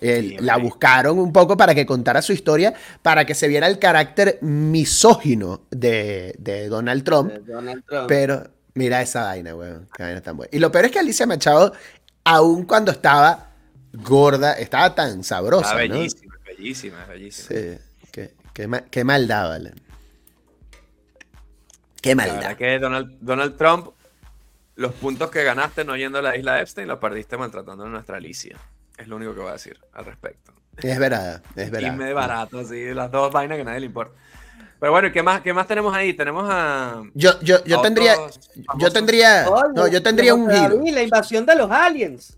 eh, 0.00 0.20
Sí, 0.20 0.36
la 0.40 0.56
buscaron 0.56 1.18
un 1.18 1.32
poco 1.32 1.56
para 1.56 1.74
que 1.74 1.86
contara 1.86 2.22
su 2.22 2.32
historia, 2.32 2.74
para 3.02 3.24
que 3.24 3.34
se 3.34 3.48
viera 3.48 3.66
el 3.66 3.78
carácter 3.78 4.38
misógino 4.42 5.62
de, 5.70 6.34
de 6.38 6.68
Donald 6.68 7.04
Trump. 7.04 7.32
de 7.32 7.52
Donald 7.52 7.84
Trump. 7.86 8.06
Pero 8.08 8.50
mira 8.74 9.02
esa 9.02 9.24
vaina, 9.24 9.54
weón. 9.54 9.88
Qué 9.96 10.02
vaina 10.02 10.20
tan 10.20 10.36
buena. 10.36 10.50
Y 10.54 10.58
lo 10.58 10.70
peor 10.72 10.86
es 10.86 10.90
que 10.90 10.98
Alicia 10.98 11.26
Machado, 11.26 11.72
aun 12.24 12.64
cuando 12.64 12.92
estaba 12.92 13.50
gorda, 13.92 14.52
estaba 14.54 14.94
tan 14.94 15.24
sabrosa, 15.24 15.82
está 15.82 15.92
¿no? 15.94 16.00
bellísima, 16.00 16.34
es 16.36 16.56
bellísima, 16.56 17.04
bellísima. 17.06 17.48
Sí, 17.60 17.78
qué, 18.12 18.34
qué, 18.52 18.66
ma- 18.66 18.82
qué 18.82 19.04
maldad, 19.04 19.48
vale. 19.48 19.72
Qué 22.02 22.14
maldad. 22.14 22.56
que 22.56 22.78
Donald, 22.78 23.16
Donald 23.20 23.56
Trump, 23.56 23.88
los 24.76 24.92
puntos 24.94 25.30
que 25.30 25.44
ganaste 25.44 25.84
no 25.84 25.96
yendo 25.96 26.18
a 26.18 26.22
la 26.22 26.36
isla 26.36 26.54
de 26.54 26.60
Epstein, 26.62 26.88
los 26.88 26.98
perdiste 26.98 27.36
maltratando 27.36 27.84
a 27.84 27.88
nuestra 27.88 28.16
Alicia. 28.16 28.56
Es 28.96 29.06
lo 29.08 29.16
único 29.16 29.34
que 29.34 29.40
voy 29.40 29.50
a 29.50 29.54
decir 29.54 29.78
al 29.92 30.04
respecto. 30.06 30.52
Es 30.78 30.98
verdad, 30.98 31.42
es 31.56 31.68
Y 31.68 31.70
verdad. 31.70 31.92
me 31.94 32.12
barato, 32.14 32.60
así, 32.60 32.94
las 32.94 33.10
dos 33.10 33.30
vainas 33.32 33.56
que 33.56 33.62
a 33.62 33.64
nadie 33.64 33.80
le 33.80 33.86
importa. 33.86 34.14
Pero 34.80 34.92
bueno, 34.92 35.08
¿y 35.08 35.12
qué 35.12 35.22
más, 35.22 35.42
qué 35.42 35.52
más 35.52 35.66
tenemos 35.66 35.94
ahí? 35.94 36.14
Tenemos 36.14 36.48
a. 36.50 37.02
Yo, 37.14 37.38
yo, 37.42 37.62
yo 37.64 37.78
a 37.80 37.82
tendría, 37.82 38.16
yo 38.78 38.90
tendría, 38.90 39.46
no, 39.74 39.86
yo 39.86 40.02
tendría 40.02 40.34
un 40.34 40.50
giro. 40.50 40.80
La 40.92 41.02
invasión 41.02 41.44
de 41.44 41.54
los 41.54 41.70
aliens. 41.70 42.36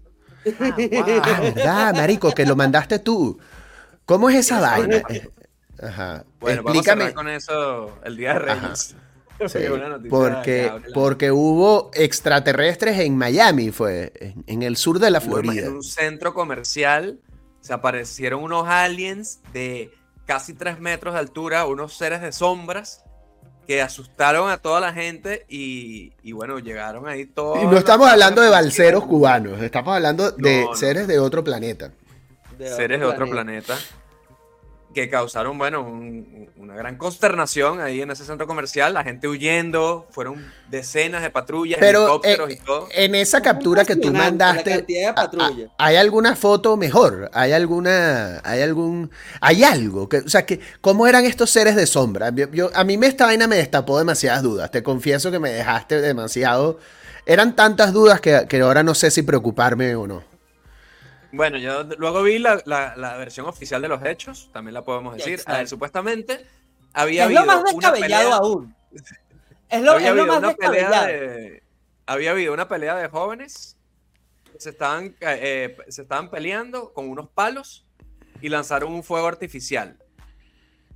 Ah, 0.58 1.40
verdad, 1.40 1.94
marico, 1.94 2.32
que 2.32 2.44
lo 2.44 2.56
mandaste 2.56 2.98
tú. 2.98 3.38
¿Cómo 4.04 4.28
es 4.28 4.36
esa 4.36 4.60
vaina? 4.60 5.02
Ajá. 5.80 6.24
Bueno, 6.40 6.62
vamos 6.64 6.76
a 6.86 6.92
Explícame. 6.92 7.00
cerrar 7.02 7.14
con 7.14 7.28
eso 7.28 7.98
el 8.04 8.16
día 8.16 8.32
de 8.34 8.38
Reyes. 8.40 8.96
Sí, 9.48 9.58
Porque 10.08 10.70
porque, 10.94 11.32
hubo 11.32 11.90
extraterrestres 11.94 13.00
en 13.00 13.16
Miami, 13.16 13.72
fue, 13.72 14.12
en, 14.20 14.44
en 14.46 14.62
el 14.62 14.76
sur 14.76 15.00
de 15.00 15.10
la 15.10 15.18
Hubo 15.18 15.38
en 15.38 15.44
Florida. 15.44 15.68
un 15.70 15.82
centro 15.82 16.32
comercial 16.32 17.18
se 17.60 17.72
aparecieron 17.72 18.40
unos 18.44 18.68
aliens 18.68 19.40
de 19.52 19.90
casi 20.26 20.54
3 20.54 20.80
metros 20.80 21.14
de 21.14 21.20
altura, 21.20 21.66
unos 21.66 21.96
seres 21.96 22.20
de 22.22 22.32
sombras 22.32 23.04
que 23.66 23.80
asustaron 23.80 24.50
a 24.50 24.58
toda 24.58 24.80
la 24.80 24.92
gente 24.92 25.46
y, 25.48 26.12
y 26.22 26.32
bueno, 26.32 26.58
llegaron 26.58 27.06
ahí 27.08 27.26
todos. 27.26 27.62
Y 27.62 27.66
no 27.66 27.76
estamos 27.76 28.08
hablando 28.08 28.42
de 28.42 28.48
balseros 28.50 29.04
cubanos, 29.04 29.60
estamos 29.62 29.94
hablando 29.94 30.32
de 30.32 30.62
No, 30.64 30.70
no. 30.70 30.76
seres 30.76 31.06
de 31.06 31.18
otro 31.20 31.44
planeta. 31.44 31.92
seres 32.58 32.98
de 33.00 33.06
otro 33.06 33.28
planeta 33.28 33.76
que 34.92 35.08
causaron, 35.08 35.58
bueno, 35.58 35.82
un- 35.82 36.50
una 36.56 36.74
gran 36.74 36.96
consternación 36.96 37.80
ahí 37.80 38.00
en 38.02 38.10
ese 38.10 38.24
centro 38.24 38.46
comercial, 38.46 38.94
la 38.94 39.02
gente 39.04 39.26
huyendo, 39.28 40.06
fueron 40.10 40.44
decenas 40.70 41.22
de 41.22 41.30
patrullas, 41.30 41.78
Pero 41.80 42.00
helicópteros 42.02 42.50
eh, 42.50 42.52
y 42.60 42.64
todo. 42.64 42.88
en 42.92 43.14
esa 43.14 43.42
captura 43.42 43.84
que 43.84 43.96
tú 43.96 44.12
mandaste, 44.12 44.82
de. 44.82 45.12
¿hay 45.78 45.96
alguna 45.96 46.36
foto 46.36 46.76
mejor? 46.76 47.30
¿Hay 47.34 47.52
alguna, 47.52 48.40
hay 48.44 48.62
algún, 48.62 49.10
hay 49.40 49.64
algo? 49.64 50.08
Que, 50.08 50.18
o 50.18 50.28
sea, 50.28 50.46
que, 50.46 50.60
¿cómo 50.80 51.06
eran 51.06 51.24
estos 51.24 51.50
seres 51.50 51.74
de 51.76 51.86
sombra? 51.86 52.30
Yo, 52.34 52.50
yo- 52.52 52.70
a 52.74 52.84
mí 52.84 52.96
me, 52.98 53.06
esta 53.06 53.26
vaina 53.26 53.46
me 53.46 53.56
destapó 53.56 53.98
demasiadas 53.98 54.42
dudas. 54.42 54.70
Te 54.70 54.82
confieso 54.82 55.30
que 55.30 55.38
me 55.38 55.50
dejaste 55.50 56.00
demasiado. 56.00 56.78
Eran 57.26 57.54
tantas 57.54 57.92
dudas 57.92 58.20
que, 58.20 58.46
que 58.48 58.60
ahora 58.60 58.82
no 58.82 58.94
sé 58.94 59.10
si 59.10 59.22
preocuparme 59.22 59.94
o 59.94 60.06
no. 60.06 60.31
Bueno, 61.32 61.56
yo 61.58 61.84
luego 61.98 62.22
vi 62.22 62.38
la, 62.38 62.60
la- 62.66 62.94
la 62.96 63.16
versión 63.16 63.46
oficial 63.46 63.80
de 63.82 63.88
los 63.88 64.04
hechos, 64.04 64.50
también 64.52 64.74
la 64.74 64.84
podemos 64.84 65.16
decir. 65.16 65.34
Exacto. 65.34 65.52
A 65.52 65.58
ver, 65.58 65.68
supuestamente 65.68 66.46
había 66.92 67.24
es 67.24 67.30
lo 67.32 67.40
habido 67.40 67.54
más 67.62 67.72
una 67.74 67.90
descabellado 67.90 68.22
pelea, 68.30 68.36
aún. 68.36 68.76
Es 69.70 69.82
lo, 69.82 69.92
había 69.92 70.10
es 70.10 70.14
lo 70.16 70.26
más 70.26 70.42
descabellado. 70.42 71.06
de, 71.06 71.62
había 72.06 72.30
habido 72.32 72.52
una 72.52 72.68
pelea 72.68 72.96
de 72.96 73.08
jóvenes 73.08 73.76
que 74.52 74.60
se 74.60 74.70
estaban, 74.70 75.16
eh, 75.20 75.76
se 75.88 76.02
estaban 76.02 76.30
peleando 76.30 76.92
con 76.92 77.08
unos 77.08 77.28
palos 77.30 77.86
y 78.42 78.50
lanzaron 78.50 78.92
un 78.92 79.02
fuego 79.02 79.26
artificial 79.28 79.96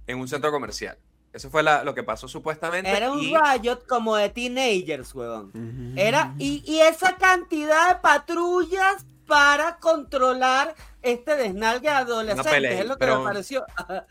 en 0.06 0.18
un 0.18 0.28
centro 0.28 0.50
comercial. 0.52 0.98
Eso 1.32 1.48
fue 1.50 1.62
la- 1.62 1.82
lo 1.84 1.94
que 1.94 2.02
pasó 2.02 2.28
supuestamente. 2.28 2.90
Era 2.90 3.10
un 3.10 3.20
y- 3.20 3.34
riot 3.34 3.86
como 3.88 4.16
de 4.16 4.28
teenagers, 4.28 5.14
huevón. 5.14 5.94
Era, 5.96 6.34
y, 6.38 6.62
y 6.70 6.80
esa 6.80 7.16
cantidad 7.16 7.88
de 7.94 8.00
patrullas 8.00 9.04
para 9.26 9.76
controlar 9.78 10.74
este 11.02 11.36
desnalgue 11.36 11.88
adolescente. 11.88 12.50
pelea, 12.50 12.80
es 12.80 12.86
lo 12.86 12.94
que 12.94 12.98
pero- 13.00 13.18
me 13.20 13.24
pareció. 13.24 13.64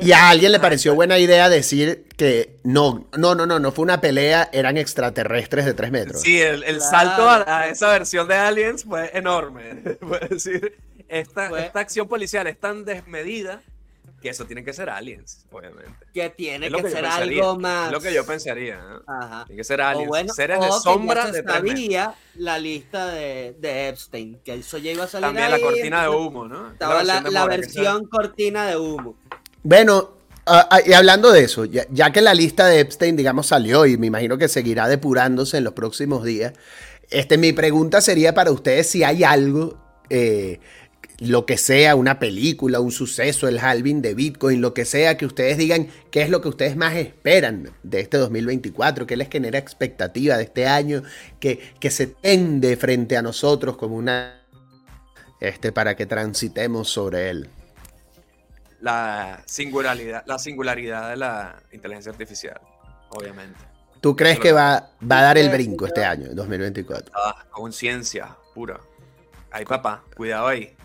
Y 0.00 0.10
a 0.10 0.30
alguien 0.30 0.50
le 0.50 0.58
pareció 0.58 0.96
buena 0.96 1.16
idea 1.18 1.48
decir 1.48 2.06
que 2.16 2.56
no, 2.64 3.06
no, 3.16 3.36
no, 3.36 3.46
no, 3.46 3.60
no 3.60 3.70
fue 3.70 3.84
una 3.84 4.00
pelea, 4.00 4.48
eran 4.52 4.76
extraterrestres 4.76 5.64
de 5.64 5.74
tres 5.74 5.92
metros. 5.92 6.22
Sí, 6.22 6.40
el, 6.40 6.64
el 6.64 6.78
Claro. 6.78 6.90
salto 6.90 7.28
a, 7.28 7.58
a 7.60 7.68
esa 7.68 7.88
versión 7.92 8.26
de 8.26 8.34
Aliens 8.34 8.82
fue 8.82 9.12
enorme. 9.16 9.74
Puedo 10.00 10.26
decir, 10.28 10.76
esta, 11.06 11.50
Fue- 11.50 11.66
esta 11.66 11.78
acción 11.78 12.08
policial 12.08 12.48
es 12.48 12.58
tan 12.58 12.84
desmedida 12.84 13.62
que 14.20 14.30
eso 14.30 14.44
tiene 14.46 14.64
que 14.64 14.72
ser 14.72 14.90
Aliens, 14.90 15.46
obviamente. 15.50 16.06
que 16.12 16.30
tiene 16.30 16.66
Es 16.66 16.72
que, 16.72 16.82
ser 16.82 17.02
pensaría, 17.02 17.42
algo 17.42 17.58
más. 17.58 17.86
Es 17.86 17.92
lo 17.92 18.00
que 18.00 18.12
yo 18.12 18.26
pensaría. 18.26 18.78
¿no? 18.78 19.02
Ajá. 19.06 19.44
Tiene 19.46 19.60
que 19.60 19.64
ser 19.64 19.80
O 19.80 19.84
Aliens. 19.84 20.08
bueno, 20.08 20.34
seres 20.34 20.58
o 20.58 20.60
de 20.60 20.66
que 20.66 20.72
ya 20.72 20.80
sombra 20.80 21.26
se 21.26 21.42
de 21.42 21.48
sabía 21.48 22.14
la 22.34 22.58
lista 22.58 23.06
de, 23.06 23.54
de 23.58 23.88
Epstein, 23.88 24.40
que 24.44 24.54
eso 24.54 24.78
ya 24.78 24.92
iba 24.92 25.04
a 25.04 25.08
salir 25.08 25.26
También 25.26 25.50
la 25.50 25.60
cortina 25.60 26.02
de 26.02 26.08
humo, 26.08 26.48
¿no? 26.48 26.72
Estaba 26.72 27.02
la, 27.04 27.46
versión 27.46 28.06
cortina 28.06 28.66
de 28.66 28.76
humo. 28.76 29.16
Bueno, 29.62 30.10
ah, 30.46 30.68
ah, 30.70 30.80
y 30.84 30.92
hablando 30.92 31.30
de 31.30 31.44
eso, 31.44 31.64
ya, 31.64 31.86
ya 31.90 32.10
que 32.12 32.20
la 32.20 32.34
lista 32.34 32.66
de 32.66 32.80
Epstein, 32.80 33.16
digamos, 33.16 33.46
salió 33.46 33.86
y 33.86 33.96
me 33.96 34.06
imagino 34.06 34.38
que 34.38 34.48
seguirá 34.48 34.88
depurándose 34.88 35.58
en 35.58 35.64
los 35.64 35.74
próximos 35.74 36.24
días, 36.24 36.54
este, 37.10 37.38
mi 37.38 37.52
pregunta 37.52 38.00
sería 38.00 38.34
para 38.34 38.50
ustedes 38.50 38.88
si 38.90 39.02
hay 39.02 39.24
algo, 39.24 39.78
eh, 40.10 40.60
lo 41.20 41.46
que 41.46 41.58
sea, 41.58 41.96
una 41.96 42.20
película, 42.20 42.80
un 42.80 42.92
suceso, 42.92 43.48
el 43.48 43.58
halving 43.58 44.02
de 44.02 44.14
Bitcoin, 44.14 44.60
lo 44.60 44.72
que 44.72 44.84
sea, 44.84 45.16
que 45.16 45.26
ustedes 45.26 45.58
digan 45.58 45.88
qué 46.10 46.22
es 46.22 46.30
lo 46.30 46.40
que 46.40 46.48
ustedes 46.48 46.76
más 46.76 46.94
esperan 46.94 47.72
de 47.82 48.00
este 48.00 48.18
2024, 48.18 49.06
qué 49.06 49.16
les 49.16 49.28
genera 49.28 49.58
expectativa 49.58 50.36
de 50.36 50.44
este 50.44 50.68
año, 50.68 51.02
que, 51.40 51.74
que 51.80 51.90
se 51.90 52.06
tende 52.06 52.76
frente 52.76 53.16
a 53.16 53.22
nosotros 53.22 53.76
como 53.76 53.96
una... 53.96 54.34
Este, 55.40 55.70
para 55.70 55.94
que 55.94 56.04
transitemos 56.04 56.88
sobre 56.88 57.30
él. 57.30 57.48
La 58.80 59.40
singularidad, 59.46 60.24
la 60.26 60.38
singularidad 60.38 61.10
de 61.10 61.16
la 61.16 61.62
inteligencia 61.70 62.10
artificial, 62.10 62.60
obviamente. 63.10 63.58
¿Tú 64.00 64.16
crees 64.16 64.38
que 64.40 64.52
va, 64.52 64.90
va 65.00 65.18
a 65.20 65.22
dar 65.22 65.38
el 65.38 65.48
brinco 65.48 65.86
este 65.86 66.04
año, 66.04 66.28
2024? 66.32 67.12
Ah, 67.14 67.46
conciencia 67.50 68.36
pura. 68.52 68.80
Ay, 69.50 69.64
papá, 69.64 70.04
cuidado 70.16 70.48
ahí. 70.48 70.76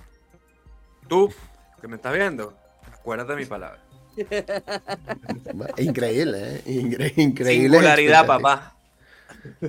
Tú, 1.13 1.31
que 1.79 1.87
me 1.87 1.97
estás 1.97 2.11
viendo, 2.11 2.57
acuérdate 2.91 3.33
de 3.33 3.37
mi 3.37 3.45
palabra. 3.45 3.79
Increíble, 5.77 6.39
¿eh? 6.41 6.61
Incre- 6.65 7.13
increíble. 7.17 7.67
Singularidad, 7.67 8.25
papá. 8.25 8.75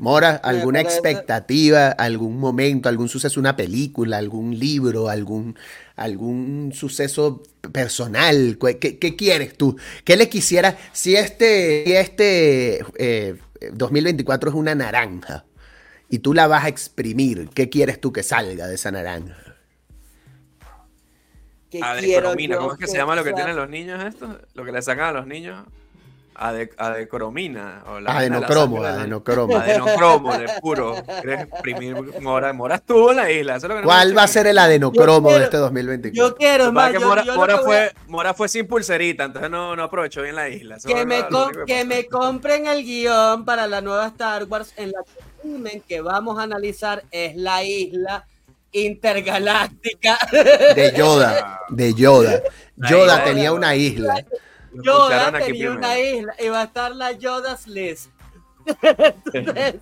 Mora, 0.00 0.36
¿alguna 0.36 0.80
expectativa, 0.80 1.88
algún 1.88 2.38
momento, 2.38 2.88
algún 2.88 3.10
suceso, 3.10 3.38
una 3.38 3.56
película, 3.56 4.16
algún 4.16 4.58
libro, 4.58 5.10
algún, 5.10 5.58
algún 5.96 6.72
suceso 6.74 7.42
personal? 7.70 8.56
¿Qué, 8.80 9.14
quieres 9.14 9.54
tú? 9.58 9.76
¿Qué 10.02 10.16
le 10.16 10.30
quisiera 10.30 10.78
si 10.94 11.14
este, 11.14 11.84
si 11.84 11.92
este 11.92 12.86
eh, 12.96 13.36
2024 13.70 14.48
es 14.48 14.56
una 14.56 14.74
naranja 14.74 15.44
y 16.08 16.20
tú 16.20 16.32
la 16.32 16.46
vas 16.46 16.64
a 16.64 16.68
exprimir? 16.68 17.50
¿Qué 17.52 17.68
quieres 17.68 18.00
tú 18.00 18.14
que 18.14 18.22
salga 18.22 18.66
de 18.66 18.76
esa 18.76 18.90
naranja? 18.90 19.53
¿Qué 21.80 22.00
quiero 22.00 22.34
yo 22.34 22.58
¿cómo 22.58 22.72
es 22.72 22.78
que 22.78 22.86
se 22.86 22.96
llama 22.96 23.14
lo 23.16 23.24
que 23.24 23.32
tienen 23.32 23.56
los 23.56 23.68
niños 23.68 24.02
estos? 24.04 24.30
Lo 24.54 24.64
que 24.64 24.72
le 24.72 24.82
sacan 24.82 25.06
a 25.08 25.12
los 25.12 25.26
niños. 25.26 25.64
Ade-. 26.36 26.70
O 27.86 28.00
la- 28.00 28.16
Adenocromo, 28.18 28.82
la 28.82 28.90
la- 28.90 29.00
adenocromo. 29.02 29.56
Adenocromo, 29.56 30.36
de 30.36 30.48
puro. 30.60 30.96
¿Quieres 31.22 31.42
exprimir 31.42 31.94
Mora? 32.20 32.52
Mora 32.52 32.74
estuvo 32.74 33.12
en 33.12 33.16
la 33.18 33.30
isla. 33.30 33.54
eso 33.56 33.66
es 33.66 33.68
lo 33.68 33.74
que 33.76 33.80
no 33.82 33.86
¿Cuál 33.86 34.18
va 34.18 34.24
a 34.24 34.26
ser 34.28 34.48
el 34.48 34.58
adenocromo 34.58 35.28
Yo 35.30 35.34
de 35.34 35.34
quiero- 35.34 35.44
este 35.44 35.56
Yo 35.58 35.62
2024? 35.62 36.36
quiero, 36.36 36.64
Lo 36.64 36.64
es 36.64 36.70
que 36.70 36.74
pasa 36.74 36.86
más, 36.86 36.92
que 36.92 37.00
yo- 37.00 37.06
Mora, 37.06 37.24
yo 37.24 37.34
Mora 37.36 37.54
que 37.54 37.60
a- 37.60 37.62
fue, 37.62 37.92
Mora 38.08 38.34
fue 38.34 38.48
sin 38.48 38.66
pulserita, 38.66 39.24
entonces 39.24 39.48
no, 39.48 39.76
no 39.76 39.84
aprovechó 39.84 40.22
bien 40.22 40.34
la 40.34 40.48
isla. 40.48 40.76
Eso 40.76 40.88
que 40.88 41.06
me, 41.06 41.20
lo- 41.20 41.28
com- 41.28 41.52
que 41.66 41.84
me 41.84 42.06
compren 42.06 42.66
el 42.66 42.82
guion 42.82 43.44
para 43.44 43.68
la 43.68 43.80
nueva 43.80 44.08
Star 44.08 44.42
Wars 44.44 44.72
en 44.76 44.90
la 44.90 45.02
que 45.04 45.82
que 45.86 46.00
vamos 46.00 46.38
a 46.38 46.42
analizar 46.42 47.04
es 47.12 47.36
la 47.36 47.62
isla 47.62 48.26
intergaláctica. 48.74 50.18
De 50.74 50.92
Yoda, 50.96 51.60
de 51.70 51.94
Yoda. 51.94 52.42
La 52.76 52.90
Yoda 52.90 53.24
tenía 53.24 53.52
una 53.52 53.74
isla. 53.74 54.24
Yoda 54.72 55.32
tenía 55.38 55.70
una 55.70 55.98
isla 55.98 56.34
y 56.38 56.48
va 56.48 56.62
a 56.62 56.64
estar 56.64 56.94
la 56.94 57.12
Yoda's 57.12 57.66
List. 57.66 58.10
Entonces, 59.32 59.74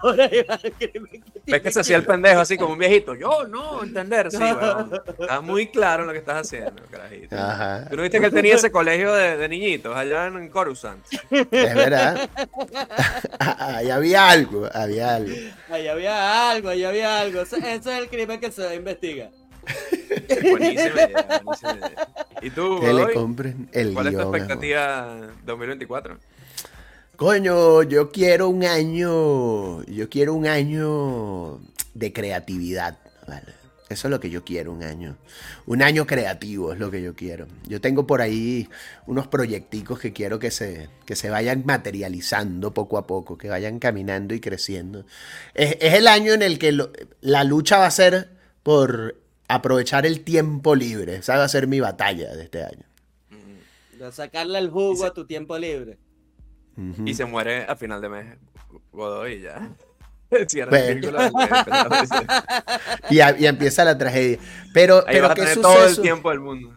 por 0.00 0.20
ahí 0.20 0.42
va 0.48 0.58
el 0.62 0.72
crimen 0.72 1.22
que 1.22 1.52
¿Ves 1.52 1.62
que 1.62 1.70
se 1.70 1.80
hacía 1.80 1.96
el 1.96 2.04
pendejo 2.04 2.40
así 2.40 2.56
como 2.56 2.72
un 2.72 2.78
viejito? 2.78 3.14
Yo 3.14 3.46
no, 3.46 3.82
entender, 3.84 4.30
sí, 4.30 4.38
weón. 4.38 4.92
Estás 5.18 5.42
muy 5.42 5.68
claro 5.68 6.02
en 6.02 6.08
lo 6.08 6.12
que 6.12 6.18
estás 6.18 6.46
haciendo, 6.46 6.82
carajito. 6.90 7.36
Ajá. 7.36 7.86
¿Tú 7.88 7.96
no 7.96 8.02
viste 8.02 8.18
que 8.18 8.26
él 8.26 8.32
tenía 8.32 8.54
ese 8.56 8.70
colegio 8.72 9.14
de, 9.14 9.36
de 9.36 9.48
niñitos 9.48 9.96
allá 9.96 10.26
en 10.26 10.48
Coruscant? 10.48 11.04
Es 11.30 11.74
verdad. 11.74 12.28
Ahí 13.38 13.90
había 13.90 14.28
algo, 14.28 14.68
había 14.72 15.14
algo. 15.16 15.34
Ahí 15.70 15.88
había 15.88 16.50
algo, 16.50 16.68
ahí 16.68 16.84
había 16.84 17.20
algo. 17.20 17.40
Ese, 17.42 17.58
ese 17.58 17.74
es 17.76 17.86
el 17.86 18.08
crimen 18.08 18.40
que 18.40 18.50
se 18.50 18.74
investiga. 18.74 19.30
Buenísima 20.50 21.02
idea, 21.02 21.40
buenísima 21.42 21.72
idea. 21.74 22.08
¿Y 22.42 22.50
tú, 22.50 22.80
Que 22.80 22.92
le 22.92 23.12
compren 23.12 23.68
el 23.72 23.94
¿Cuál 23.94 24.06
es 24.06 24.12
tu 24.12 24.18
guion, 24.18 24.22
amor. 24.28 24.36
expectativa 24.36 25.16
2024? 25.44 26.18
Coño, 27.16 27.82
yo 27.82 28.10
quiero 28.12 28.48
un 28.48 28.64
año, 28.64 29.82
yo 29.84 30.08
quiero 30.10 30.34
un 30.34 30.46
año 30.46 31.60
de 31.94 32.12
creatividad, 32.12 32.98
¿vale? 33.26 33.54
Eso 33.88 34.08
es 34.08 34.10
lo 34.10 34.18
que 34.20 34.28
yo 34.30 34.44
quiero, 34.44 34.72
un 34.72 34.82
año. 34.82 35.16
Un 35.64 35.80
año 35.80 36.06
creativo 36.06 36.72
es 36.72 36.78
lo 36.78 36.90
que 36.90 37.00
yo 37.00 37.14
quiero. 37.14 37.46
Yo 37.68 37.80
tengo 37.80 38.06
por 38.06 38.20
ahí 38.20 38.68
unos 39.06 39.28
proyecticos 39.28 40.00
que 40.00 40.12
quiero 40.12 40.38
que 40.40 40.50
se, 40.50 40.90
que 41.06 41.14
se 41.16 41.30
vayan 41.30 41.62
materializando 41.64 42.74
poco 42.74 42.98
a 42.98 43.06
poco, 43.06 43.38
que 43.38 43.48
vayan 43.48 43.78
caminando 43.78 44.34
y 44.34 44.40
creciendo. 44.40 45.06
Es, 45.54 45.76
es 45.80 45.94
el 45.94 46.08
año 46.08 46.32
en 46.34 46.42
el 46.42 46.58
que 46.58 46.72
lo- 46.72 46.90
la 47.20 47.44
lucha 47.44 47.78
va 47.78 47.86
a 47.86 47.90
ser 47.92 48.28
por 48.64 49.16
aprovechar 49.48 50.04
el 50.04 50.22
tiempo 50.24 50.74
libre. 50.74 51.16
Esa 51.16 51.38
va 51.38 51.44
a 51.44 51.48
ser 51.48 51.68
mi 51.68 51.78
batalla 51.80 52.34
de 52.34 52.42
este 52.42 52.64
año. 52.64 52.84
De 53.98 54.12
sacarle 54.12 54.58
el 54.58 54.68
jugo 54.68 55.04
a 55.06 55.14
tu 55.14 55.26
tiempo 55.26 55.56
libre. 55.56 55.96
Ujú. 56.76 57.02
Y 57.06 57.14
se 57.14 57.24
muere 57.24 57.64
a 57.64 57.74
final 57.76 58.00
de 58.00 58.08
mes 58.08 58.26
Godoy 58.92 59.34
y 59.34 59.40
ya. 59.42 59.70
Del- 60.30 61.00
del- 61.00 61.14
Y, 63.10 63.20
a- 63.20 63.36
y 63.38 63.46
empieza 63.46 63.84
la 63.84 63.96
tragedia. 63.96 64.38
Pero, 64.74 64.98
Ahí 65.06 65.14
pero 65.16 65.28
vas 65.28 65.38
a 65.38 65.44
¿qué 65.44 65.54
todo 65.60 65.86
el 65.86 66.00
tiempo 66.00 66.30
del 66.30 66.40
mundo. 66.40 66.74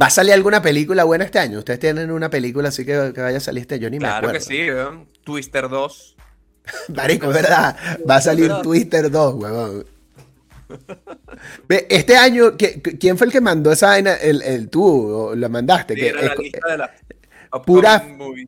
¿Va 0.00 0.06
a 0.06 0.10
salir 0.10 0.32
alguna 0.32 0.62
película 0.62 1.04
buena 1.04 1.24
este 1.24 1.38
año? 1.38 1.58
¿Ustedes 1.58 1.80
tienen 1.80 2.10
una 2.10 2.30
película 2.30 2.68
así 2.68 2.84
que, 2.86 3.12
que 3.14 3.20
vaya 3.20 3.38
a 3.38 3.40
salir 3.40 3.62
este? 3.62 3.78
Yo 3.78 3.90
ni 3.90 3.98
me 3.98 4.04
Claro 4.06 4.28
acuerdo. 4.28 4.38
que 4.38 4.40
sí, 4.40 4.70
weón. 4.70 5.06
Twister 5.24 5.68
2. 5.68 6.16
Marico, 6.94 7.26
es 7.28 7.34
verdad. 7.34 7.76
Va 8.08 8.16
a 8.16 8.20
salir 8.20 8.48
Twister 8.62 9.10
2. 9.10 9.10
Twister 9.10 9.10
2, 9.10 9.34
huevón. 9.34 9.86
Ve, 11.66 11.86
Este 11.90 12.16
año, 12.16 12.52
¿qui- 12.56 12.98
¿quién 12.98 13.16
fue 13.18 13.26
el 13.26 13.32
que 13.32 13.40
mandó 13.40 13.72
esa 13.72 13.88
vaina? 13.88 14.14
El, 14.14 14.42
el 14.42 14.68
tú, 14.68 14.84
o 15.12 15.34
lo 15.34 15.48
mandaste. 15.48 15.94
Sí, 15.94 16.00
que 16.00 16.08
era 16.10 16.22
la 16.22 16.32
es- 16.32 16.38
lista 16.38 16.68
de 16.68 16.78
la 16.78 16.94
pura, 17.64 18.04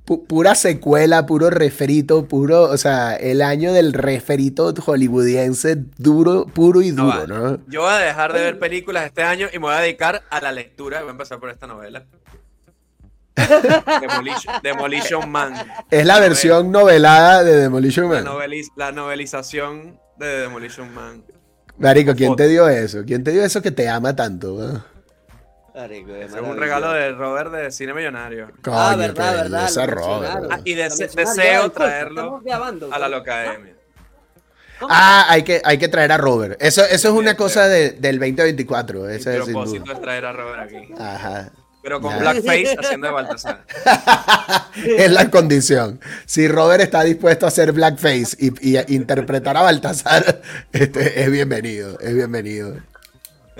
pu- 0.06 0.26
pura 0.26 0.54
secuela, 0.54 1.24
puro 1.26 1.50
referito, 1.50 2.26
puro, 2.26 2.62
o 2.64 2.76
sea, 2.76 3.16
el 3.16 3.42
año 3.42 3.72
del 3.72 3.92
referito 3.92 4.72
hollywoodiense 4.74 5.76
duro, 5.98 6.46
puro 6.46 6.82
y 6.82 6.92
No 6.92 7.04
duro, 7.06 7.18
va. 7.18 7.26
¿no? 7.26 7.58
Yo 7.68 7.82
voy 7.82 7.92
a 7.92 7.98
dejar 7.98 8.32
de 8.32 8.40
ver 8.40 8.58
películas 8.58 9.06
este 9.06 9.22
año 9.22 9.46
y 9.52 9.58
me 9.58 9.66
voy 9.66 9.74
a 9.74 9.78
dedicar 9.80 10.22
a 10.30 10.40
la 10.40 10.52
lectura. 10.52 11.00
Voy 11.00 11.08
a 11.08 11.12
empezar 11.12 11.38
por 11.40 11.50
esta 11.50 11.66
novela. 11.66 12.04
Demolition, 14.00 14.54
Demolition 14.62 15.30
Man. 15.30 15.54
Es 15.90 16.04
la 16.04 16.20
versión 16.20 16.70
novelada 16.70 17.42
de 17.42 17.56
Demolition 17.56 18.10
La, 18.12 18.22
Man. 18.22 18.24
noveliz- 18.26 18.70
la 18.76 18.92
novelización 18.92 19.98
de 20.18 20.26
Demolition 20.26 20.92
Man. 20.94 21.24
Marico, 21.78 22.14
¿quién 22.14 22.36
te 22.36 22.46
dio 22.48 22.68
eso? 22.68 23.02
¿Quién 23.06 23.24
te 23.24 23.30
dio 23.32 23.42
eso 23.42 23.62
que 23.62 23.70
te 23.70 23.88
ama 23.88 24.14
tanto? 24.14 24.54
weón? 24.56 24.84
Marico, 25.80 26.14
es 26.14 26.32
un 26.32 26.56
regalo 26.56 26.92
de 26.92 27.12
Robert 27.12 27.50
de 27.52 27.70
Cine 27.70 27.94
Millonario. 27.94 28.48
Ah, 28.66 28.92
Coño, 28.92 28.98
verdad, 28.98 29.30
qué 29.30 29.42
verdad. 29.42 29.70
lo 29.70 29.86
Robert. 29.86 30.46
Ah, 30.50 30.60
y 30.64 30.74
deseo 30.74 31.66
Ya, 31.66 31.68
traerlo 31.70 32.42
A 32.92 32.98
la. 32.98 33.08
Locademia. 33.08 33.74
Ah, 34.88 35.26
hay 35.28 35.42
que, 35.42 35.60
hay 35.64 35.78
que 35.78 35.88
traer 35.88 36.12
a 36.12 36.16
Robert. 36.16 36.56
Eso, 36.60 36.82
eso 36.84 37.08
es 37.08 37.14
una 37.14 37.34
cosa 37.36 37.68
de- 37.68 37.92
del 37.92 38.18
2024. 38.18 39.00
Mi 39.02 39.14
Eso 39.14 39.30
es 39.30 39.44
sin 39.44 39.52
propósito 39.54 39.84
duda. 39.84 39.94
es 39.94 40.00
traer 40.00 40.24
a 40.24 40.32
Robert 40.32 40.60
aquí. 40.62 40.88
Ajá. 40.98 41.50
Pero 41.82 42.00
con 42.00 42.12
Ya. 42.12 42.18
blackface 42.18 42.76
haciendo 42.80 43.06
de 43.06 43.12
Baltasar. 43.12 43.64
Es 44.84 45.10
la 45.10 45.30
condición. 45.30 46.00
Si 46.26 46.46
Robert 46.48 46.82
está 46.82 47.02
dispuesto 47.04 47.46
a 47.46 47.48
hacer 47.48 47.72
blackface 47.72 48.36
y, 48.38 48.70
y 48.70 48.76
a 48.76 48.84
interpretar 48.88 49.56
a 49.56 49.62
Baltasar, 49.62 50.40
este, 50.72 51.22
es 51.22 51.30
bienvenido. 51.30 51.98
Es 52.00 52.14
bienvenido. 52.14 52.76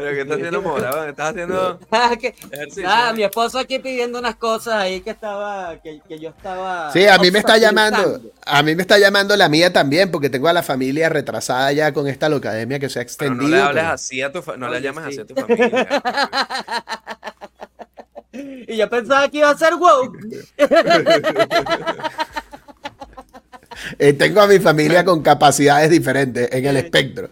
Pero 0.01 0.15
¿qué 0.15 0.21
estás 0.23 0.37
haciendo, 0.39 0.63
Mora? 0.69 1.09
¿Estás 1.11 1.31
haciendo 1.31 1.79
Ah, 1.91 2.17
que- 2.19 2.35
ejercicio? 2.51 2.83
Nada, 2.85 3.13
mi 3.13 3.23
esposo 3.23 3.59
aquí 3.59 3.79
pidiendo 3.79 4.19
unas 4.19 4.37
cosas 4.37 4.75
ahí 4.77 5.03
que 5.03 5.11
estaba, 5.11 5.77
que, 5.83 6.01
que 6.09 6.19
yo 6.19 6.31
estaba. 6.31 6.91
Sí, 6.93 7.07
a 7.07 7.19
mí 7.19 7.31
me 7.31 7.39
está 7.41 7.59
llamando. 7.59 8.21
A 8.47 8.63
mí 8.63 8.75
me 8.75 8.81
está 8.83 8.99
llamando 8.99 9.37
la 9.37 9.49
mía 9.51 9.73
también, 9.73 10.11
porque 10.11 10.31
tengo 10.31 10.49
a 10.49 10.53
la 10.55 10.63
familia 10.63 11.09
retrasada 11.11 11.71
ya 11.73 11.93
con 11.93 12.07
esta 12.09 12.29
locademia 12.31 12.79
que 12.79 12.89
se 12.89 12.99
ha 12.99 13.03
Pero 13.03 13.09
extendido. 13.35 13.43
no 13.43 13.49
le 13.57 13.61
hables 13.61 13.83
pero- 13.83 13.93
así 13.95 14.23
a 14.23 14.33
tu 14.33 14.41
fa- 14.43 14.57
no 14.57 14.69
le 14.69 14.77
Oye, 14.79 14.85
llames 14.85 15.05
sí. 15.05 15.11
así 15.11 15.21
a 15.21 15.27
tu 15.27 15.35
familia. 15.35 15.89
Y 18.33 18.77
yo 18.77 18.89
pensaba 18.89 19.29
que 19.29 19.39
iba 19.39 19.51
a 19.51 19.59
ser 19.59 19.75
woke. 19.75 20.17
Eh, 23.99 24.13
tengo 24.13 24.41
a 24.41 24.47
mi 24.47 24.61
familia 24.61 25.05
con 25.05 25.21
capacidades 25.23 25.91
diferentes 25.91 26.49
en 26.53 26.65
el 26.65 26.77
espectro. 26.77 27.31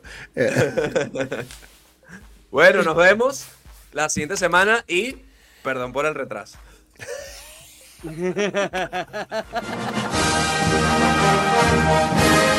Bueno, 2.51 2.83
nos 2.83 2.97
vemos 2.97 3.47
la 3.93 4.09
siguiente 4.09 4.39
semana 4.39 4.83
y 4.89 5.17
perdón 5.63 5.93
por 5.93 6.07
el 6.07 6.15
retraso. 6.15 6.57